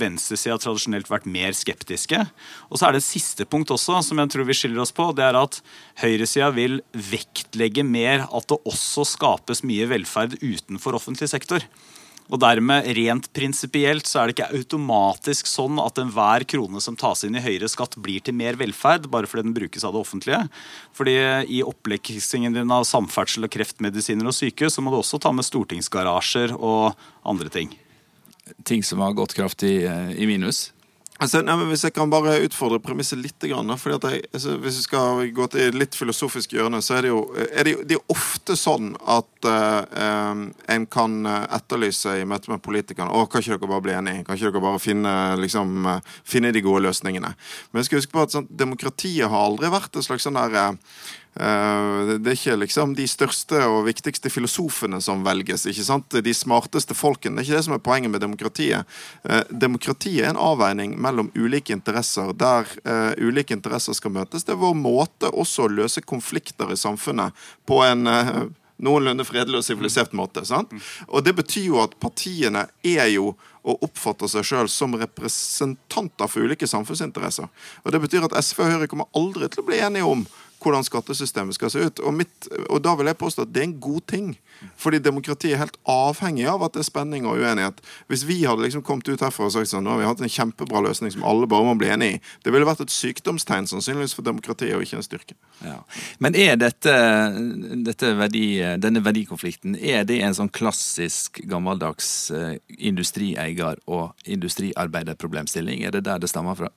venstresida 0.00 0.58
tradisjonelt 0.60 1.10
vært 1.10 1.28
mer 1.30 1.56
skeptiske. 1.56 2.22
Og 2.70 2.80
så 2.80 2.88
er 2.88 2.96
det 2.96 3.02
et 3.02 3.10
siste 3.10 3.46
punkt 3.48 3.72
også, 3.74 4.00
som 4.06 4.22
jeg 4.22 4.32
tror 4.32 4.48
vi 4.48 4.56
skiller 4.56 4.84
oss 4.84 4.94
på. 4.96 5.10
Det 5.16 5.26
er 5.26 5.38
at 5.40 5.60
høyresida 6.02 6.50
vil 6.56 6.80
vektlegge 6.94 7.84
mer 7.86 8.26
at 8.28 8.50
det 8.50 8.60
også 8.68 9.06
skapes 9.08 9.64
mye 9.66 9.88
velferd 9.90 10.38
utenfor 10.40 10.98
offentlig 10.98 11.30
sektor. 11.32 11.64
Og 12.30 12.38
dermed, 12.38 12.86
rent 12.94 13.26
prinsipielt, 13.34 14.06
så 14.06 14.20
er 14.20 14.30
det 14.30 14.36
ikke 14.36 14.60
automatisk 14.60 15.50
sånn 15.50 15.80
at 15.82 15.98
enhver 15.98 16.46
krone 16.48 16.82
som 16.82 16.96
tas 16.98 17.24
inn 17.26 17.34
i 17.34 17.42
høyere 17.42 17.68
skatt, 17.70 17.98
blir 17.98 18.22
til 18.22 18.36
mer 18.38 18.58
velferd, 18.60 19.08
bare 19.10 19.26
fordi 19.30 19.48
den 19.48 19.56
brukes 19.56 19.86
av 19.86 19.96
det 19.96 20.02
offentlige. 20.04 20.40
Fordi 20.96 21.16
i 21.50 21.62
oppleksingen 21.66 22.54
din 22.54 22.74
av 22.74 22.86
samferdsel 22.86 23.48
og 23.48 23.54
kreftmedisiner 23.54 24.30
og 24.30 24.36
sykehus, 24.36 24.78
så 24.78 24.84
må 24.84 24.94
du 24.94 25.00
også 25.00 25.18
ta 25.22 25.34
med 25.34 25.48
stortingsgarasjer 25.48 26.54
og 26.56 26.94
andre 27.26 27.50
ting. 27.50 27.74
Ting 28.66 28.86
som 28.86 29.02
har 29.02 29.16
gått 29.18 29.34
kraftig 29.34 29.80
eh, 29.86 30.14
i 30.18 30.26
minus? 30.30 30.68
Altså, 31.20 31.42
nei, 31.44 31.56
Hvis 31.68 31.84
jeg 31.84 31.92
kan 31.92 32.10
bare 32.12 32.38
utfordre 32.46 32.80
premisset 32.80 33.20
litt. 33.20 33.36
Grann, 33.40 33.72
fordi 33.80 33.96
at 33.96 34.06
jeg, 34.12 34.22
altså, 34.36 34.54
hvis 34.60 34.78
vi 34.80 34.84
skal 34.84 35.20
gå 35.36 35.46
til 35.52 35.76
litt 35.76 35.96
filosofisk 35.96 36.52
hjørne, 36.56 36.80
så 36.84 36.96
er 36.96 37.06
det 37.06 37.12
jo, 37.12 37.20
er 37.36 37.66
det 37.66 37.74
det 37.88 37.96
er 37.96 38.12
ofte 38.12 38.56
sånn 38.58 38.92
at 39.08 39.48
eh, 39.48 40.00
eh, 40.04 40.42
en 40.74 40.86
kan 40.92 41.14
eh, 41.28 41.46
etterlyse 41.56 42.18
i 42.20 42.26
møte 42.28 42.52
med 42.52 42.62
politikerne 42.64 43.12
Å, 43.12 43.24
kan 43.30 43.40
ikke 43.40 43.56
dere 43.56 43.72
bare 43.72 43.84
bli 43.86 43.96
enige? 43.96 44.24
Kan 44.26 44.36
ikke 44.36 44.50
dere 44.50 44.64
bare 44.64 44.82
finne, 44.82 45.14
liksom, 45.40 45.78
eh, 45.88 46.12
finne 46.28 46.52
de 46.56 46.64
gode 46.64 46.84
løsningene? 46.88 47.32
Men 47.70 47.80
jeg 47.80 47.88
skal 47.88 48.02
huske 48.02 48.16
på 48.16 48.26
at 48.26 48.36
sånn, 48.36 48.50
demokratiet 48.50 49.32
har 49.32 49.48
aldri 49.48 49.72
vært 49.72 49.96
et 49.96 50.06
slags 50.06 50.28
sånn 50.28 50.40
der 50.40 50.60
eh, 50.60 50.78
Eh, 51.29 51.29
det 51.30 52.26
er 52.26 52.34
ikke 52.34 52.56
liksom 52.58 52.94
de 52.98 53.06
største 53.08 53.60
og 53.70 53.84
viktigste 53.86 54.30
filosofene 54.32 54.98
som 55.00 55.22
velges. 55.24 55.66
ikke 55.70 55.84
sant? 55.86 56.16
De 56.24 56.34
smarteste 56.34 56.94
folkene. 56.94 57.36
Det 57.38 57.44
er 57.44 57.48
ikke 57.48 57.58
det 57.60 57.66
som 57.68 57.76
er 57.76 57.84
poenget 57.86 58.10
med 58.10 58.20
demokratiet. 58.20 58.84
Eh, 59.24 59.42
Demokratiet 59.50 60.24
er 60.24 60.32
en 60.32 60.40
avveining 60.42 60.96
mellom 61.00 61.30
ulike 61.38 61.72
interesser, 61.72 62.32
der 62.34 62.66
eh, 62.84 63.12
ulike 63.22 63.54
interesser 63.54 63.94
skal 63.94 64.10
møtes. 64.10 64.44
Det 64.44 64.56
er 64.56 64.62
vår 64.62 64.74
måte 64.74 65.30
også 65.30 65.68
å 65.68 65.74
løse 65.74 66.02
konflikter 66.02 66.72
i 66.72 66.78
samfunnet 66.80 67.32
på 67.66 67.78
en 67.86 68.10
eh, 68.10 68.42
noenlunde 68.80 69.24
fredelig 69.28 69.60
og 69.60 69.64
sivilisert 69.66 70.12
måte. 70.16 70.44
sant? 70.44 70.72
Og 71.08 71.24
det 71.24 71.36
betyr 71.38 71.70
jo 71.70 71.80
at 71.84 71.96
partiene 72.00 72.66
er 72.82 73.06
jo 73.14 73.34
og 73.60 73.82
oppfatter 73.84 74.30
seg 74.32 74.46
sjøl 74.48 74.68
som 74.72 74.94
representanter 74.96 76.30
for 76.32 76.48
ulike 76.48 76.66
samfunnsinteresser. 76.66 77.48
Og 77.84 77.92
Det 77.92 78.00
betyr 78.00 78.24
at 78.24 78.38
SV 78.40 78.62
og 78.64 78.70
Høyre 78.72 78.88
kommer 78.88 79.10
aldri 79.14 79.48
til 79.48 79.60
å 79.60 79.66
bli 79.68 79.82
enige 79.84 80.08
om 80.08 80.24
hvordan 80.60 80.84
skattesystemet 80.86 81.56
skal 81.56 81.72
se 81.72 81.82
ut. 81.86 82.00
Og, 82.04 82.14
mitt, 82.14 82.48
og 82.68 82.82
da 82.84 82.94
vil 82.98 83.10
jeg 83.10 83.18
påstå 83.20 83.46
at 83.46 83.52
det 83.54 83.62
er 83.62 83.68
en 83.68 83.80
god 83.82 84.00
ting. 84.10 84.30
Fordi 84.80 85.00
demokratiet 85.00 85.54
er 85.56 85.62
helt 85.62 85.78
avhengig 85.88 86.44
av 86.50 86.62
at 86.66 86.74
det 86.74 86.82
er 86.82 86.88
spenning 86.88 87.26
og 87.28 87.40
uenighet. 87.40 87.80
Hvis 88.10 88.26
vi 88.28 88.42
hadde 88.44 88.66
liksom 88.66 88.84
kommet 88.84 89.08
ut 89.08 89.22
herfra 89.24 89.48
og 89.48 89.54
sagt 89.54 89.70
sånn, 89.72 89.86
nå 89.86 89.94
har 89.94 90.02
vi 90.02 90.08
hatt 90.08 90.24
en 90.24 90.32
kjempebra 90.32 90.82
løsning 90.84 91.14
som 91.14 91.24
alle 91.26 91.48
bare 91.50 91.66
må 91.68 91.76
bli 91.80 91.88
enig 91.92 92.10
i, 92.12 92.18
det 92.44 92.52
ville 92.52 92.68
vært 92.68 92.84
et 92.84 92.92
sykdomstegn 92.92 93.70
sannsynligvis 93.70 94.16
for 94.16 94.26
demokratiet 94.26 94.76
og 94.76 94.84
ikke 94.84 95.00
en 95.00 95.06
styrke. 95.06 95.38
Ja. 95.64 95.78
Men 96.20 96.36
er 96.36 96.60
dette, 96.60 96.96
dette 97.88 98.12
verdi, 98.20 98.44
denne 98.82 99.04
verdikonflikten 99.04 99.78
er 99.80 100.04
det 100.08 100.20
en 100.24 100.36
sånn 100.36 100.52
klassisk 100.52 101.40
gammeldags 101.48 102.12
eh, 102.36 102.58
industrieier- 102.76 103.80
og 103.88 104.12
industriarbeiderproblemstilling? 104.28 105.86
Er 105.86 105.96
det 105.96 106.04
der 106.08 106.20
det 106.20 106.32
stammer 106.32 106.58
fra? 106.58 106.72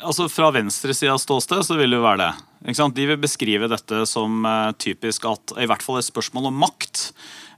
Altså 0.00 0.28
Fra 0.32 0.50
venstresidas 0.54 1.24
ståsted 1.26 1.64
så 1.66 1.78
vil 1.78 1.92
det 1.92 2.00
jo 2.00 2.04
være 2.06 2.24
det. 2.24 2.82
De 2.96 3.06
vil 3.10 3.20
beskrive 3.20 3.68
dette 3.68 4.04
som 4.08 4.44
uh, 4.46 4.72
typisk 4.80 5.26
at 5.28 5.56
i 5.60 5.68
hvert 5.68 5.84
fall 5.84 6.00
et 6.00 6.08
spørsmål 6.08 6.50
om 6.50 6.62
makt. 6.64 7.10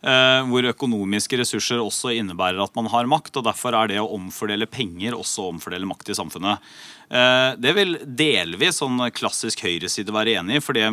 Uh, 0.06 0.44
hvor 0.50 0.66
økonomiske 0.68 1.38
ressurser 1.40 1.80
også 1.82 2.12
innebærer 2.14 2.60
at 2.62 2.74
man 2.78 2.90
har 2.92 3.08
makt. 3.10 3.38
og 3.38 3.46
Derfor 3.48 3.76
er 3.78 3.92
det 3.92 4.00
å 4.02 4.10
omfordele 4.18 4.68
penger 4.70 5.16
også 5.16 5.46
å 5.46 5.52
omfordele 5.54 5.88
makt 5.88 6.12
i 6.12 6.18
samfunnet. 6.18 6.76
Det 7.06 7.70
vil 7.76 8.00
delvis 8.18 8.80
sånn 8.80 8.98
klassisk 9.14 9.60
høyreside 9.62 10.10
være 10.10 10.40
enig 10.40 10.56
i. 10.58 10.62
fordi 10.64 10.88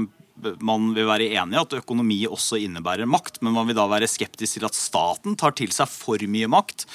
man 0.63 0.91
vil 0.95 1.07
være 1.07 1.29
enig 1.37 1.55
i 1.55 1.61
at 1.61 1.75
økonomi 1.77 2.19
også 2.25 2.59
innebærer 2.65 3.09
makt, 3.09 3.39
men 3.41 3.55
man 3.55 3.67
vil 3.69 3.77
da 3.77 3.85
være 3.89 4.09
skeptisk 4.09 4.57
til 4.57 4.67
at 4.67 4.77
staten 4.77 5.37
tar 5.39 5.53
til 5.57 5.73
seg 5.73 5.89
for 5.91 6.21
mye 6.29 6.49
makt 6.51 6.87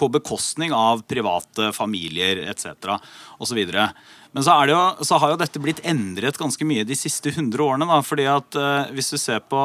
på 0.00 0.08
bekostning 0.12 0.74
av 0.74 1.04
private 1.08 1.70
familier 1.76 2.42
etc. 2.50 2.96
osv. 3.38 3.60
Men 4.34 4.42
så, 4.42 4.54
jo, 4.66 4.78
så, 5.06 5.18
har 5.22 5.32
jo 5.32 5.40
dette 5.40 5.62
blitt 5.62 5.82
endret 5.86 6.38
ganske 6.40 6.66
mye 6.66 6.86
de 6.86 6.96
siste 6.98 7.30
100 7.30 7.62
årene. 7.62 7.86
Da, 7.86 8.00
fordi 8.02 8.26
at 8.30 8.58
uh, 8.58 8.90
Hvis 8.94 9.12
du 9.14 9.18
ser 9.20 9.44
på 9.46 9.60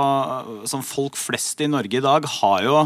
sånn 0.69 0.85
Folk 0.85 1.17
flest 1.17 1.61
i 1.65 1.69
Norge 1.71 1.97
i 1.97 2.05
dag 2.05 2.27
har 2.39 2.65
jo 2.67 2.81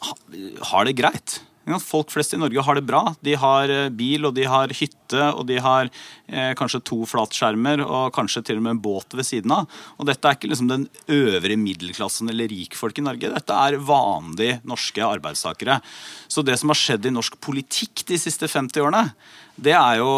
har 0.00 0.86
det 0.88 0.96
greit. 0.96 1.39
Folk 1.78 2.10
flest 2.10 2.34
i 2.34 2.40
Norge 2.40 2.64
har 2.66 2.78
det 2.78 2.86
bra. 2.88 3.02
De 3.22 3.36
har 3.38 3.70
eh, 3.70 3.88
bil, 3.94 4.26
og 4.26 4.34
de 4.34 4.46
har 4.50 4.72
hytte, 4.74 5.26
og 5.30 5.44
de 5.46 5.60
har 5.62 5.90
eh, 6.26 6.52
kanskje 6.58 6.82
to 6.90 7.02
flatskjermer 7.08 7.84
og 7.84 8.10
kanskje 8.16 8.42
til 8.48 8.58
og 8.58 8.66
med 8.66 8.74
en 8.76 8.82
båt 8.82 9.14
ved 9.14 9.28
siden 9.28 9.54
av. 9.54 9.68
Og 9.98 10.08
dette 10.10 10.26
er 10.26 10.38
ikke 10.38 10.50
liksom 10.50 10.70
den 10.72 10.88
øvre 11.12 11.58
middelklassen 11.60 12.32
eller 12.32 12.50
rikfolk 12.50 12.98
i 12.98 13.06
Norge. 13.06 13.32
Dette 13.36 13.60
er 13.68 13.78
vanlige 13.78 14.58
norske 14.68 15.04
arbeidstakere. 15.06 15.78
Så 16.30 16.42
det 16.46 16.58
som 16.60 16.72
har 16.72 16.80
skjedd 16.80 17.06
i 17.06 17.14
norsk 17.14 17.38
politikk 17.44 18.06
de 18.08 18.18
siste 18.20 18.50
50 18.50 18.82
årene, 18.82 19.06
det 19.56 19.72
er 19.76 19.98
jo, 20.00 20.10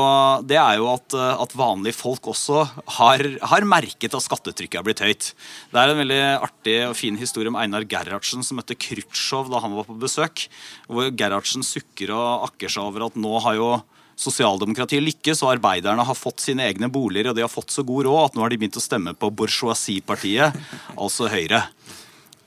det 0.47 0.59
er 0.61 0.77
jo 0.79 0.89
at, 0.93 1.15
at, 1.17 1.55
vanlige 1.59 1.97
folk 1.97 2.29
også 2.31 2.65
har, 2.99 3.25
har, 3.53 3.67
merket 3.67 4.15
at 4.15 4.25
skattetrykket 4.25 4.79
er 4.79 4.87
blitt 4.87 5.03
høyt. 5.03 5.31
Det 5.73 5.81
er 5.81 5.93
en 5.93 6.03
veldig 6.03 6.21
artig 6.37 6.77
og 6.89 6.97
fin 6.99 7.19
historie 7.19 7.51
om 7.51 7.59
Einar 7.59 7.87
Gerhardsen 7.89 8.45
som 8.47 8.61
møtte 8.61 8.79
Khrusjtsjov 8.79 9.51
da 9.53 9.63
han 9.65 9.75
var 9.79 9.89
på 9.89 9.99
besøk. 10.03 10.47
Hvor 10.87 11.11
Gerhardsen 11.11 11.67
sukker 11.67 12.15
og 12.15 12.49
akker 12.51 12.73
seg 12.73 12.85
over 12.85 13.09
at 13.09 13.19
nå 13.19 13.35
har 13.47 13.59
jo 13.59 13.73
sosialdemokratiet 14.23 15.03
lykkes, 15.03 15.43
og 15.43 15.57
arbeiderne 15.57 16.05
har 16.07 16.19
fått 16.19 16.45
sine 16.45 16.67
egne 16.69 16.91
boliger 16.93 17.33
og 17.33 17.39
de 17.39 17.45
har 17.45 17.51
fått 17.53 17.75
så 17.75 17.85
god 17.87 18.07
råd 18.07 18.23
at 18.27 18.37
nå 18.37 18.45
har 18.45 18.53
de 18.53 18.61
begynt 18.61 18.79
å 18.79 18.85
stemme 18.85 19.17
på 19.19 19.33
bourgeoisiepartiet, 19.35 20.59
altså 20.95 21.31
Høyre. 21.33 21.65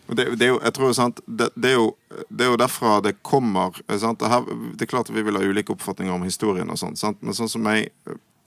Det, 0.07 0.25
det, 0.37 0.45
er 0.45 0.51
jo, 0.51 0.59
jeg 0.61 0.73
tror, 0.77 0.93
sant, 0.93 1.19
det, 1.25 1.49
det, 1.55 1.71
er 1.71 1.79
jo, 1.79 1.87
det, 2.29 2.45
er 2.45 2.51
jo, 2.51 2.59
derfra 2.61 2.99
det 3.01 3.15
kommer 3.25 3.73
sant? 3.97 4.21
Her, 4.21 4.45
Det 4.77 4.85
er 4.85 4.91
klart 4.91 5.09
at 5.09 5.15
vi 5.15 5.25
vil 5.25 5.37
ha 5.39 5.41
ulike 5.41 5.73
oppfatninger 5.73 6.13
om 6.13 6.25
historien, 6.27 6.69
og 6.69 6.77
sånt, 6.77 7.01
sant? 7.01 7.21
men 7.25 7.37
sånn 7.37 7.49
som 7.49 7.65
jeg 7.73 7.89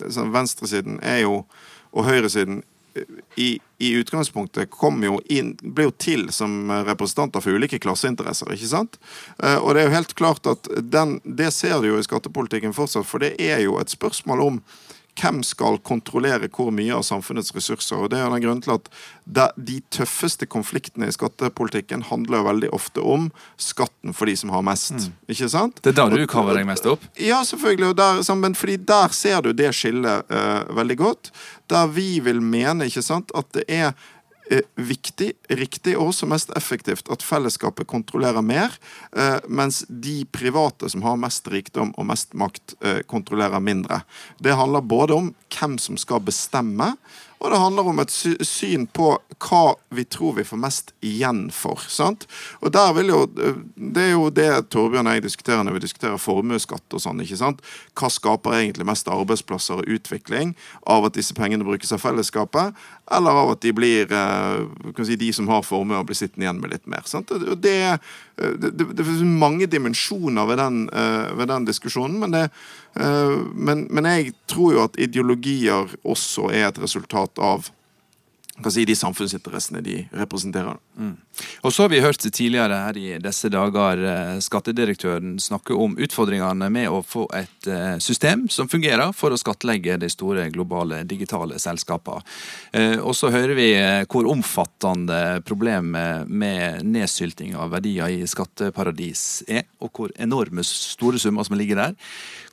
sånn, 0.07 0.31
Venstresiden 0.35 1.01
er 1.03 1.25
jo, 1.25 1.43
og 1.91 2.07
høyresiden 2.07 2.63
i, 3.37 3.61
i 3.79 3.93
utgangspunktet 3.99 4.71
kom 4.71 5.03
jo 5.05 5.19
inn, 5.31 5.53
ble 5.63 5.89
jo 5.89 5.95
til 6.01 6.29
som 6.35 6.71
representanter 6.87 7.43
for 7.43 7.59
ulike 7.59 7.81
klasseinteresser. 7.83 8.51
ikke 8.55 8.71
sant? 8.71 8.99
Eh, 9.43 9.59
og 9.59 9.75
det 9.75 9.83
er 9.83 9.89
jo 9.89 9.97
helt 9.97 10.15
klart 10.19 10.49
at 10.51 10.71
den, 10.83 11.19
det 11.25 11.53
ser 11.55 11.79
du 11.83 11.93
jo 11.93 12.01
i 12.01 12.07
skattepolitikken 12.07 12.75
fortsatt, 12.77 13.07
for 13.07 13.23
det 13.23 13.35
er 13.43 13.63
jo 13.67 13.79
et 13.81 13.93
spørsmål 13.93 14.45
om 14.47 14.61
hvem 15.19 15.41
skal 15.47 15.79
kontrollere 15.85 16.49
hvor 16.53 16.71
mye 16.75 16.95
av 16.97 17.05
samfunnets 17.07 17.53
ressurser? 17.57 17.99
Og 17.99 18.11
det 18.13 18.21
er 18.21 18.31
den 18.33 18.45
grunnen 18.45 18.65
til 18.65 18.77
at 18.77 18.91
De 19.69 19.79
tøffeste 19.93 20.47
konfliktene 20.49 21.09
i 21.09 21.15
skattepolitikken 21.15 22.07
handler 22.09 22.47
veldig 22.47 22.71
ofte 22.73 23.03
om 23.05 23.29
skatten 23.61 24.15
for 24.17 24.31
de 24.31 24.37
som 24.41 24.53
har 24.55 24.65
mest. 24.65 24.95
Mm. 24.95 25.17
Ikke 25.35 25.51
sant? 25.53 25.83
Det 25.83 25.93
er 25.93 25.99
da 25.99 26.09
du 26.09 26.27
kaver 26.31 26.57
deg 26.57 26.69
mest 26.69 26.87
opp? 26.89 27.05
Ja, 27.21 27.43
selvfølgelig. 27.45 27.95
Der, 27.99 28.23
men 28.41 28.57
fordi 28.57 28.79
der 28.89 29.13
ser 29.13 29.43
du 29.45 29.53
det 29.53 29.75
skillet 29.77 30.31
uh, 30.33 30.77
veldig 30.77 30.99
godt. 30.99 31.33
Der 31.69 31.91
vi 31.93 32.21
vil 32.25 32.41
mene 32.41 32.89
ikke 32.89 33.05
sant, 33.05 33.35
at 33.37 33.51
det 33.57 33.67
er 33.69 33.93
viktig, 34.79 35.33
riktig 35.51 35.95
og 35.99 36.11
også 36.13 36.29
mest 36.31 36.53
effektivt 36.57 37.11
at 37.13 37.25
fellesskapet 37.25 37.89
kontrollerer 37.91 38.45
mer, 38.45 38.75
eh, 39.17 39.39
mens 39.49 39.85
de 39.89 40.25
private 40.33 40.89
som 40.91 41.05
har 41.05 41.19
mest 41.21 41.49
rikdom 41.53 41.93
og 41.99 42.09
mest 42.09 42.35
makt, 42.35 42.75
eh, 42.81 43.03
kontrollerer 43.03 43.61
mindre. 43.61 44.03
Det 44.41 44.57
handler 44.57 44.81
både 44.81 45.15
om 45.15 45.35
hvem 45.53 45.79
som 45.79 45.97
skal 45.97 46.21
bestemme, 46.21 46.97
og 47.39 47.53
det 47.53 47.61
handler 47.63 47.89
om 47.91 48.01
et 48.03 48.13
syn 48.13 48.87
på 48.91 49.13
hva 49.39 49.63
vi 49.95 50.03
tror 50.11 50.35
vi 50.39 50.45
får 50.47 50.59
mest 50.59 50.93
igjen 51.05 51.45
for. 51.55 51.79
sant? 51.87 52.27
Og 52.59 52.73
der 52.75 52.93
vil 52.97 53.13
jo, 53.13 53.27
Det 53.75 54.03
er 54.03 54.11
jo 54.11 54.31
det 54.31 54.71
Torbjørn 54.71 55.07
og 55.07 55.15
jeg 55.15 55.23
diskuterer 55.23 55.63
når 55.65 55.79
vi 55.79 55.85
diskuterer 55.87 56.19
formuesskatt 56.19 56.95
og 56.95 57.01
sånn. 57.01 57.21
ikke 57.23 57.39
sant? 57.39 57.63
Hva 57.95 58.11
skaper 58.11 58.59
egentlig 58.59 58.87
mest 58.87 59.09
arbeidsplasser 59.09 59.79
og 59.79 59.87
utvikling 59.89 60.57
av 60.87 61.07
at 61.07 61.15
disse 61.15 61.35
pengene 61.35 61.65
brukes 61.65 61.93
av 61.93 62.03
fellesskapet, 62.03 62.75
eller 63.11 63.31
av 63.31 63.55
at 63.55 63.63
de 63.63 63.73
blir 63.73 64.11
eh, 64.11 64.93
kan 64.97 65.07
si, 65.07 65.17
de 65.17 65.33
som 65.33 65.49
har 65.49 65.63
formue, 65.63 66.03
blir 66.05 66.19
sittende 66.19 66.49
igjen 66.49 66.61
med 66.61 66.75
litt 66.75 66.87
mer. 66.87 67.07
sant? 67.07 67.31
Og 67.31 67.57
det, 67.63 67.99
det, 68.39 68.73
det, 68.79 68.89
det 68.97 69.05
er 69.05 69.25
mange 69.27 69.67
dimensjoner 69.67 70.47
ved 70.47 70.61
den, 70.61 70.83
eh, 70.93 71.31
ved 71.39 71.51
den 71.51 71.67
diskusjonen, 71.69 72.21
men 72.23 72.37
Eh, 72.97 73.39
men, 73.55 73.87
men, 73.91 74.07
jeg 74.07 74.33
tror 74.51 74.73
jo 74.75 74.85
at 74.89 74.97
ideologier 74.99 75.91
også 76.09 76.49
er 76.55 76.69
et 76.69 76.81
resultat 76.83 77.39
av 77.39 77.69
si, 78.73 78.85
de 78.89 78.97
samfunnsinteressene 78.99 79.83
de 79.85 79.97
representerer. 80.19 80.79
Mm. 80.99 81.15
Og 81.63 81.73
så 81.73 81.85
har 81.85 81.93
vi 81.93 82.01
hørt 82.03 82.23
tidligere 82.23 82.81
her 82.83 82.99
i 82.99 83.09
disse 83.23 83.51
dager 83.53 84.03
eh, 84.03 84.39
skattedirektøren 84.45 85.37
snakke 85.43 85.77
om 85.79 85.97
utfordringene 85.99 86.71
med 86.75 86.91
å 86.91 87.01
få 87.07 87.27
et 87.39 87.71
eh, 87.71 87.97
system 88.03 88.47
som 88.53 88.71
fungerer 88.71 89.13
for 89.17 89.35
å 89.35 89.41
skattlegge 89.41 89.99
de 90.03 90.11
store 90.13 90.49
globale 90.55 91.05
digitale 91.09 91.59
selskapene. 91.63 92.25
Og 93.03 93.15
så 93.17 93.31
hører 93.33 93.55
vi 93.57 93.67
hvor 94.11 94.29
omfattende 94.31 95.41
problemet 95.47 96.29
med 96.29 96.85
nedsylting 96.87 97.57
av 97.59 97.73
verdier 97.75 98.13
i 98.13 98.27
skatteparadis 98.29 99.43
er, 99.49 99.67
og 99.83 99.93
hvor 99.95 100.13
enorme 100.17 100.65
store 100.67 101.21
summer 101.21 101.47
som 101.47 101.59
ligger 101.59 101.81
der. 101.81 101.97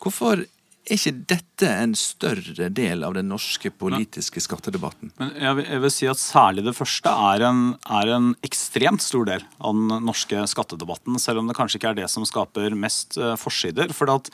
Hvorfor 0.02 0.44
er 0.86 1.00
ikke 1.00 1.26
dette 1.32 1.70
en 1.70 1.94
større 1.98 2.68
del 2.74 3.06
av 3.06 3.16
den 3.18 3.30
norske 3.32 3.72
politiske 3.74 4.42
skattedebatten? 4.44 5.12
Men 5.18 5.32
jeg 5.42 5.58
vil, 5.58 5.70
jeg 5.74 5.84
vil 5.86 5.94
si 5.94 6.10
at 6.12 6.22
Særlig 6.26 6.66
det 6.66 6.76
første 6.78 7.12
er 7.30 7.46
en, 7.48 7.64
er 8.00 8.12
en, 8.16 8.34
ekstremt 8.46 9.04
stor 9.04 9.26
del 9.30 9.46
av 9.60 9.78
den 9.78 10.06
norske 10.06 10.44
skattedebatten. 10.52 11.18
Selv 11.22 11.42
om 11.42 11.50
det 11.50 11.56
kanskje 11.58 11.80
ikke 11.80 11.94
er 11.94 12.00
det 12.02 12.10
som 12.12 12.26
skaper 12.28 12.76
mest 12.78 13.18
uh, 13.22 13.34
forsider. 13.40 13.94
For 13.96 14.12
at, 14.14 14.30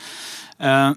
uh, 0.63 0.91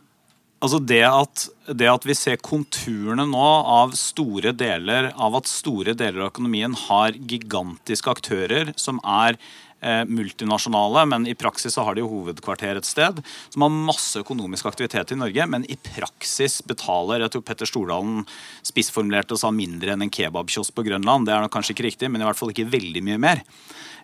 altså 0.65 0.81
det, 0.83 1.03
at, 1.07 1.47
det 1.71 1.91
at 1.91 2.07
vi 2.09 2.17
ser 2.19 2.43
konturene 2.43 3.27
nå 3.31 3.51
av 3.79 3.95
store 3.99 4.55
deler 4.57 5.13
av 5.15 5.39
at 5.39 5.51
store 5.51 5.97
deler 5.99 6.25
av 6.25 6.33
økonomien 6.33 6.75
har 6.87 7.19
gigantiske 7.19 8.17
aktører 8.17 8.75
som 8.81 9.03
er 9.05 9.39
multinasjonale, 10.09 11.05
men 11.11 11.26
i 11.28 11.35
praksis 11.37 11.76
så 11.76 11.85
har 11.85 11.97
de 11.97 12.05
jo 12.05 12.11
hovedkvarter 12.11 12.78
et 12.80 12.89
sted. 12.89 13.20
Som 13.53 13.66
har 13.66 13.74
masse 13.74 14.20
økonomisk 14.20 14.68
aktivitet 14.70 15.12
i 15.12 15.18
Norge, 15.20 15.47
men 15.51 15.66
i 15.68 15.76
praksis 15.76 16.61
betaler 16.66 17.24
Jeg 17.24 17.35
tror 17.35 17.45
Petter 17.47 17.68
Stordalen 17.68 18.22
spissformulerte 18.64 19.37
og 19.37 19.43
sa 19.43 19.53
mindre 19.55 19.95
enn 19.95 20.07
en 20.07 20.12
kebabkiosk 20.12 20.74
på 20.74 20.87
Grønland. 20.89 21.28
Det 21.28 21.35
er 21.35 21.45
nok 21.45 21.55
kanskje 21.55 21.76
ikke 21.76 21.89
riktig, 21.91 22.11
men 22.12 22.24
i 22.24 22.28
hvert 22.28 22.41
fall 22.41 22.55
ikke 22.55 22.70
veldig 22.72 23.05
mye 23.05 23.20
mer. 23.20 23.45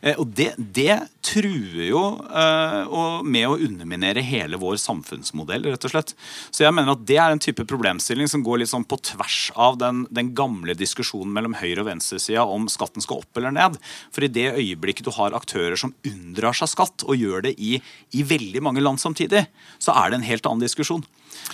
Eh, 0.01 0.17
og 0.17 0.33
det, 0.37 0.53
det 0.59 0.97
truer 1.25 1.87
jo 1.91 2.03
uh, 2.33 3.21
med 3.27 3.47
å 3.49 3.59
underminere 3.61 4.23
hele 4.25 4.59
vår 4.61 4.79
samfunnsmodell, 4.81 5.67
rett 5.69 5.87
og 5.87 5.93
slett. 5.93 6.15
Så 6.51 6.65
jeg 6.65 6.75
mener 6.75 6.95
at 6.95 7.05
det 7.09 7.19
er 7.21 7.35
en 7.35 7.43
type 7.43 7.67
problemstilling 7.69 8.31
som 8.31 8.45
går 8.47 8.63
litt 8.63 8.73
sånn 8.73 8.87
på 8.89 8.99
tvers 9.13 9.39
av 9.55 9.79
den, 9.81 10.07
den 10.11 10.33
gamle 10.37 10.77
diskusjonen 10.79 11.33
mellom 11.37 11.57
høyre- 11.61 11.85
og 11.85 11.91
venstresida 11.91 12.47
om 12.49 12.69
skatten 12.73 13.05
skal 13.05 13.25
opp 13.25 13.41
eller 13.41 13.55
ned. 13.57 13.79
For 14.15 14.27
i 14.27 14.33
det 14.33 14.49
øyeblikket 14.55 15.09
du 15.09 15.13
har 15.17 15.37
aktører 15.37 15.79
som 15.81 15.95
unndrar 16.07 16.57
seg 16.57 16.73
skatt, 16.73 17.07
og 17.07 17.19
gjør 17.19 17.49
det 17.49 17.57
i, 17.61 17.77
i 18.17 18.27
veldig 18.27 18.65
mange 18.65 18.85
land 18.85 19.01
samtidig, 19.03 19.47
så 19.79 19.97
er 19.97 20.11
det 20.11 20.21
en 20.21 20.31
helt 20.31 20.49
annen 20.49 20.65
diskusjon. 20.65 21.05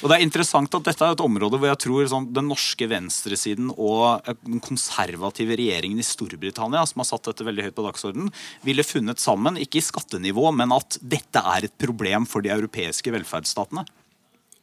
Og 0.03 0.11
det 0.11 0.17
er 0.17 0.25
interessant 0.25 0.73
at 0.77 0.87
Dette 0.87 1.05
er 1.05 1.14
et 1.14 1.23
område 1.25 1.59
hvor 1.61 1.71
jeg 1.71 1.81
tror 1.83 2.09
sånn, 2.11 2.29
den 2.35 2.49
norske 2.51 2.89
venstresiden 2.91 3.71
og 3.73 4.27
den 4.45 4.61
konservative 4.64 5.57
regjeringen 5.59 6.01
i 6.01 6.07
Storbritannia, 6.07 6.85
som 6.89 7.03
har 7.03 7.09
satt 7.09 7.29
dette 7.29 7.47
veldig 7.47 7.69
høyt 7.69 7.77
på 7.77 7.85
dagsordenen, 7.87 8.33
ville 8.67 8.87
funnet 8.87 9.23
sammen, 9.23 9.56
ikke 9.61 9.81
i 9.81 9.85
skattenivå, 9.85 10.51
men 10.57 10.75
at 10.77 10.99
dette 11.03 11.43
er 11.57 11.69
et 11.69 11.79
problem 11.81 12.27
for 12.29 12.45
de 12.45 12.53
europeiske 12.55 13.13
velferdsstatene. 13.15 13.87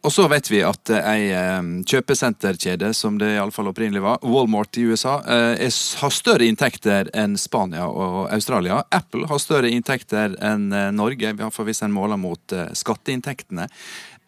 Og 0.03 0.11
så 0.11 0.25
vet 0.27 0.49
vi 0.51 0.59
at 0.67 0.91
eh, 0.91 1.05
ei 1.07 1.27
eh, 1.31 1.67
kjøpesenterkjede, 1.87 2.89
som 2.97 3.15
det 3.19 3.29
iallfall 3.37 3.69
opprinnelig 3.71 4.03
var, 4.03 4.19
Walmart 4.27 4.75
i 4.75 4.83
USA, 4.89 5.21
eh, 5.23 5.63
er, 5.63 5.77
har 6.01 6.11
større 6.11 6.47
inntekter 6.49 7.07
enn 7.15 7.37
Spania 7.39 7.85
og 7.87 8.27
Australia. 8.35 8.81
Apple 8.91 9.29
har 9.31 9.39
større 9.39 9.71
inntekter 9.71 10.35
enn 10.43 10.67
Norge, 10.97 11.31
i 11.31 11.39
hvert 11.39 11.55
fall 11.55 11.69
hvis 11.69 11.85
en 11.87 11.95
måler 11.95 12.19
mot 12.19 12.57
skatteinntektene. 12.75 13.69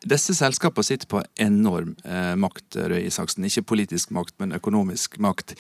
Disse 0.06 0.36
selskapene 0.38 0.86
sitter 0.86 1.10
på 1.12 1.24
enorm 1.42 1.96
makt, 2.40 2.78
Røe 2.78 3.02
Isaksen. 3.10 3.48
Ikke 3.48 3.66
politisk 3.74 4.14
makt, 4.16 4.36
men 4.40 4.54
økonomisk 4.56 5.18
makt. 5.24 5.56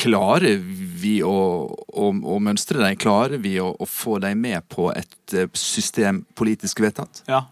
Klarer 0.00 0.58
vi 1.00 1.18
å, 1.26 1.36
å, 1.70 2.10
å 2.10 2.40
mønstre 2.42 2.80
dem? 2.82 2.98
Klarer 3.00 3.40
vi 3.42 3.58
å, 3.60 3.70
å 3.72 3.88
få 3.88 4.18
dem 4.22 4.42
med 4.44 4.66
på 4.72 4.90
et 4.92 5.38
system 5.56 6.24
politisk 6.38 6.82
vedtatt? 6.84 7.24
Ja, 7.30 7.46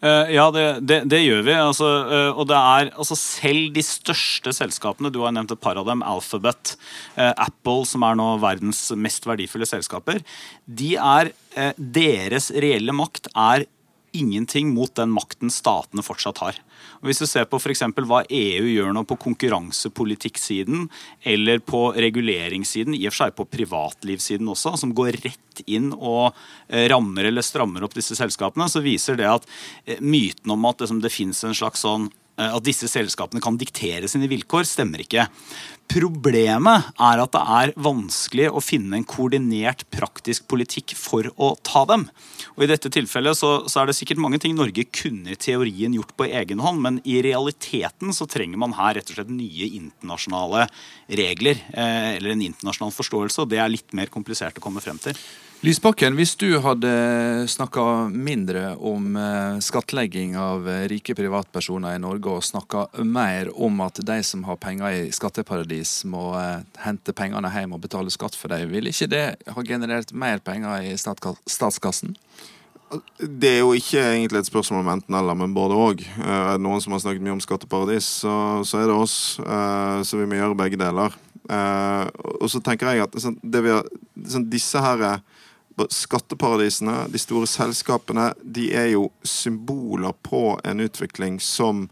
Uh, 0.00 0.30
ja, 0.32 0.46
det, 0.48 0.62
det, 0.88 1.02
det, 1.12 1.18
gjør 1.26 1.42
vi. 1.44 1.54
Altså, 1.60 1.88
uh, 2.08 2.30
og 2.32 2.46
det 2.48 2.56
er 2.56 2.88
altså, 2.94 3.16
selv 3.20 3.74
de 3.74 3.82
største 3.84 4.54
selskapene, 4.56 5.10
du 5.12 5.18
har 5.20 5.34
nevnt 5.36 5.52
et 5.52 5.60
par 5.60 5.76
av 5.76 5.84
dem, 5.88 6.00
Alphabet, 6.00 6.72
Apple, 7.20 7.84
som 7.88 8.06
er 8.08 8.16
nå 8.16 8.30
verdens 8.40 8.86
mest 8.96 9.28
verdifulle 9.28 9.68
selskaper, 9.68 10.22
de 10.64 10.94
er, 10.96 11.34
deres 11.76 12.48
reelle 12.64 12.94
makt 12.96 13.28
er 13.34 13.66
ingenting 14.16 14.72
mot 14.74 14.92
den 14.96 15.12
makten 15.12 15.52
statene 15.52 16.04
fortsatt 16.04 16.40
har. 16.40 16.58
Og 17.00 17.08
hvis 17.08 17.22
du 17.22 17.26
ser 17.28 17.46
på 17.48 17.56
f.eks. 17.60 17.82
hva 18.04 18.20
EU 18.28 18.66
gjør 18.68 18.92
nå 18.92 19.06
på 19.08 19.16
konkurransepolitikksiden 19.24 20.86
eller 21.32 21.62
på 21.64 21.86
reguleringssiden, 21.96 22.96
i 22.96 23.06
og 23.08 23.14
for 23.14 23.22
seg 23.22 23.36
på 23.38 23.48
privatlivssiden 23.56 24.50
også, 24.52 24.74
som 24.82 24.92
går 24.96 25.16
rett 25.24 25.64
inn 25.64 25.90
og 25.96 26.36
eh, 26.68 26.86
rammer 26.92 27.30
eller 27.30 27.44
strammer 27.44 27.86
opp 27.86 27.96
disse 27.96 28.16
selskapene, 28.18 28.68
så 28.68 28.84
viser 28.84 29.16
det 29.20 29.28
at 29.30 29.48
eh, 29.86 30.00
myten 30.04 30.52
om 30.52 30.68
at 30.68 30.84
det, 30.84 30.92
det 31.00 31.12
fins 31.14 31.40
en 31.48 31.56
slags 31.56 31.86
sånn 31.86 32.10
eh, 32.36 32.50
at 32.50 32.66
disse 32.68 32.88
selskapene 32.92 33.40
kan 33.44 33.56
diktere 33.60 34.08
sine 34.10 34.28
vilkår, 34.28 34.68
stemmer 34.68 35.06
ikke. 35.06 35.24
Problemet 35.90 36.92
er 37.02 37.18
at 37.18 37.32
det 37.34 37.40
er 37.56 37.72
vanskelig 37.82 38.46
å 38.54 38.62
finne 38.62 39.00
en 39.00 39.06
koordinert 39.08 39.82
praktisk 39.90 40.46
politikk 40.50 40.94
for 40.94 41.26
å 41.34 41.48
ta 41.66 41.82
dem. 41.90 42.04
Og 42.54 42.62
I 42.62 42.68
dette 42.70 42.92
tilfellet 42.94 43.34
så, 43.34 43.50
så, 43.66 43.80
er 43.80 43.90
det 43.90 43.96
sikkert 43.98 44.22
mange 44.22 44.38
ting 44.38 44.54
Norge 44.54 44.84
kunne 44.86 45.34
i 45.34 45.40
teorien 45.40 45.96
gjort 45.98 46.14
på 46.14 46.28
egen 46.30 46.62
hånd, 46.62 46.78
men 46.84 47.02
i 47.02 47.18
realiteten 47.26 48.14
så 48.14 48.28
trenger 48.30 48.62
man 48.62 48.76
her 48.78 49.00
rett 49.00 49.10
og 49.10 49.18
slett 49.18 49.34
nye 49.34 49.70
internasjonale 49.80 50.68
regler. 51.20 51.58
Eh, 51.74 52.16
eller 52.20 52.36
en 52.36 52.48
internasjonal 52.52 52.94
forståelse, 52.94 53.42
og 53.42 53.50
det 53.50 53.58
er 53.58 53.74
litt 53.74 53.96
mer 53.96 54.14
komplisert 54.14 54.62
å 54.62 54.64
komme 54.64 54.84
frem 54.84 55.00
til. 55.02 55.18
Lysbakken, 55.60 56.14
hvis 56.16 56.38
du 56.40 56.54
hadde 56.64 56.90
snakka 57.52 57.82
mindre 58.08 58.78
om 58.80 59.12
eh, 59.20 59.58
skattlegging 59.60 60.32
av 60.40 60.64
eh, 60.64 60.86
rike 60.88 61.12
privatpersoner 61.12 61.98
i 61.98 62.00
Norge, 62.00 62.32
og 62.32 62.46
snakka 62.46 62.86
mer 63.04 63.50
om 63.52 63.82
at 63.84 63.98
de 64.08 64.16
som 64.24 64.46
har 64.48 64.56
penger 64.56 64.94
i 64.96 65.10
skatteparadis, 65.12 65.98
må 66.08 66.30
eh, 66.38 66.62
hente 66.80 67.12
pengene 67.12 67.50
hjem 67.52 67.74
og 67.76 67.82
betale 67.82 68.08
skatt 68.14 68.38
for 68.40 68.48
dem, 68.48 68.72
vil 68.72 68.88
ikke 68.88 69.10
det 69.12 69.26
ha 69.52 69.64
generert 69.68 70.14
mer 70.16 70.40
penger 70.40 70.86
i 70.88 70.94
statskassen? 70.96 72.14
Det 73.20 73.50
er 73.58 73.60
jo 73.60 73.74
ikke 73.76 74.00
egentlig 74.00 74.40
et 74.40 74.48
spørsmål 74.48 74.80
om 74.80 74.88
enten-eller, 74.94 75.36
men 75.42 75.52
både 75.52 75.76
òg. 75.76 76.06
Er 76.24 76.54
det 76.54 76.64
noen 76.64 76.80
som 76.80 76.96
har 76.96 77.02
snakket 77.04 77.26
mye 77.26 77.34
om 77.36 77.42
skatteparadis, 77.44 78.08
så, 78.22 78.38
så 78.64 78.80
er 78.80 78.88
det 78.88 78.96
oss. 78.96 79.18
Så 80.08 80.18
vi 80.18 80.24
må 80.26 80.40
gjøre 80.40 80.56
begge 80.58 80.80
deler. 80.80 81.14
Og 82.40 82.48
så 82.50 82.62
tenker 82.64 82.90
jeg 82.90 83.04
at 83.04 83.14
det 83.44 83.62
vi 83.62 83.76
har, 83.76 83.86
disse 84.50 84.82
her 84.82 85.20
Skatteparadisene, 85.90 87.06
de 87.12 87.20
store 87.20 87.48
selskapene, 87.50 88.30
de 88.42 88.70
er 88.76 88.92
jo 88.94 89.08
symboler 89.26 90.16
på 90.26 90.58
en 90.64 90.82
utvikling 90.84 91.38
som 91.42 91.86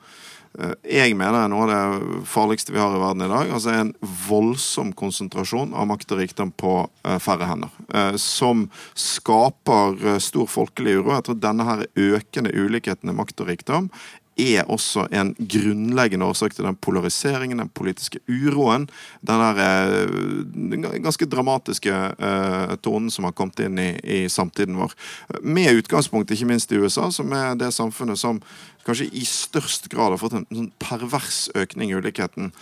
eh, 0.58 0.74
jeg 1.00 1.16
mener 1.18 1.40
er 1.44 1.52
noe 1.52 1.66
av 1.66 1.72
det 1.72 2.22
farligste 2.28 2.74
vi 2.74 2.82
har 2.82 2.96
i 2.96 3.00
verden 3.02 3.26
i 3.26 3.30
dag. 3.32 3.52
Altså 3.54 3.74
En 3.74 3.94
voldsom 4.28 4.92
konsentrasjon 4.98 5.74
av 5.74 5.88
makt 5.90 6.14
og 6.16 6.22
rikdom 6.22 6.52
på 6.52 6.76
eh, 7.04 7.18
færre 7.22 7.48
hender. 7.50 7.74
Eh, 7.94 8.14
som 8.20 8.68
skaper 8.98 10.18
stor 10.24 10.48
folkelig 10.50 10.98
uro. 11.00 11.14
Jeg 11.16 11.28
tror 11.28 11.42
denne 11.42 11.68
her 11.68 11.86
økende 11.96 12.54
ulikheten 12.54 13.12
i 13.12 13.18
makt 13.18 13.44
og 13.44 13.52
rikdom 13.52 13.92
er 14.38 14.68
også 14.70 15.06
en 15.12 15.34
grunnleggende 15.38 16.26
årsak 16.28 16.54
til 16.54 16.66
den 16.68 16.76
polariseringen, 16.76 17.58
den 17.58 17.70
politiske 17.74 18.20
uroen, 18.28 18.88
den 19.26 19.42
der 19.42 19.60
eh, 19.64 21.02
ganske 21.02 21.26
dramatiske 21.26 21.94
eh, 22.18 22.74
tonen 22.82 23.10
som 23.10 23.26
har 23.28 23.34
kommet 23.36 23.60
inn 23.66 23.78
i, 23.82 23.90
i, 24.04 24.20
samtiden 24.30 24.78
vår. 24.78 24.94
Med 25.42 25.82
utgangspunkt 25.82 26.30
ikke 26.30 26.50
minst 26.50 26.72
i 26.72 26.78
USA, 26.78 27.10
som 27.10 27.32
er 27.32 27.58
det 27.58 27.74
samfunnet 27.74 28.20
som 28.20 28.40
kanskje 28.86 29.08
i 29.12 29.24
størst 29.26 29.88
grad 29.92 30.14
har 30.14 30.20
fått 30.20 30.36
en 30.38 30.46
sånn 30.50 30.70
pervers 30.80 31.46
økning 31.58 31.92
i 31.92 31.98
ulikheten. 31.98 32.52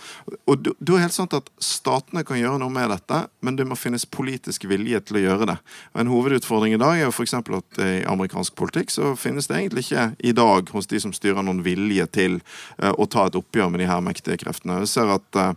Og 0.49 0.65
det 0.65 0.93
er 0.93 1.05
helt 1.05 1.15
sant 1.15 1.35
at 1.37 1.49
Statene 1.63 2.23
kan 2.27 2.39
gjøre 2.39 2.59
noe 2.61 2.73
med 2.73 2.91
dette, 2.91 3.23
men 3.45 3.57
det 3.59 3.67
må 3.67 3.77
finnes 3.79 4.07
politisk 4.09 4.67
vilje 4.69 5.01
til 5.07 5.19
å 5.19 5.23
gjøre 5.23 5.49
det. 5.51 5.57
En 5.97 6.11
hovedutfordring 6.11 6.75
i 6.75 6.81
dag 6.81 6.97
er 6.97 7.07
jo 7.07 7.13
f.eks. 7.13 7.37
at 7.37 7.81
i 7.83 7.91
amerikansk 8.09 8.57
politikk 8.59 8.93
så 8.93 9.13
finnes 9.19 9.49
det 9.49 9.59
egentlig 9.59 9.87
ikke 9.87 10.07
i 10.19 10.33
dag 10.37 10.73
hos 10.75 10.89
de 10.91 11.01
som 11.03 11.13
styrer 11.15 11.45
noen 11.45 11.63
vilje 11.65 12.07
til 12.17 12.39
uh, 12.81 12.93
å 12.93 13.07
ta 13.09 13.27
et 13.27 13.37
oppgjør 13.39 13.71
med 13.73 13.83
de 13.83 13.91
her 13.91 14.03
mektige 14.03 14.39
kreftene. 14.43 14.81
Vi 14.83 14.91
ser 14.91 15.13
at 15.17 15.39
uh, 15.39 15.53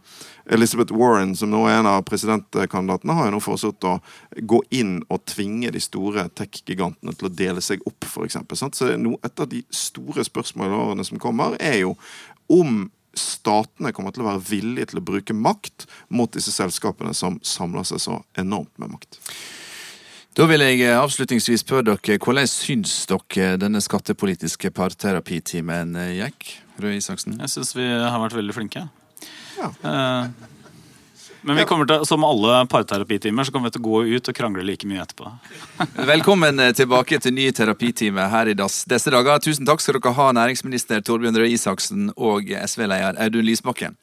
Elizabeth 0.50 0.92
Warren, 0.92 1.36
som 1.38 1.52
nå 1.52 1.62
er 1.68 1.78
en 1.78 1.88
av 1.90 2.02
presidentkandidatene, 2.08 3.14
har 3.14 3.28
jo 3.28 3.34
nå 3.36 3.42
foreslått 3.44 3.86
å 3.86 3.96
gå 4.50 4.60
inn 4.74 4.96
og 5.06 5.22
tvinge 5.30 5.70
de 5.70 5.82
store 5.82 6.26
tech-gigantene 6.34 7.14
til 7.14 7.28
å 7.28 7.34
dele 7.42 7.62
seg 7.62 7.84
opp, 7.86 8.06
f.eks. 8.08 8.40
Så 8.74 8.90
et 8.90 9.44
av 9.44 9.50
de 9.50 9.62
store 9.74 10.26
spørsmålene 10.26 10.74
i 10.74 10.88
årene 10.88 11.06
som 11.06 11.22
kommer, 11.22 11.54
er 11.62 11.84
jo 11.84 11.94
om 12.50 12.88
statene 13.16 13.94
kommer 13.94 14.14
til 14.14 14.24
å 14.24 14.30
være 14.30 14.44
villige 14.50 14.90
til 14.90 15.00
å 15.00 15.06
bruke 15.06 15.34
makt 15.34 15.86
mot 16.14 16.30
disse 16.34 16.52
selskapene 16.54 17.14
som 17.16 17.38
samler 17.46 17.86
seg 17.86 18.02
så 18.02 18.20
enormt 18.38 18.74
med 18.78 18.94
makt. 18.94 19.18
Da 20.38 20.46
vil 20.46 20.62
jeg 20.62 20.86
avslutningsvis 20.94 21.64
spørre 21.64 21.88
dere, 21.90 22.20
hvordan 22.22 22.46
syns 22.50 23.00
dere 23.10 23.56
denne 23.58 23.82
skattepolitiske 23.82 24.70
parterapitimen 24.74 25.98
gikk? 26.14 26.54
Røe 26.80 27.00
Isaksen? 27.00 27.38
Jeg 27.42 27.50
syns 27.50 27.74
vi 27.74 27.86
har 27.86 28.18
vært 28.22 28.38
veldig 28.38 28.54
flinke. 28.56 28.86
Uh, 29.60 30.26
men 31.42 31.56
vi 31.56 31.64
kommer 31.64 31.88
til, 31.88 32.04
som 32.06 32.24
alle 32.24 32.66
parterapitimer 32.68 33.44
så 33.44 33.52
kommer 33.52 33.70
vi 33.70 33.76
til 33.78 33.82
å 33.84 33.88
gå 33.88 34.00
ut 34.16 34.28
og 34.28 34.36
krangle 34.36 34.64
like 34.66 34.88
mye 34.88 35.00
etterpå. 35.04 35.30
Velkommen 36.12 36.60
eh, 36.60 36.74
tilbake 36.76 37.20
til 37.22 37.34
ny 37.36 37.48
terapitime 37.56 38.28
her 38.32 38.50
i 38.52 38.56
disse 38.58 39.14
dager. 39.14 39.40
Tusen 39.40 39.68
takk 39.68 39.80
skal 39.80 39.96
dere 39.96 40.12
ha, 40.18 40.30
næringsminister 40.36 41.00
Torbjørn 41.06 41.40
Røe 41.40 41.54
Isaksen 41.54 42.10
og 42.16 42.52
SV-leder 42.52 43.16
Audun 43.24 43.48
Lysbakken. 43.48 43.96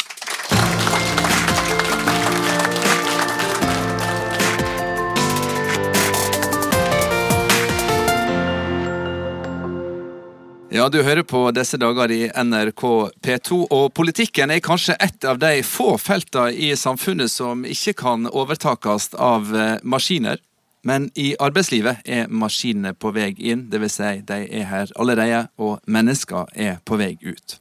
Ja, 10.78 10.90
du 10.90 11.00
hører 11.02 11.24
på 11.26 11.40
disse 11.58 11.78
dager 11.82 12.12
i 12.14 12.28
NRK 12.30 12.82
P2, 13.26 13.56
og 13.74 13.96
politikken 13.98 14.52
er 14.54 14.60
kanskje 14.62 14.94
et 15.02 15.26
av 15.26 15.40
de 15.42 15.64
få 15.66 15.96
feltene 15.98 16.52
i 16.54 16.68
samfunnet 16.78 17.34
som 17.34 17.64
ikke 17.66 17.96
kan 17.98 18.28
overtakes 18.30 19.08
av 19.18 19.50
eh, 19.58 19.80
maskiner. 19.82 20.38
Men 20.86 21.08
i 21.18 21.32
arbeidslivet 21.42 22.06
er 22.06 22.30
maskinene 22.30 22.94
på 22.94 23.10
vei 23.16 23.32
inn, 23.40 23.66
dvs. 23.72 23.96
Si 23.96 24.12
de 24.30 24.38
er 24.46 24.70
her 24.70 24.94
allerede, 25.02 25.48
og 25.58 25.82
mennesker 25.90 26.54
er 26.54 26.78
på 26.86 27.02
vei 27.02 27.16
ut. 27.26 27.58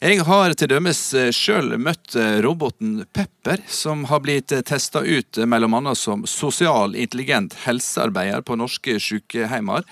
Jeg 0.00 0.22
har 0.24 0.54
til 0.56 0.70
dømes 0.72 0.98
eh, 1.12 1.26
sjøl 1.28 1.74
møtt 1.76 2.14
eh, 2.16 2.38
roboten 2.40 3.02
Pepper, 3.12 3.60
som 3.68 4.06
har 4.08 4.22
blitt 4.24 4.48
eh, 4.56 4.62
testa 4.64 5.02
ut 5.04 5.36
bl.a. 5.36 5.92
som 5.92 6.22
sosial 6.24 6.96
intelligent 6.96 7.52
helsearbeider 7.66 8.40
på 8.40 8.56
norske 8.56 8.96
sykehjemmer. 8.96 9.84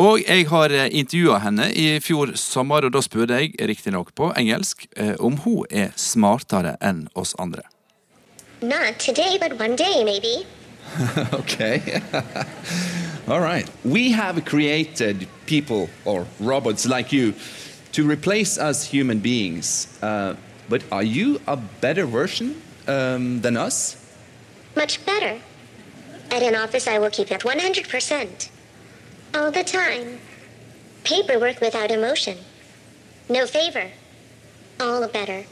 Og 0.00 0.24
jeg 0.24 0.48
har 0.48 0.72
intervjua 0.88 1.42
henne 1.44 1.68
i 1.76 2.00
fjor 2.00 2.32
sommer, 2.40 2.88
og 2.88 2.96
da 2.96 3.04
spurte 3.04 3.36
jeg, 3.36 3.52
riktignok 3.68 4.14
på 4.16 4.32
engelsk, 4.32 4.88
om 5.20 5.36
hun 5.44 5.68
er 5.68 5.92
smartere 5.92 6.78
enn 6.80 7.10
oss 7.12 7.36
andre. 7.36 7.68
Not 8.64 8.96
today, 8.96 9.36
but 9.36 9.60
one 9.60 9.76
day, 9.76 10.04
maybe. 10.08 10.46
okay. 11.36 12.00
All 13.28 13.44
right. 13.44 13.68
We 13.84 14.10
have 14.12 14.42
created 14.46 15.28
people 15.44 15.90
or 16.06 16.26
robots 16.40 16.88
like 16.88 17.12
you 17.12 17.34
to 17.92 18.08
replace 18.08 18.58
us 18.58 18.84
human 18.84 19.18
beings. 19.18 19.98
Uh, 20.02 20.34
but 20.68 20.82
are 20.92 21.02
you 21.02 21.40
a 21.46 21.56
better 21.56 22.06
version 22.06 22.62
um, 22.86 23.40
than 23.40 23.56
us? 23.56 23.96
Much 24.76 25.04
better. 25.04 25.40
At 26.30 26.42
an 26.42 26.54
office, 26.54 26.86
I 26.86 26.98
will 26.98 27.10
keep 27.10 27.30
it 27.32 27.40
100%. 27.40 28.50
All 29.34 29.50
the 29.50 29.64
time. 29.64 30.20
Paperwork 31.02 31.60
without 31.60 31.90
emotion. 31.90 32.38
No 33.28 33.46
favor. 33.46 33.90
All 34.78 35.00
the 35.00 35.08
better. 35.08 35.44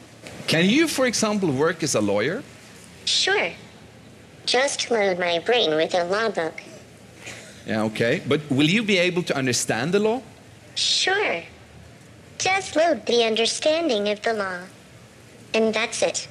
Can 0.47 0.67
you, 0.67 0.89
for 0.89 1.07
example, 1.07 1.51
work 1.51 1.83
as 1.83 1.95
a 1.95 2.01
lawyer? 2.01 2.43
Sure. 3.05 3.51
Just 4.47 4.91
load 4.91 5.19
my 5.19 5.41
brain 5.41 5.75
with 5.75 5.95
a 5.95 6.05
law 6.05 6.31
book. 6.31 6.63
Yeah, 7.67 7.83
okay. 7.85 8.23
But 8.27 8.41
will 8.51 8.69
you 8.69 8.83
be 8.83 8.99
able 8.99 9.23
to 9.25 9.37
understand 9.37 9.93
the 9.93 9.99
law? 9.99 10.23
Sure. 10.75 11.43
Just 12.39 12.77
load 12.77 13.07
the 13.07 13.25
understanding 13.25 14.09
of 14.09 14.23
the 14.23 14.33
law. 14.33 14.61
And 15.55 15.75
that's 15.75 16.03
it. 16.03 16.29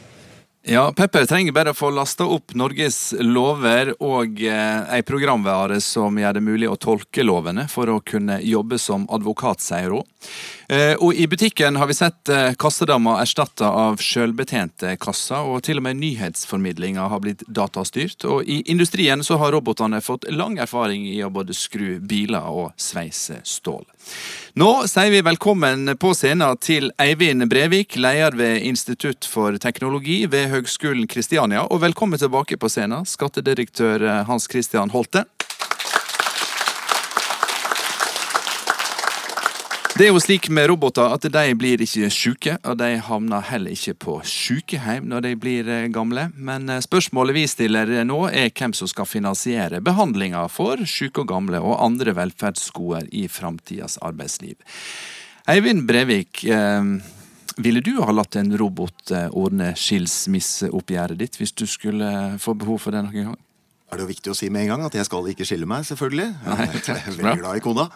Ja, 0.69 0.91
Pepper 0.91 1.25
trenger 1.25 1.53
bare 1.55 1.71
å 1.71 1.75
få 1.77 1.87
lasta 1.95 2.25
opp 2.27 2.51
Norges 2.59 3.13
lover 3.23 3.93
og 4.03 4.41
eh, 4.43 4.89
ei 4.97 5.03
programvare 5.07 5.77
som 5.79 6.17
gjør 6.19 6.35
det 6.35 6.41
mulig 6.43 6.67
å 6.67 6.75
tolke 6.75 7.23
lovene 7.23 7.69
for 7.71 7.87
å 7.87 8.01
kunne 8.03 8.41
jobbe 8.43 8.75
som 8.75 9.05
advokat, 9.07 9.63
sier 9.63 9.95
hun. 9.95 10.03
Eh, 10.67 10.99
og 10.99 11.15
i 11.15 11.23
butikken 11.31 11.79
har 11.79 11.87
vi 11.87 11.95
sett 11.95 12.27
eh, 12.27 12.51
kassedammer 12.59 13.21
erstatta 13.23 13.69
av 13.85 14.03
sjølbetjente 14.03 14.97
kasser, 14.99 15.47
og 15.47 15.63
til 15.63 15.79
og 15.79 15.87
med 15.87 16.01
nyhetsformidlinga 16.01 17.07
har 17.15 17.23
blitt 17.23 17.47
datastyrt. 17.47 18.27
Og 18.27 18.43
i 18.43 18.59
industrien 18.67 19.23
så 19.23 19.39
har 19.39 19.55
robotene 19.55 20.03
fått 20.03 20.27
lang 20.35 20.59
erfaring 20.59 21.07
i 21.07 21.21
å 21.23 21.31
både 21.31 21.55
skru 21.55 22.01
biler 22.03 22.43
og 22.51 22.73
sveise 22.75 23.39
stål. 23.47 23.87
Nå 24.57 24.71
sier 24.89 25.11
vi 25.13 25.21
velkommen 25.21 25.91
på 26.01 26.13
scenen 26.17 26.57
til 26.57 26.89
Eivind 26.97 27.45
Brevik, 27.51 27.95
leder 28.01 28.33
ved 28.39 28.65
Institutt 28.65 29.27
for 29.29 29.57
teknologi 29.61 30.23
ved 30.25 30.49
Høgskolen 30.49 31.05
Kristiania. 31.07 31.67
Og 31.69 31.83
velkommen 31.83 32.17
tilbake 32.17 32.57
på 32.57 32.71
scenen, 32.73 33.05
skattedirektør 33.05 34.25
Hans 34.25 34.49
Christian 34.49 34.89
Holte. 34.95 35.27
Det 39.97 40.05
er 40.05 40.11
jo 40.11 40.19
slik 40.21 40.45
med 40.53 40.67
roboter 40.69 41.09
at 41.09 41.23
de 41.33 41.53
blir 41.57 41.81
ikke 41.81 42.11
syke, 42.13 42.51
og 42.69 42.75
de 42.77 42.99
havner 43.01 43.41
heller 43.47 43.73
ikke 43.73 43.95
på 43.97 44.17
sykehjem 44.29 45.07
når 45.09 45.23
de 45.25 45.31
blir 45.41 45.71
eh, 45.73 45.87
gamle. 45.89 46.27
Men 46.37 46.69
eh, 46.69 46.83
spørsmålet 46.85 47.33
vi 47.33 47.45
stiller 47.49 47.89
nå 48.05 48.19
er 48.29 48.51
hvem 48.53 48.75
som 48.77 48.85
skal 48.91 49.09
finansiere 49.09 49.79
behandlinga 49.81 50.43
for 50.53 50.85
syke 50.85 51.23
og 51.23 51.31
gamle 51.31 51.63
og 51.65 51.81
andre 51.81 52.13
velferdsgoder 52.13 53.09
i 53.09 53.25
framtidas 53.25 53.97
arbeidsliv. 54.05 54.61
Eivind 55.49 55.87
Brevik, 55.89 56.43
eh, 56.45 56.93
ville 57.57 57.81
du 57.81 57.95
ha 57.97 58.13
latt 58.13 58.37
en 58.37 58.53
robot 58.53 59.15
ordne 59.31 59.73
skilsmisseoppgjøret 59.73 61.17
ditt 61.25 61.41
hvis 61.41 61.57
du 61.57 61.65
skulle 61.65 62.37
få 62.37 62.53
behov 62.53 62.85
for 62.85 62.93
det 62.93 63.01
noen 63.07 63.31
gang? 63.31 63.43
Er 63.87 63.95
det 63.95 64.03
jo 64.03 64.09
viktig 64.09 64.31
å 64.33 64.35
si 64.35 64.49
med 64.51 64.65
en 64.65 64.73
gang 64.73 64.85
at 64.87 64.97
jeg 64.99 65.07
skal 65.07 65.29
ikke 65.31 65.45
skille 65.47 65.67
meg, 65.69 65.85
selvfølgelig. 65.87 66.27
Nei, 66.43 66.65
jeg 66.75 66.97
er 66.97 67.13
veldig 67.15 67.37
glad 67.39 67.59
i 67.59 67.63
kona. 67.63 67.87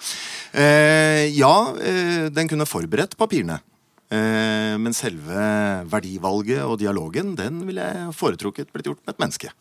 Eh, 0.55 1.25
ja, 1.35 1.55
eh, 1.83 2.29
den 2.31 2.51
kunne 2.51 2.69
forberedt 2.69 3.17
papirene. 3.19 3.59
Eh, 4.11 4.77
men 4.79 4.95
selve 4.95 5.41
verdivalget 5.91 6.63
og 6.63 6.79
dialogen, 6.79 7.35
den 7.39 7.59
ville 7.67 7.83
jeg 7.83 8.15
foretrukket 8.15 8.71
blitt 8.71 8.87
gjort 8.87 9.03
med 9.03 9.15
et 9.15 9.21
menneske. 9.23 9.51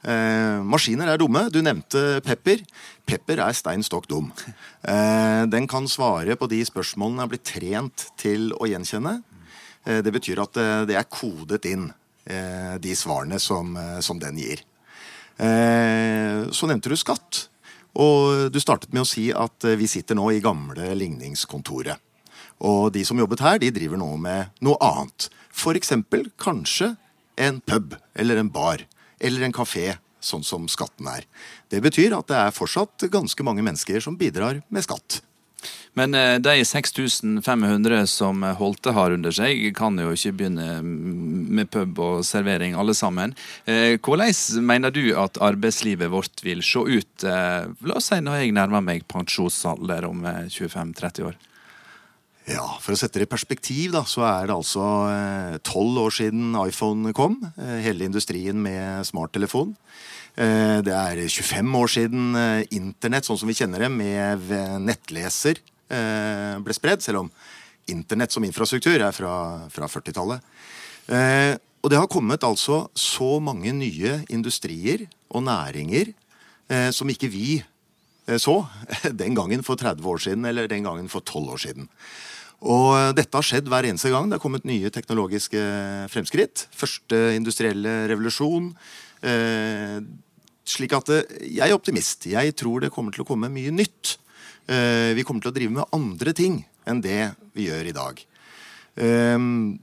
Eh, 0.00 0.60
maskiner 0.64 1.12
er 1.12 1.20
dumme. 1.20 1.46
Du 1.52 1.60
nevnte 1.60 2.22
Pepper. 2.24 2.62
Pepper 3.04 3.42
er 3.44 3.56
stein 3.56 3.84
stokk 3.84 4.08
dum. 4.08 4.30
Eh, 4.80 5.44
den 5.52 5.68
kan 5.68 5.88
svare 5.88 6.36
på 6.40 6.48
de 6.48 6.62
spørsmålene 6.64 7.20
den 7.20 7.26
er 7.26 7.32
blitt 7.34 7.48
trent 7.48 8.06
til 8.20 8.54
å 8.56 8.68
gjenkjenne. 8.70 9.18
Eh, 9.84 10.00
det 10.00 10.12
betyr 10.16 10.40
at 10.40 10.56
det 10.88 10.96
er 10.96 11.08
kodet 11.12 11.64
inn, 11.68 11.90
de 12.30 12.92
svarene 12.94 13.40
som, 13.42 13.72
som 14.04 14.18
den 14.20 14.36
gir. 14.38 14.60
Eh, 15.40 16.50
så 16.52 16.68
nevnte 16.68 16.92
du 16.92 16.98
skatt. 17.00 17.46
Og 18.00 18.52
du 18.52 18.60
startet 18.62 18.92
med 18.94 19.02
å 19.02 19.08
si 19.08 19.30
at 19.32 19.66
eh, 19.66 19.78
vi 19.80 19.88
sitter 19.90 20.18
nå 20.18 20.28
i 20.34 20.42
gamle 20.44 20.92
ligningskontoret. 20.98 21.96
Og 22.60 22.90
de 22.92 23.02
som 23.08 23.18
jobbet 23.18 23.40
her, 23.40 23.58
de 23.62 23.72
driver 23.72 24.00
nå 24.00 24.10
med 24.20 24.60
noe 24.64 24.76
annet. 24.84 25.30
F.eks. 25.50 25.94
kanskje 26.38 26.92
en 27.40 27.60
pub 27.64 27.96
eller 28.14 28.36
en 28.36 28.52
bar 28.52 28.84
eller 29.20 29.46
en 29.46 29.54
kafé, 29.54 29.96
sånn 30.20 30.44
som 30.44 30.68
skatten 30.68 31.08
er. 31.08 31.24
Det 31.72 31.80
betyr 31.80 32.12
at 32.16 32.28
det 32.28 32.36
er 32.36 32.54
fortsatt 32.54 33.08
ganske 33.12 33.44
mange 33.46 33.64
mennesker 33.64 34.00
som 34.04 34.18
bidrar 34.20 34.60
med 34.68 34.84
skatt. 34.84 35.22
Men 35.98 36.14
eh, 36.14 36.38
de 36.38 36.64
6500 36.64 38.06
som 38.06 38.42
Holte 38.60 38.94
har 38.94 39.14
under 39.16 39.34
seg, 39.34 39.62
kan 39.76 39.98
jo 39.98 40.12
ikke 40.14 40.34
begynne 40.38 40.80
med 40.82 41.70
pub 41.74 41.98
og 42.02 42.24
servering 42.26 42.76
alle 42.78 42.94
sammen. 42.96 43.34
Eh, 43.66 43.98
hvordan 43.98 44.64
mener 44.66 44.94
du 44.94 45.02
at 45.18 45.40
arbeidslivet 45.42 46.12
vårt 46.12 46.44
vil 46.46 46.62
se 46.64 46.84
ut, 46.86 47.26
eh, 47.26 47.66
la 47.66 47.98
oss 47.98 48.10
si 48.12 48.20
når 48.22 48.44
jeg 48.44 48.56
nærmer 48.56 48.84
meg 48.84 49.06
pensjonsalder 49.10 50.06
om 50.08 50.26
25-30 50.48 51.30
år? 51.32 51.38
Ja, 52.50 52.64
For 52.82 52.96
å 52.96 52.98
sette 52.98 53.20
det 53.20 53.28
i 53.28 53.30
perspektiv, 53.30 53.92
da, 53.94 54.00
så 54.08 54.24
er 54.26 54.48
det 54.48 54.54
altså 54.56 54.82
tolv 55.62 56.00
år 56.06 56.14
siden 56.16 56.56
iPhone 56.58 57.12
kom. 57.14 57.36
Hele 57.84 58.08
industrien 58.08 58.58
med 58.64 59.06
smarttelefon. 59.06 59.76
Det 60.36 60.94
er 60.94 61.18
25 61.26 61.74
år 61.76 61.90
siden 61.90 62.36
internett, 62.70 63.26
sånn 63.26 63.38
som 63.40 63.50
vi 63.50 63.56
kjenner 63.58 63.82
det, 63.82 63.90
med 63.92 64.52
nettleser 64.80 65.58
Eh, 65.90 66.54
ble 66.62 66.74
spredd, 66.76 67.02
selv 67.02 67.24
om 67.24 67.32
internett 67.90 68.30
som 68.30 68.44
infrastruktur 68.46 68.94
er 68.94 69.10
fra, 69.14 69.32
fra 69.72 69.88
40-tallet. 69.90 70.46
Eh, 71.10 71.54
og 71.80 71.90
det 71.90 71.98
har 71.98 72.10
kommet 72.12 72.44
altså 72.46 72.84
så 72.94 73.38
mange 73.42 73.72
nye 73.74 74.20
industrier 74.30 75.08
og 75.32 75.46
næringer 75.48 76.12
eh, 76.12 76.90
som 76.94 77.10
ikke 77.10 77.30
vi 77.32 77.62
så 78.38 78.60
den 79.22 79.34
gangen 79.34 79.64
for 79.66 79.80
30 79.80 80.06
år 80.06 80.20
siden 80.22 80.44
eller 80.46 80.68
den 80.70 80.84
gangen 80.86 81.08
for 81.10 81.24
12 81.24 81.54
år 81.56 81.62
siden. 81.64 81.88
Og 82.60 83.16
dette 83.16 83.34
har 83.34 83.42
skjedd 83.42 83.66
hver 83.72 83.88
eneste 83.88 84.12
gang. 84.12 84.28
Det 84.28 84.36
har 84.36 84.42
kommet 84.44 84.68
nye 84.68 84.92
teknologiske 84.92 85.58
fremskritt. 86.12 86.68
Første 86.76 87.18
industrielle 87.34 88.04
revolusjon. 88.12 88.68
Eh, 89.22 90.00
slik 90.70 90.94
at 90.96 91.10
jeg 91.42 91.66
er 91.66 91.76
optimist. 91.76 92.26
Jeg 92.30 92.56
tror 92.58 92.84
det 92.84 92.92
kommer 92.94 93.14
til 93.14 93.24
å 93.24 93.28
komme 93.28 93.50
mye 93.52 93.72
nytt. 93.74 94.16
Eh, 94.70 95.12
vi 95.16 95.24
kommer 95.26 95.42
til 95.42 95.50
å 95.52 95.56
drive 95.56 95.74
med 95.74 95.94
andre 95.96 96.34
ting 96.36 96.60
enn 96.88 97.02
det 97.02 97.32
vi 97.56 97.68
gjør 97.68 97.90
i 97.90 97.96
dag. 97.96 98.20
Ehm, 99.00 99.78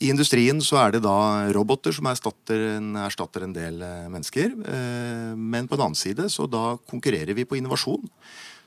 I 0.00 0.08
industrien 0.08 0.60
så 0.64 0.78
er 0.80 0.94
det 0.94 1.02
da 1.04 1.50
roboter 1.52 1.92
som 1.92 2.08
erstatter 2.08 2.78
en, 2.78 2.94
erstatter 2.96 3.44
en 3.44 3.52
del 3.52 3.82
eh, 3.84 4.08
mennesker. 4.08 4.54
Eh, 4.56 5.32
men 5.36 5.68
på 5.68 5.76
den 5.76 5.90
annen 5.90 5.98
side 5.98 6.28
så 6.32 6.48
da 6.48 6.78
konkurrerer 6.90 7.36
vi 7.36 7.44
på 7.44 7.58
innovasjon. 7.58 8.08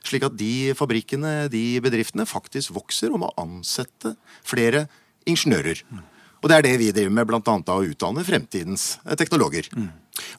Slik 0.04 0.26
at 0.26 0.36
de 0.36 0.74
fabrikkene, 0.76 1.48
de 1.50 1.80
bedriftene, 1.82 2.26
faktisk 2.28 2.74
vokser 2.76 3.14
og 3.14 3.22
må 3.24 3.30
ansette 3.40 4.14
flere 4.44 4.86
ingeniører. 5.26 5.80
Og 6.44 6.50
det 6.50 6.56
er 6.58 6.66
det 6.66 6.74
vi 6.76 6.92
driver 6.92 7.12
med, 7.16 7.28
bl.a. 7.30 7.58
å 7.72 7.84
utdanne 7.88 8.24
fremtidens 8.26 8.98
teknologer. 9.16 9.70
Mm. 9.72 9.88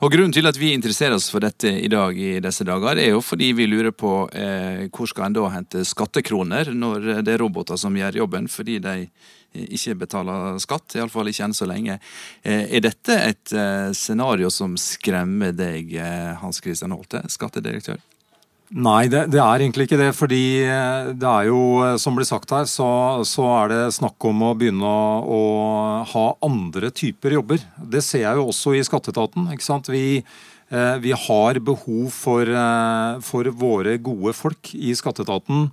Og 0.05 0.11
Grunnen 0.13 0.31
til 0.35 0.45
at 0.47 0.57
vi 0.59 0.69
interesserer 0.71 1.17
oss 1.17 1.31
for 1.33 1.43
dette 1.43 1.67
i 1.67 1.89
dag 1.91 2.15
i 2.15 2.37
disse 2.43 2.63
dager, 2.67 2.99
er 3.01 3.09
jo 3.09 3.23
fordi 3.25 3.49
vi 3.57 3.65
lurer 3.67 3.89
på 3.91 4.11
eh, 4.31 4.85
hvor 4.93 5.09
skal 5.09 5.27
en 5.27 5.35
da 5.35 5.49
hente 5.51 5.81
skattekroner 5.87 6.69
når 6.77 7.09
det 7.25 7.33
er 7.33 7.41
roboter 7.41 7.79
som 7.81 7.97
gjør 7.97 8.21
jobben, 8.21 8.47
fordi 8.51 8.77
de 8.85 8.95
ikke 9.55 9.95
betaler 10.05 10.59
skatt, 10.63 10.95
iallfall 10.99 11.31
ikke 11.31 11.47
enn 11.47 11.57
så 11.57 11.67
lenge. 11.69 11.97
Eh, 12.43 12.67
er 12.77 12.85
dette 12.85 13.17
et 13.17 13.55
eh, 13.55 13.89
scenario 13.97 14.51
som 14.53 14.77
skremmer 14.79 15.55
deg, 15.55 15.95
eh, 15.97 16.35
Hans 16.41 16.61
Christian 16.63 16.95
Holte, 16.95 17.23
skattedirektør? 17.31 17.97
Nei, 18.73 19.05
det, 19.13 19.27
det, 19.29 19.37
er 19.37 19.61
egentlig 19.61 19.85
ikke 19.85 19.99
det. 19.99 20.09
Fordi 20.17 20.43
eh, 20.65 21.11
det 21.13 21.29
er 21.29 21.49
jo, 21.51 21.59
eh, 21.85 21.97
som 22.01 22.17
blir 22.17 22.25
sagt 22.25 22.49
her, 22.55 22.65
så, 22.69 22.87
så 23.27 23.45
er 23.59 23.71
det 23.71 23.81
snakk 23.99 24.25
om 24.25 24.41
å 24.47 24.55
begynne 24.57 24.89
å, 24.89 25.19
å, 25.21 25.41
ha 26.09 26.25
andre 26.45 26.89
typer 26.95 27.37
jobber. 27.37 27.61
Det 27.77 28.01
ser 28.05 28.25
jeg 28.25 28.41
jo 28.41 28.47
også 28.49 28.73
i 28.73 28.83
skatteetaten. 28.85 29.51
ikke 29.53 29.67
sant? 29.67 29.91
Vi, 29.93 30.23
eh, 30.73 30.95
vi 31.03 31.13
har 31.13 31.61
behov 31.61 32.09
for, 32.15 32.49
for, 33.27 33.51
våre 33.53 33.99
gode 34.01 34.33
folk 34.37 34.73
i 34.73 34.95
skatteetaten. 34.97 35.69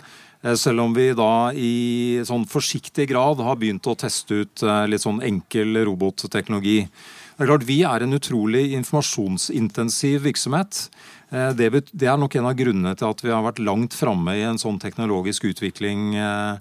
Selv 0.59 0.83
om 0.83 0.91
vi 0.91 1.05
da 1.15 1.53
i 1.55 2.19
sånn 2.27 2.43
forsiktig 2.51 3.05
grad 3.07 3.39
har 3.39 3.55
begynt 3.55 3.87
å 3.87 3.95
teste 3.95 4.41
ut 4.43 4.63
litt 4.91 4.99
sånn 4.99 5.21
enkel 5.23 5.79
robotteknologi. 5.87 6.81
Det 6.83 7.45
er 7.45 7.49
klart 7.49 7.63
Vi 7.63 7.77
er 7.87 8.03
en 8.03 8.17
utrolig 8.17 8.65
informasjonsintensiv 8.75 10.27
virksomhet. 10.27 10.89
Eh, 11.33 11.49
det, 11.57 12.05
er 12.05 12.17
nok 12.19 12.35
en 12.37 12.47
av 12.49 12.57
grunnene 12.57 12.93
til 12.97 13.09
at 13.09 13.23
vi 13.25 13.31
har 13.33 13.45
vært 13.45 13.61
langt 13.63 13.95
framme 13.97 14.35
i 14.37 14.43
en 14.45 14.59
sånn 14.61 14.77
teknologisk 14.81 15.47
utvikling 15.49 16.13
eh, 16.19 16.59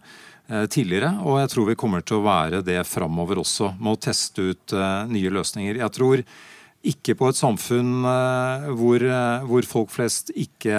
eh, 0.48 0.64
tidligere. 0.72 1.12
Og 1.26 1.42
jeg 1.42 1.52
tror 1.52 1.68
vi 1.68 1.78
kommer 1.82 2.04
til 2.06 2.20
å 2.20 2.24
være 2.24 2.62
det 2.64 2.80
framover 2.88 3.42
også, 3.42 3.74
med 3.78 3.92
å 3.92 4.00
teste 4.08 4.52
ut 4.52 4.76
nye 5.12 5.34
løsninger. 5.36 5.82
Jeg 5.82 5.96
tror 5.98 6.24
ikke 6.82 7.14
på 7.14 7.28
et 7.30 7.38
samfunn 7.38 8.02
hvor, 8.74 9.04
hvor 9.46 9.66
folk 9.70 9.92
flest 9.94 10.32
ikke 10.34 10.74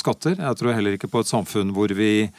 skatter. 0.00 0.38
Jeg 0.38 0.56
tror 0.56 0.72
heller 0.72 0.96
ikke 0.96 1.10
på 1.12 1.20
et 1.20 1.28
samfunn 1.28 1.74
hvor 1.76 1.92
vi 1.92 2.30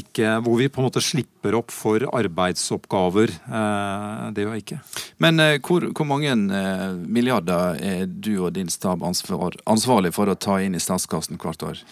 ikke, 0.00 0.38
hvor 0.44 0.58
vi 0.58 0.68
på 0.72 0.80
en 0.80 0.88
måte 0.88 1.02
slipper 1.04 1.56
opp 1.58 1.72
for 1.74 2.04
arbeidsoppgaver. 2.10 3.30
Eh, 3.30 4.24
det 4.34 4.44
gjør 4.44 4.56
jeg 4.56 4.64
ikke. 4.64 4.80
Men 5.22 5.42
eh, 5.42 5.58
hvor, 5.64 5.86
hvor, 5.90 6.08
mange 6.08 6.32
eh, 6.32 6.88
milliarder 7.04 7.78
er 7.78 8.08
du 8.08 8.32
og 8.40 8.54
din 8.56 8.72
stab 8.72 9.04
ansvar, 9.06 9.56
ansvarlig 9.70 10.14
for 10.16 10.30
å 10.30 10.38
ta 10.38 10.58
inn 10.62 10.76
i 10.76 10.82
statskassen 10.82 11.40
hvert 11.40 11.64
år? 11.66 11.84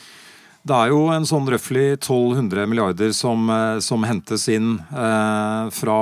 Det 0.62 0.78
er 0.78 0.92
jo 0.92 1.07
en 1.11 1.26
sånn 1.26 1.48
røftlig 1.50 1.96
1200 1.96 2.68
milliarder 2.70 3.11
som, 3.16 3.50
som 3.82 4.05
hentes 4.07 4.44
inn 4.46 4.76
fra, 4.94 5.96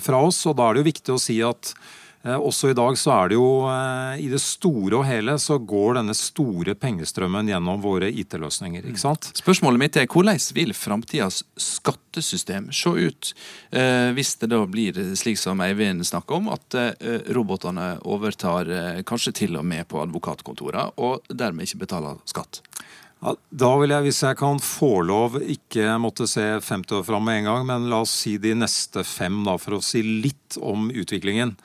fra, 0.00 0.20
oss. 0.24 0.38
Og 0.48 0.56
da 0.56 0.70
er 0.70 0.78
det 0.78 0.80
jo 0.80 0.88
viktig 0.88 1.12
å 1.12 1.20
si 1.20 1.36
at 1.44 1.74
også 2.20 2.68
i 2.68 2.76
dag 2.76 2.98
så 3.00 3.14
er 3.14 3.30
det 3.30 3.36
jo 3.38 3.46
eh, 3.70 4.20
i 4.20 4.26
det 4.28 4.42
store 4.44 4.98
og 4.98 5.06
hele 5.08 5.38
så 5.40 5.56
går 5.56 5.96
denne 5.96 6.12
store 6.16 6.74
pengestrømmen 6.76 7.48
gjennom 7.48 7.80
våre 7.80 8.10
IT-løsninger. 8.12 8.84
ikke 8.90 9.00
sant? 9.00 9.30
Spørsmålet 9.40 9.80
mitt 9.80 9.96
er 9.96 10.08
hvordan 10.10 10.36
vil 10.52 10.74
framtidas 10.76 11.40
skattesystem 11.56 12.68
se 12.76 12.92
ut 12.92 13.32
eh, 13.72 14.12
hvis 14.12 14.34
det 14.42 14.50
da 14.52 14.60
blir 14.68 15.00
slik 15.16 15.40
som 15.40 15.64
Eivind 15.64 16.04
snakker 16.04 16.42
om, 16.42 16.52
at 16.52 16.76
eh, 16.76 17.24
robotene 17.32 17.94
overtar 18.04 18.68
eh, 18.68 19.02
kanskje 19.08 19.36
til 19.40 19.56
og 19.56 19.64
med 19.64 19.88
på 19.88 20.04
advokatkontorene, 20.04 20.90
og 21.00 21.24
dermed 21.32 21.64
ikke 21.64 21.86
betaler 21.86 22.20
skatt? 22.28 22.60
Ja, 23.20 23.34
da 23.48 23.74
vil 23.80 23.92
jeg, 23.92 24.04
hvis 24.06 24.22
jeg 24.24 24.36
kan 24.40 24.60
få 24.64 24.94
lov, 25.04 25.40
ikke 25.40 25.96
måtte 26.00 26.28
se 26.28 26.44
50 26.56 27.00
år 27.00 27.04
fram 27.04 27.24
med 27.28 27.42
en 27.42 27.50
gang, 27.50 27.66
men 27.68 27.88
la 27.92 28.04
oss 28.04 28.14
si 28.22 28.38
de 28.40 28.54
neste 28.56 29.04
fem, 29.04 29.42
da, 29.44 29.56
for 29.60 29.76
å 29.76 29.84
si 29.84 30.00
litt 30.04 30.56
om 30.60 30.88
utviklingen. 30.88 31.56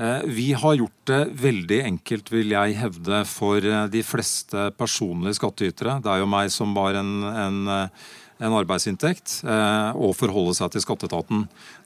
Eh, 0.00 0.22
vi 0.24 0.52
har 0.52 0.74
gjort 0.74 1.02
det 1.10 1.20
veldig 1.42 1.82
enkelt, 1.84 2.32
vil 2.32 2.54
jeg 2.54 2.78
hevde, 2.78 3.20
for 3.28 3.60
eh, 3.60 3.84
de 3.92 4.00
fleste 4.06 4.70
personlige 4.78 5.36
skattytere. 5.36 5.98
Det 6.00 6.08
er 6.08 6.22
jo 6.22 6.30
meg 6.30 6.48
som 6.54 6.72
var 6.76 6.96
en, 6.96 7.10
en, 7.28 7.58
eh, 7.68 8.06
en 8.40 8.56
arbeidsinntekt, 8.56 9.42
å 9.44 10.08
forholde 10.16 10.54
seg 10.56 10.70
til 10.72 10.80
skatteetaten. 10.80 11.42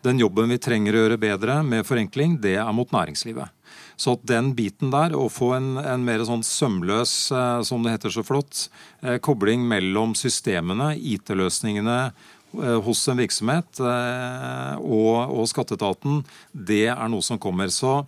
Den 0.07 0.21
jobben 0.23 0.53
vi 0.55 0.61
trenger 0.63 0.95
å 0.95 1.01
gjøre 1.01 1.17
bedre 1.19 1.57
med 1.67 1.83
forenkling, 1.89 2.37
det 2.39 2.55
er 2.63 2.71
mot 2.71 2.95
næringslivet. 2.95 3.51
Så 3.99 4.15
den 4.23 4.53
biten 4.55 4.93
der, 4.95 5.17
å 5.19 5.27
få 5.27 5.49
en, 5.57 5.73
en 5.83 6.05
mer 6.07 6.23
sånn 6.23 6.47
sømløs, 6.47 7.17
som 7.67 7.83
det 7.83 7.97
heter 7.97 8.15
så 8.15 8.23
flott, 8.23 8.69
kobling 9.27 9.67
mellom 9.67 10.15
systemene, 10.15 10.93
IT-løsningene, 10.95 12.13
hos 12.85 13.03
en 13.09 13.21
virksomhet 13.23 13.81
eh, 13.81 14.77
og, 14.81 15.33
og, 15.35 15.49
skatteetaten, 15.51 16.23
det 16.53 16.87
er 16.93 17.09
noe 17.11 17.25
som 17.25 17.41
kommer. 17.41 17.73
Så, 17.73 18.03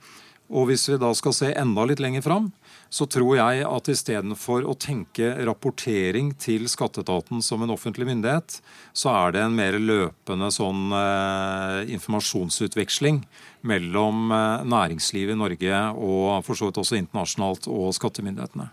og 0.46 0.70
Hvis 0.70 0.88
vi 0.90 1.00
da 1.02 1.10
skal 1.18 1.34
se 1.34 1.50
enda 1.56 1.86
litt 1.88 2.02
lenger 2.02 2.24
fram, 2.26 2.52
så 2.92 3.06
tror 3.10 3.34
jeg 3.34 3.64
at 3.66 3.88
istedenfor 3.90 4.66
å 4.68 4.76
tenke 4.78 5.32
rapportering 5.48 6.30
til 6.38 6.68
skatteetaten 6.70 7.42
som 7.42 7.64
en 7.64 7.74
offentlig 7.74 8.06
myndighet, 8.08 8.60
så 8.94 9.10
er 9.24 9.34
det 9.34 9.42
en 9.42 9.58
mer 9.58 9.78
løpende 9.80 10.52
sånn 10.54 10.94
eh, 10.94 11.92
informasjonsutveksling 11.98 13.24
mellom 13.66 14.30
eh, 14.30 14.64
næringslivet 14.70 15.34
i 15.34 15.42
Norge 15.42 15.84
og 15.98 16.46
for 16.46 16.58
så 16.58 16.70
vidt 16.70 16.82
også 16.82 17.00
internasjonalt 17.02 17.66
og 17.72 17.90
skattemyndighetene. 17.98 18.70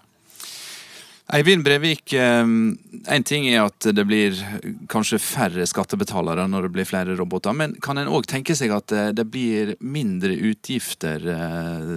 Eivind 1.32 1.64
Brevik, 1.64 2.12
én 2.14 2.78
eh, 3.08 3.22
ting 3.24 3.46
er 3.48 3.64
at 3.64 3.86
det 3.96 4.04
blir 4.04 4.36
kanskje 4.92 5.22
færre 5.24 5.64
skattebetalere 5.70 6.50
når 6.52 6.68
det 6.68 6.72
blir 6.76 6.88
flere 6.90 7.16
roboter. 7.16 7.56
Men 7.56 7.78
kan 7.84 7.98
en 7.98 8.12
òg 8.12 8.28
tenke 8.28 8.56
seg 8.60 8.74
at 8.76 8.92
eh, 8.92 9.14
det 9.16 9.30
blir 9.32 9.78
mindre 9.80 10.36
utgifter 10.52 11.24
eh, 11.32 11.94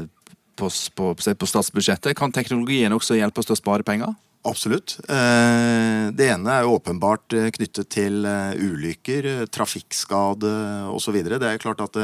på, 0.57 0.71
på, 0.71 1.11
på 1.19 1.51
statsbudsjettet? 1.51 2.15
Kan 2.17 2.33
teknologien 2.33 2.95
også 2.95 3.19
hjelpe 3.19 3.43
oss 3.43 3.51
til 3.51 3.59
å 3.59 3.61
spare 3.65 3.87
penger? 3.87 4.15
Absolutt. 4.47 4.93
Det 5.11 6.27
ene 6.31 6.53
er 6.55 6.63
jo 6.63 6.77
åpenbart 6.77 7.35
knyttet 7.57 7.89
til 7.91 8.21
ulykker, 8.23 9.27
trafikkskade 9.51 10.53
osv. 10.87 11.17
Det 11.27 11.49
er 11.49 11.59
klart 11.59 11.83
at 11.83 11.99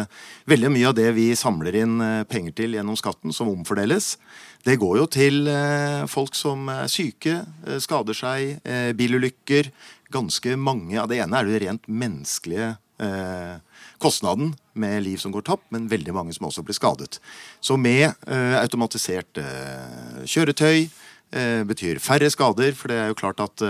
veldig 0.50 0.72
mye 0.74 0.88
av 0.90 0.96
det 0.98 1.06
vi 1.14 1.28
samler 1.38 1.78
inn 1.84 2.02
penger 2.26 2.56
til 2.58 2.74
gjennom 2.74 2.98
skatten, 2.98 3.30
som 3.30 3.52
omfordeles, 3.52 4.16
det 4.62 4.78
går 4.78 5.00
jo 5.00 5.08
til 5.10 5.48
eh, 5.50 6.04
folk 6.10 6.36
som 6.38 6.68
er 6.70 6.90
syke, 6.90 7.40
eh, 7.66 7.80
skader 7.82 8.14
seg, 8.14 8.60
eh, 8.62 8.92
bilulykker. 8.94 9.72
Ganske 10.14 10.54
mange 10.54 11.00
av 11.02 11.08
det 11.10 11.18
ene 11.24 11.40
er 11.40 11.50
det 11.50 11.62
rent 11.66 11.90
menneskelige 11.90 12.76
kostnaden 13.98 14.52
med 14.78 15.00
liv 15.02 15.18
som 15.18 15.32
går 15.34 15.42
tapt, 15.42 15.64
men 15.74 15.88
veldig 15.90 16.12
mange 16.14 16.34
som 16.36 16.44
også 16.46 16.62
blir 16.62 16.76
skadet. 16.76 17.16
Så 17.58 17.74
med 17.74 18.12
automatisert 18.60 19.40
kjøretøy 20.22 20.86
betyr 21.66 21.98
færre 22.04 22.30
skader, 22.30 22.76
for 22.78 22.92
det 22.92 23.00
er 23.00 23.10
jo 23.10 23.18
klart 23.18 23.42
at 23.42 23.64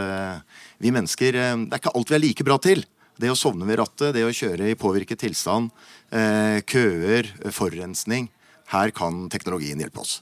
vi 0.83 0.93
mennesker 0.93 1.33
Det 1.33 1.73
er 1.73 1.81
ikke 1.81 1.95
alt 1.97 2.13
vi 2.13 2.19
er 2.19 2.25
like 2.27 2.45
bra 2.45 2.59
til. 2.61 2.85
Det 3.17 3.33
å 3.33 3.39
sovne 3.39 3.65
ved 3.65 3.81
rattet, 3.81 4.13
det 4.13 4.27
å 4.27 4.35
kjøre 4.37 4.69
i 4.69 4.77
påvirket 4.77 5.23
tilstand, 5.25 5.71
køer, 6.11 7.33
forurensning. 7.49 8.29
Her 8.75 8.93
kan 8.93 9.31
teknologien 9.33 9.81
hjelpe 9.81 10.05
oss. 10.05 10.19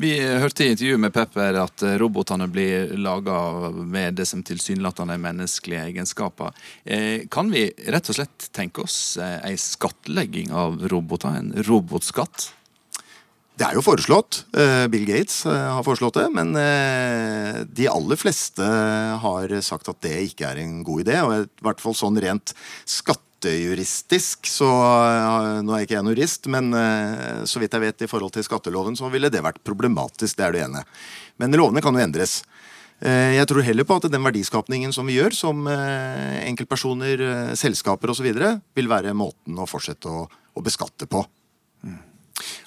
Vi 0.00 0.12
hørte 0.20 0.64
i 0.64 0.70
intervjuet 0.74 1.00
med 1.02 1.14
Pepper 1.14 1.58
at 1.62 1.84
eh, 1.86 1.96
robotene 2.00 2.48
blir 2.50 2.94
laga 3.00 3.70
med 3.70 4.18
det 4.20 4.26
som 4.28 4.44
tilsynelatende 4.46 5.16
er 5.16 5.24
menneskelige 5.24 5.86
egenskaper. 5.90 6.54
Eh, 6.84 7.26
kan 7.32 7.52
vi 7.52 7.66
rett 7.92 8.12
og 8.12 8.20
slett 8.20 8.50
tenke 8.56 8.84
oss 8.86 9.18
eh, 9.20 9.38
ei 9.50 9.56
skattlegging 9.60 10.52
av 10.56 10.80
roboter? 10.92 11.36
En 11.40 11.52
robotskatt? 11.68 12.50
Det 13.60 13.66
er 13.68 13.76
jo 13.76 13.82
foreslått. 13.84 14.46
Bill 14.88 15.02
Gates 15.04 15.42
har 15.44 15.82
foreslått 15.84 16.16
det. 16.16 16.30
Men 16.32 16.54
de 17.68 17.88
aller 17.92 18.16
fleste 18.16 18.64
har 19.20 19.52
sagt 19.60 19.90
at 19.92 19.98
det 20.00 20.14
ikke 20.30 20.48
er 20.48 20.62
en 20.62 20.78
god 20.80 21.02
idé. 21.02 21.18
Og 21.20 21.34
i 21.44 21.66
hvert 21.66 21.82
fall 21.84 21.92
sånn 21.98 22.16
rent 22.24 22.54
skatt 22.88 23.20
skattejuristisk, 23.40 24.46
så 24.46 24.68
Nå 25.64 25.72
er 25.72 25.84
ikke 25.84 25.96
jeg 25.96 26.04
en 26.04 26.12
jurist, 26.12 26.46
men 26.52 26.72
eh, 26.76 27.44
så 27.48 27.60
vidt 27.60 27.72
jeg 27.72 27.80
vet 27.80 28.02
i 28.04 28.08
forhold 28.08 28.32
til 28.32 28.44
skatteloven, 28.44 28.96
så 28.96 29.08
ville 29.08 29.30
det 29.30 29.42
vært 29.42 29.62
problematisk. 29.64 30.36
Det 30.36 30.44
er 30.44 30.52
det 30.52 30.64
ene. 30.66 30.84
Men 31.38 31.56
lovene 31.56 31.80
kan 31.80 31.94
jo 31.94 32.02
endres. 32.02 32.42
Eh, 33.00 33.36
jeg 33.38 33.48
tror 33.48 33.64
heller 33.64 33.84
på 33.84 33.96
at 33.96 34.10
den 34.12 34.24
verdiskapningen 34.24 34.92
som 34.92 35.08
vi 35.08 35.16
gjør, 35.16 35.32
som 35.32 35.66
eh, 35.66 36.44
enkeltpersoner, 36.50 37.54
selskaper 37.56 38.12
osv., 38.12 38.28
vil 38.28 38.90
være 38.90 39.16
måten 39.16 39.56
å 39.56 39.68
fortsette 39.68 40.08
å, 40.08 40.26
å 40.28 40.64
beskatte 40.64 41.08
på. 41.08 41.24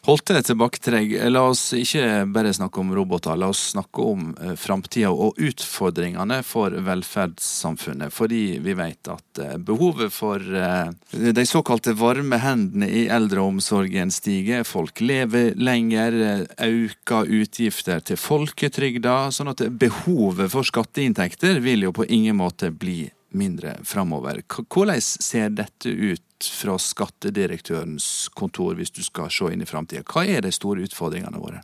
Holdt 0.08 0.34
det 0.36 0.44
tilbake 0.50 0.82
til 0.84 0.98
deg. 0.98 1.14
La 1.32 1.46
oss 1.50 1.70
ikke 1.78 2.26
bare 2.34 2.54
snakke 2.56 2.82
om 2.82 2.92
roboter, 2.96 3.38
la 3.40 3.50
oss 3.54 3.62
snakke 3.74 4.04
om 4.04 4.34
eh, 4.36 4.56
framtida 4.60 5.12
og 5.12 5.40
utfordringene 5.42 6.42
for 6.48 6.76
velferdssamfunnet. 6.86 8.14
Fordi 8.14 8.44
vi 8.64 8.76
vet 8.78 9.12
at 9.14 9.42
eh, 9.44 9.56
behovet 9.58 10.14
for 10.14 10.42
eh, 10.42 10.92
de 11.12 11.46
såkalte 11.48 11.96
varme 11.98 12.40
hendene 12.44 12.90
i 12.90 13.06
eldreomsorgen 13.14 14.12
stiger. 14.14 14.66
Folk 14.68 15.02
lever 15.04 15.54
lenger, 15.56 16.20
øker 16.60 17.32
utgifter 17.42 18.04
til 18.04 18.20
folketrygda. 18.20 19.18
Sånn 19.34 19.54
at 19.54 19.66
behovet 19.80 20.52
for 20.54 20.68
skatteinntekter 20.68 21.64
vil 21.64 21.88
jo 21.88 21.96
på 21.96 22.08
ingen 22.10 22.40
måte 22.40 22.72
bli 22.72 23.08
mindre 23.34 23.78
framover. 23.84 24.42
Hvordan 24.48 25.02
ser 25.02 25.50
dette 25.58 25.90
ut 25.90 26.24
fra 26.52 26.78
skattedirektørens 26.82 28.30
kontor 28.36 28.76
hvis 28.80 28.94
du 28.94 29.04
skal 29.06 29.32
se 29.34 29.52
inn 29.54 29.64
i 29.64 29.70
framtida? 29.70 30.04
Hva 30.08 30.26
er 30.28 30.44
de 30.46 30.52
store 30.54 30.84
utfordringene 30.88 31.42
våre? 31.42 31.64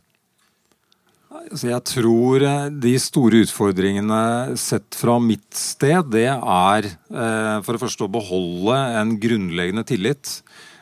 Altså 1.30 1.70
jeg 1.70 1.84
tror 1.86 2.42
eh, 2.46 2.64
de 2.82 2.94
store 3.00 3.44
utfordringene 3.44 4.56
sett 4.58 4.96
fra 4.98 5.18
mitt 5.22 5.54
sted, 5.56 6.10
det 6.12 6.26
er 6.30 6.88
eh, 6.90 7.56
for 7.62 7.76
det 7.76 7.82
første 7.84 8.06
å 8.06 8.12
beholde 8.12 8.80
en 8.98 9.14
grunnleggende 9.22 9.86
tillit. 9.86 10.40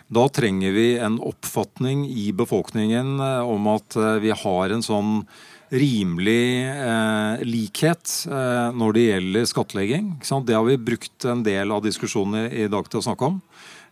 Da 0.09 0.24
trenger 0.32 0.72
vi 0.72 0.88
en 1.05 1.20
oppfatning 1.20 2.07
i 2.09 2.30
befolkningen 2.32 3.18
eh, 3.20 3.44
om 3.44 3.68
at 3.74 3.99
vi 4.24 4.32
har 4.32 4.72
en 4.72 4.84
sånn 4.84 5.22
rimelig 5.68 6.64
eh, 6.64 7.44
likhet 7.44 8.12
eh, 8.28 8.68
når 8.72 8.94
det 8.96 9.05
gjelder 9.05 9.49
skattlegging. 9.49 10.11
Det 10.20 10.57
har 10.57 10.64
vi 10.64 10.78
brukt 10.80 11.28
en 11.28 11.42
del 11.44 11.72
av 11.72 11.84
diskusjonen 11.84 12.49
i 12.49 12.68
dag 12.72 12.88
til 12.88 13.03
å 13.03 13.05
snakke 13.05 13.28
om. 13.28 13.40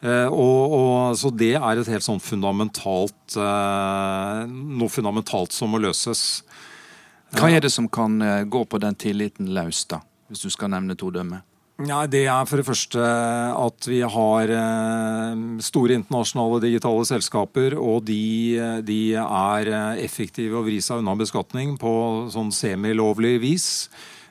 Eh, 0.05 0.29
og, 0.29 0.77
og, 0.77 1.17
så 1.17 1.33
det 1.33 1.55
er 1.57 1.81
et 1.81 1.89
helt 1.89 2.05
sånn 2.05 2.21
fundamentalt 2.21 3.37
eh, 3.41 4.43
Noe 4.47 4.93
fundamentalt 4.93 5.57
som 5.57 5.73
må 5.73 5.81
løses. 5.81 6.43
Hva 7.37 7.49
er 7.51 7.65
det 7.65 7.73
som 7.73 7.89
kan 7.89 8.21
eh, 8.23 8.45
gå 8.45 8.65
på 8.69 8.81
den 8.83 8.97
tilliten 9.01 9.51
løs, 9.57 9.87
da? 9.89 10.03
Hvis 10.29 10.45
du 10.45 10.53
skal 10.53 10.73
nevne 10.75 10.99
to 10.99 11.11
dømmer? 11.15 11.45
Ja, 11.87 12.07
det 12.09 12.23
er 12.25 12.47
for 12.49 12.57
det 12.57 12.65
første 12.65 13.01
at 13.05 13.85
vi 13.85 13.99
har 14.01 14.51
store 15.61 15.99
internasjonale 15.99 16.63
digitale 16.63 17.03
selskaper, 17.05 17.77
og 17.77 18.07
de, 18.09 18.57
de 18.81 19.01
er 19.21 19.69
effektive 20.01 20.57
å 20.57 20.65
vri 20.65 20.79
seg 20.81 21.03
unna 21.03 21.13
beskatning 21.21 21.75
på 21.77 21.93
sånn 22.33 22.49
semilovlig 22.49 23.35
vis. 23.45 23.67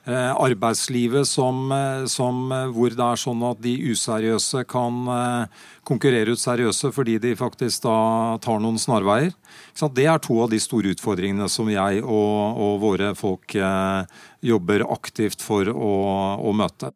Eh, 0.05 0.35
arbeidslivet 0.37 1.27
som, 1.27 1.71
eh, 1.71 2.05
som, 2.05 2.51
eh, 2.51 2.67
hvor 2.67 2.89
det 2.89 2.99
er 2.99 3.17
sånn 3.17 3.41
at 3.49 3.61
de 3.61 3.73
useriøse 3.89 4.61
kan 4.69 5.49
konkurrere 5.83 6.29
ut 6.29 6.37
seriøse 6.37 6.91
fordi 6.93 7.19
de 7.19 7.35
faktisk 7.35 7.81
da 7.81 8.37
tar 8.37 8.59
noen 8.59 8.77
snarveier. 8.77 9.33
Det 9.73 10.05
er 10.05 10.19
to 10.19 10.43
av 10.43 10.51
de 10.51 10.59
store 10.59 10.93
utfordringene 10.93 11.49
som 11.49 11.67
jeg 11.69 12.03
og, 12.03 12.57
og 12.57 12.81
våre 12.81 13.15
folk 13.15 13.53
jobber 14.41 14.85
aktivt 14.93 15.41
for 15.41 15.65
å, 15.65 15.93
å 16.37 16.53
møte. 16.53 16.91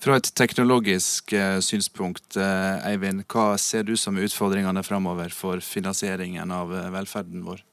Fra 0.00 0.16
et 0.16 0.28
teknologisk 0.36 1.32
synspunkt, 1.60 2.36
Eivind, 2.36 3.24
hva 3.28 3.58
ser 3.58 3.84
du 3.84 3.96
som 3.96 4.16
utfordringene 4.16 4.84
framover 4.84 5.32
for 5.32 5.60
finansieringen 5.60 6.52
av 6.52 6.72
velferden 6.92 7.44
vår? 7.44 7.64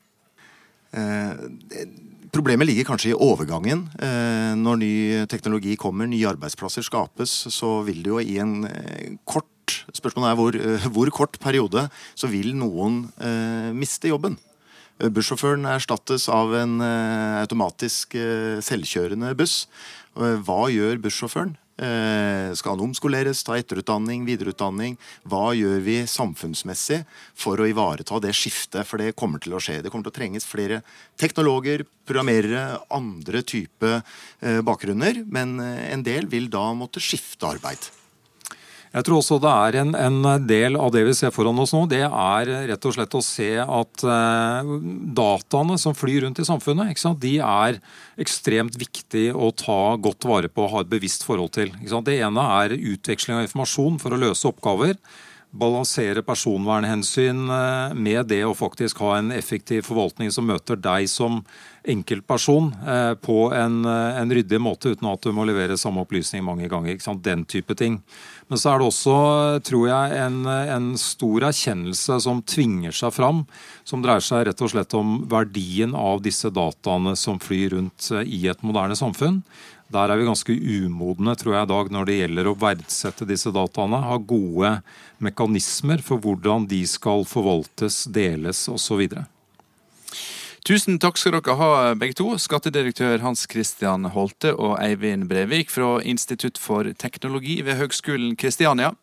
Eh, 0.94 1.34
Problemet 2.34 2.66
ligger 2.66 2.88
kanskje 2.88 3.12
i 3.12 3.18
overgangen. 3.22 3.84
Eh, 4.02 4.54
når 4.58 4.80
ny 4.82 4.94
teknologi 5.30 5.76
kommer, 5.78 6.08
nye 6.10 6.32
arbeidsplasser 6.32 6.82
skapes, 6.82 7.30
så 7.54 7.84
vil 7.86 8.00
det 8.02 8.10
jo 8.10 8.22
i 8.24 8.40
en 8.42 8.64
eh, 8.66 9.12
kort 9.30 9.46
spørsmålet 9.94 10.32
er 10.32 10.40
hvor, 10.40 10.58
eh, 10.58 10.88
hvor 10.96 11.12
kort 11.14 11.38
periode 11.44 11.86
så 12.18 12.30
vil 12.32 12.56
noen 12.58 13.04
miste 13.78 14.10
jobben. 14.10 14.40
Bussjåføren 14.98 15.66
erstattes 15.70 16.26
av 16.30 16.54
en 16.58 16.82
automatisk 16.82 18.14
selvkjørende 18.64 19.34
buss. 19.38 19.66
Hva 20.14 20.62
gjør 20.70 21.02
bussjåføren? 21.02 21.56
Eh, 21.74 22.54
skal 22.54 22.76
han 22.76 22.84
omskoleres, 22.86 23.42
ta 23.44 23.58
etterutdanning, 23.58 24.28
videreutdanning? 24.28 24.98
Hva 25.26 25.56
gjør 25.58 25.82
vi 25.82 25.96
samfunnsmessig 26.10 27.00
for 27.34 27.58
å 27.58 27.68
ivareta 27.70 28.20
det 28.22 28.36
skiftet? 28.38 28.86
For 28.86 29.02
det 29.02 29.16
kommer 29.18 29.42
til 29.42 29.58
å 29.58 29.62
skje. 29.64 29.80
Det 29.82 29.90
kommer 29.90 30.06
til 30.06 30.14
å 30.14 30.20
trenges 30.20 30.46
flere 30.46 30.84
teknologer, 31.18 31.86
programmerere, 32.06 32.78
andre 32.94 33.42
type 33.42 33.96
eh, 33.98 34.62
bakgrunner. 34.62 35.24
Men 35.26 35.58
eh, 35.64 35.90
en 35.96 36.06
del 36.06 36.30
vil 36.30 36.52
da 36.54 36.70
måtte 36.78 37.02
skifte 37.02 37.50
arbeid. 37.56 37.90
Jeg 38.94 39.08
tror 39.08 39.24
også 39.24 39.40
det 39.42 39.50
er 39.50 39.76
en, 39.82 39.96
en 39.98 40.46
del 40.46 40.78
av 40.78 40.92
det 40.94 41.02
vi 41.08 41.16
ser 41.18 41.32
foran 41.34 41.58
oss 41.64 41.72
nå, 41.74 41.88
det 41.90 42.04
er 42.06 42.52
rett 42.70 42.86
og 42.86 42.94
slett 42.94 43.16
å 43.18 43.24
se 43.26 43.50
at 43.58 44.04
eh, 44.06 44.70
dataene 45.18 45.80
som 45.82 45.98
flyr 45.98 46.28
rundt 46.28 46.44
i 46.44 46.46
samfunnet, 46.46 47.02
de 47.24 47.34
er 47.42 47.80
ekstremt 48.22 48.78
viktig 48.78 49.32
å 49.34 49.50
ta 49.58 49.96
godt 49.98 50.30
vare 50.30 50.52
på 50.52 50.68
og 50.68 50.76
ha 50.76 50.84
et 50.84 50.94
bevisst 50.94 51.26
forhold 51.26 51.56
til. 51.58 51.74
Det 51.82 52.20
ene 52.20 52.46
er 52.62 52.78
utveksling 52.78 53.40
av 53.40 53.48
informasjon 53.48 53.98
for 54.04 54.14
å 54.14 54.22
løse 54.28 54.50
oppgaver. 54.52 55.00
Balansere 55.54 56.24
personvernhensyn 56.26 57.44
eh, 57.54 57.92
med 57.94 58.26
det 58.32 58.40
å 58.42 58.56
faktisk 58.58 59.04
ha 59.06 59.20
en 59.20 59.30
effektiv 59.36 59.86
forvaltning 59.86 60.32
som 60.34 60.48
møter 60.50 60.80
deg 60.82 61.06
som 61.12 61.44
enkeltperson 61.86 62.72
eh, 62.90 63.12
på 63.22 63.36
en, 63.54 63.76
eh, 63.86 64.18
en 64.18 64.34
ryddig 64.34 64.58
måte, 64.58 64.96
uten 64.96 65.12
at 65.12 65.22
du 65.22 65.30
må 65.30 65.46
levere 65.46 65.78
samme 65.78 66.02
opplysning 66.02 66.42
mange 66.48 66.66
ganger. 66.72 66.98
Den 67.22 67.44
type 67.46 67.78
ting. 67.78 68.00
Men 68.50 68.58
så 68.58 68.72
er 68.72 68.82
det 68.82 68.88
også, 68.88 69.18
tror 69.70 69.86
jeg, 69.92 70.16
en, 70.24 70.40
en 70.50 70.88
stor 70.98 71.46
erkjennelse 71.52 72.18
som 72.26 72.42
tvinger 72.42 72.96
seg 72.96 73.14
fram, 73.14 73.46
som 73.86 74.02
dreier 74.02 74.26
seg 74.26 74.48
rett 74.50 74.66
og 74.66 74.74
slett 74.74 74.98
om 74.98 75.20
verdien 75.30 75.94
av 75.94 76.26
disse 76.26 76.50
dataene 76.50 77.14
som 77.20 77.38
flyr 77.38 77.78
rundt 77.78 78.10
i 78.26 78.48
et 78.50 78.66
moderne 78.66 78.98
samfunn. 78.98 79.44
Der 79.94 80.10
er 80.10 80.18
vi 80.18 80.26
ganske 80.26 80.54
umodne 80.58 81.36
tror 81.38 81.54
jeg, 81.54 81.68
i 81.68 81.70
dag 81.70 81.92
når 81.94 82.08
det 82.10 82.16
gjelder 82.18 82.50
å 82.50 82.56
verdsette 82.58 83.28
disse 83.30 83.52
dataene. 83.54 84.00
Ha 84.02 84.18
gode 84.18 84.72
mekanismer 85.22 86.02
for 86.02 86.22
hvordan 86.24 86.66
de 86.72 86.82
skal 86.90 87.28
forvaltes, 87.30 88.04
deles 88.10 88.66
osv. 88.74 89.06
Tusen 90.64 90.98
takk 91.04 91.20
skal 91.20 91.36
dere 91.38 91.58
ha, 91.60 91.70
begge 92.00 92.18
to. 92.18 92.32
Skattedirektør 92.40 93.22
Hans 93.22 93.46
Christian 93.52 94.08
Holte 94.16 94.56
og 94.56 94.78
Eivind 94.82 95.28
Brevik 95.30 95.70
fra 95.74 95.98
Institutt 96.02 96.58
for 96.62 96.90
teknologi 96.98 97.60
ved 97.68 97.78
Høgskolen 97.82 98.38
Kristiania. 98.40 98.94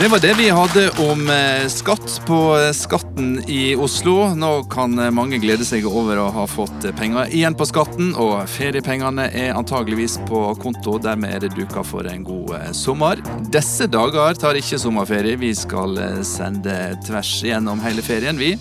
Det 0.00 0.08
var 0.08 0.18
det 0.18 0.34
vi 0.34 0.46
hadde 0.48 0.90
om 0.98 1.26
eh, 1.30 1.66
skatt 1.68 2.22
på 2.24 2.36
eh, 2.56 2.70
skatten 2.72 3.34
i 3.52 3.74
Oslo. 3.76 4.30
Nå 4.32 4.62
kan 4.72 4.94
eh, 4.96 5.10
mange 5.12 5.36
glede 5.42 5.66
seg 5.68 5.84
over 5.84 6.16
å 6.22 6.30
ha 6.32 6.46
fått 6.48 6.86
penger 6.96 7.28
igjen 7.36 7.52
på 7.52 7.66
skatten, 7.68 8.14
og 8.16 8.48
feriepengene 8.48 9.26
er 9.28 9.52
antageligvis 9.52 10.16
på 10.30 10.40
konto. 10.62 10.96
Dermed 11.04 11.34
er 11.36 11.44
det 11.44 11.52
duka 11.52 11.84
for 11.84 12.08
en 12.08 12.24
god 12.24 12.72
sommer. 12.72 13.20
Disse 13.52 13.90
dager 13.92 14.40
tar 14.40 14.56
ikke 14.56 14.80
sommerferie. 14.80 15.36
Vi 15.36 15.52
skal 15.52 16.00
sende 16.24 16.78
tvers 17.04 17.34
gjennom 17.44 17.84
hele 17.84 18.00
ferien, 18.00 18.40
vi. 18.40 18.54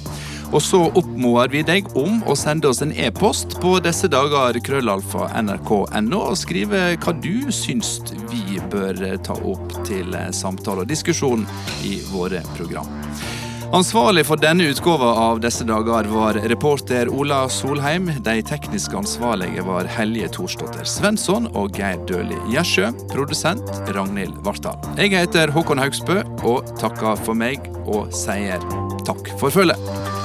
Og 0.49 0.61
så 0.65 0.79
oppmoder 0.97 1.51
vi 1.53 1.61
deg 1.65 1.89
om 1.99 2.23
å 2.25 2.35
sende 2.37 2.71
oss 2.71 2.81
en 2.81 2.93
e-post 2.97 3.59
på 3.61 3.75
disse 3.85 4.09
dager 4.09 4.57
krøllalfa 4.65 5.27
nrk.no 5.43 6.21
og 6.23 6.39
skrive 6.41 6.95
hva 6.97 7.13
du 7.21 7.51
syns 7.53 7.99
vi 8.31 8.57
bør 8.71 9.03
ta 9.25 9.37
opp 9.37 9.75
til 9.85 10.15
samtale 10.33 10.85
og 10.85 10.89
diskusjon 10.89 11.45
i 11.85 11.99
våre 12.09 12.41
program. 12.55 12.89
Ansvarlig 13.69 14.23
for 14.25 14.41
denne 14.41 14.65
utgåva 14.71 15.11
av 15.29 15.39
disse 15.43 15.61
dager 15.69 16.07
var 16.09 16.39
reporter 16.49 17.11
Ola 17.13 17.43
Solheim. 17.53 18.07
De 18.25 18.39
tekniske 18.41 18.97
ansvarlige 18.97 19.61
var 19.67 19.85
Helje 19.93 20.31
Thorsdotter 20.33 20.89
Svensson 20.89 21.45
og 21.53 21.77
Geir 21.77 22.01
Døli 22.09 22.39
Gjersjø. 22.49 22.89
Produsent 23.13 23.69
Ragnhild 23.93 24.41
Vartdal. 24.41 24.81
Jeg 24.97 25.13
heter 25.13 25.53
Håkon 25.53 25.85
Haugsbø 25.85 26.23
og 26.41 26.73
takker 26.81 27.21
for 27.21 27.37
meg 27.37 27.69
og 27.85 28.09
sier 28.09 28.65
takk 29.05 29.29
for 29.37 29.53
følget. 29.53 30.18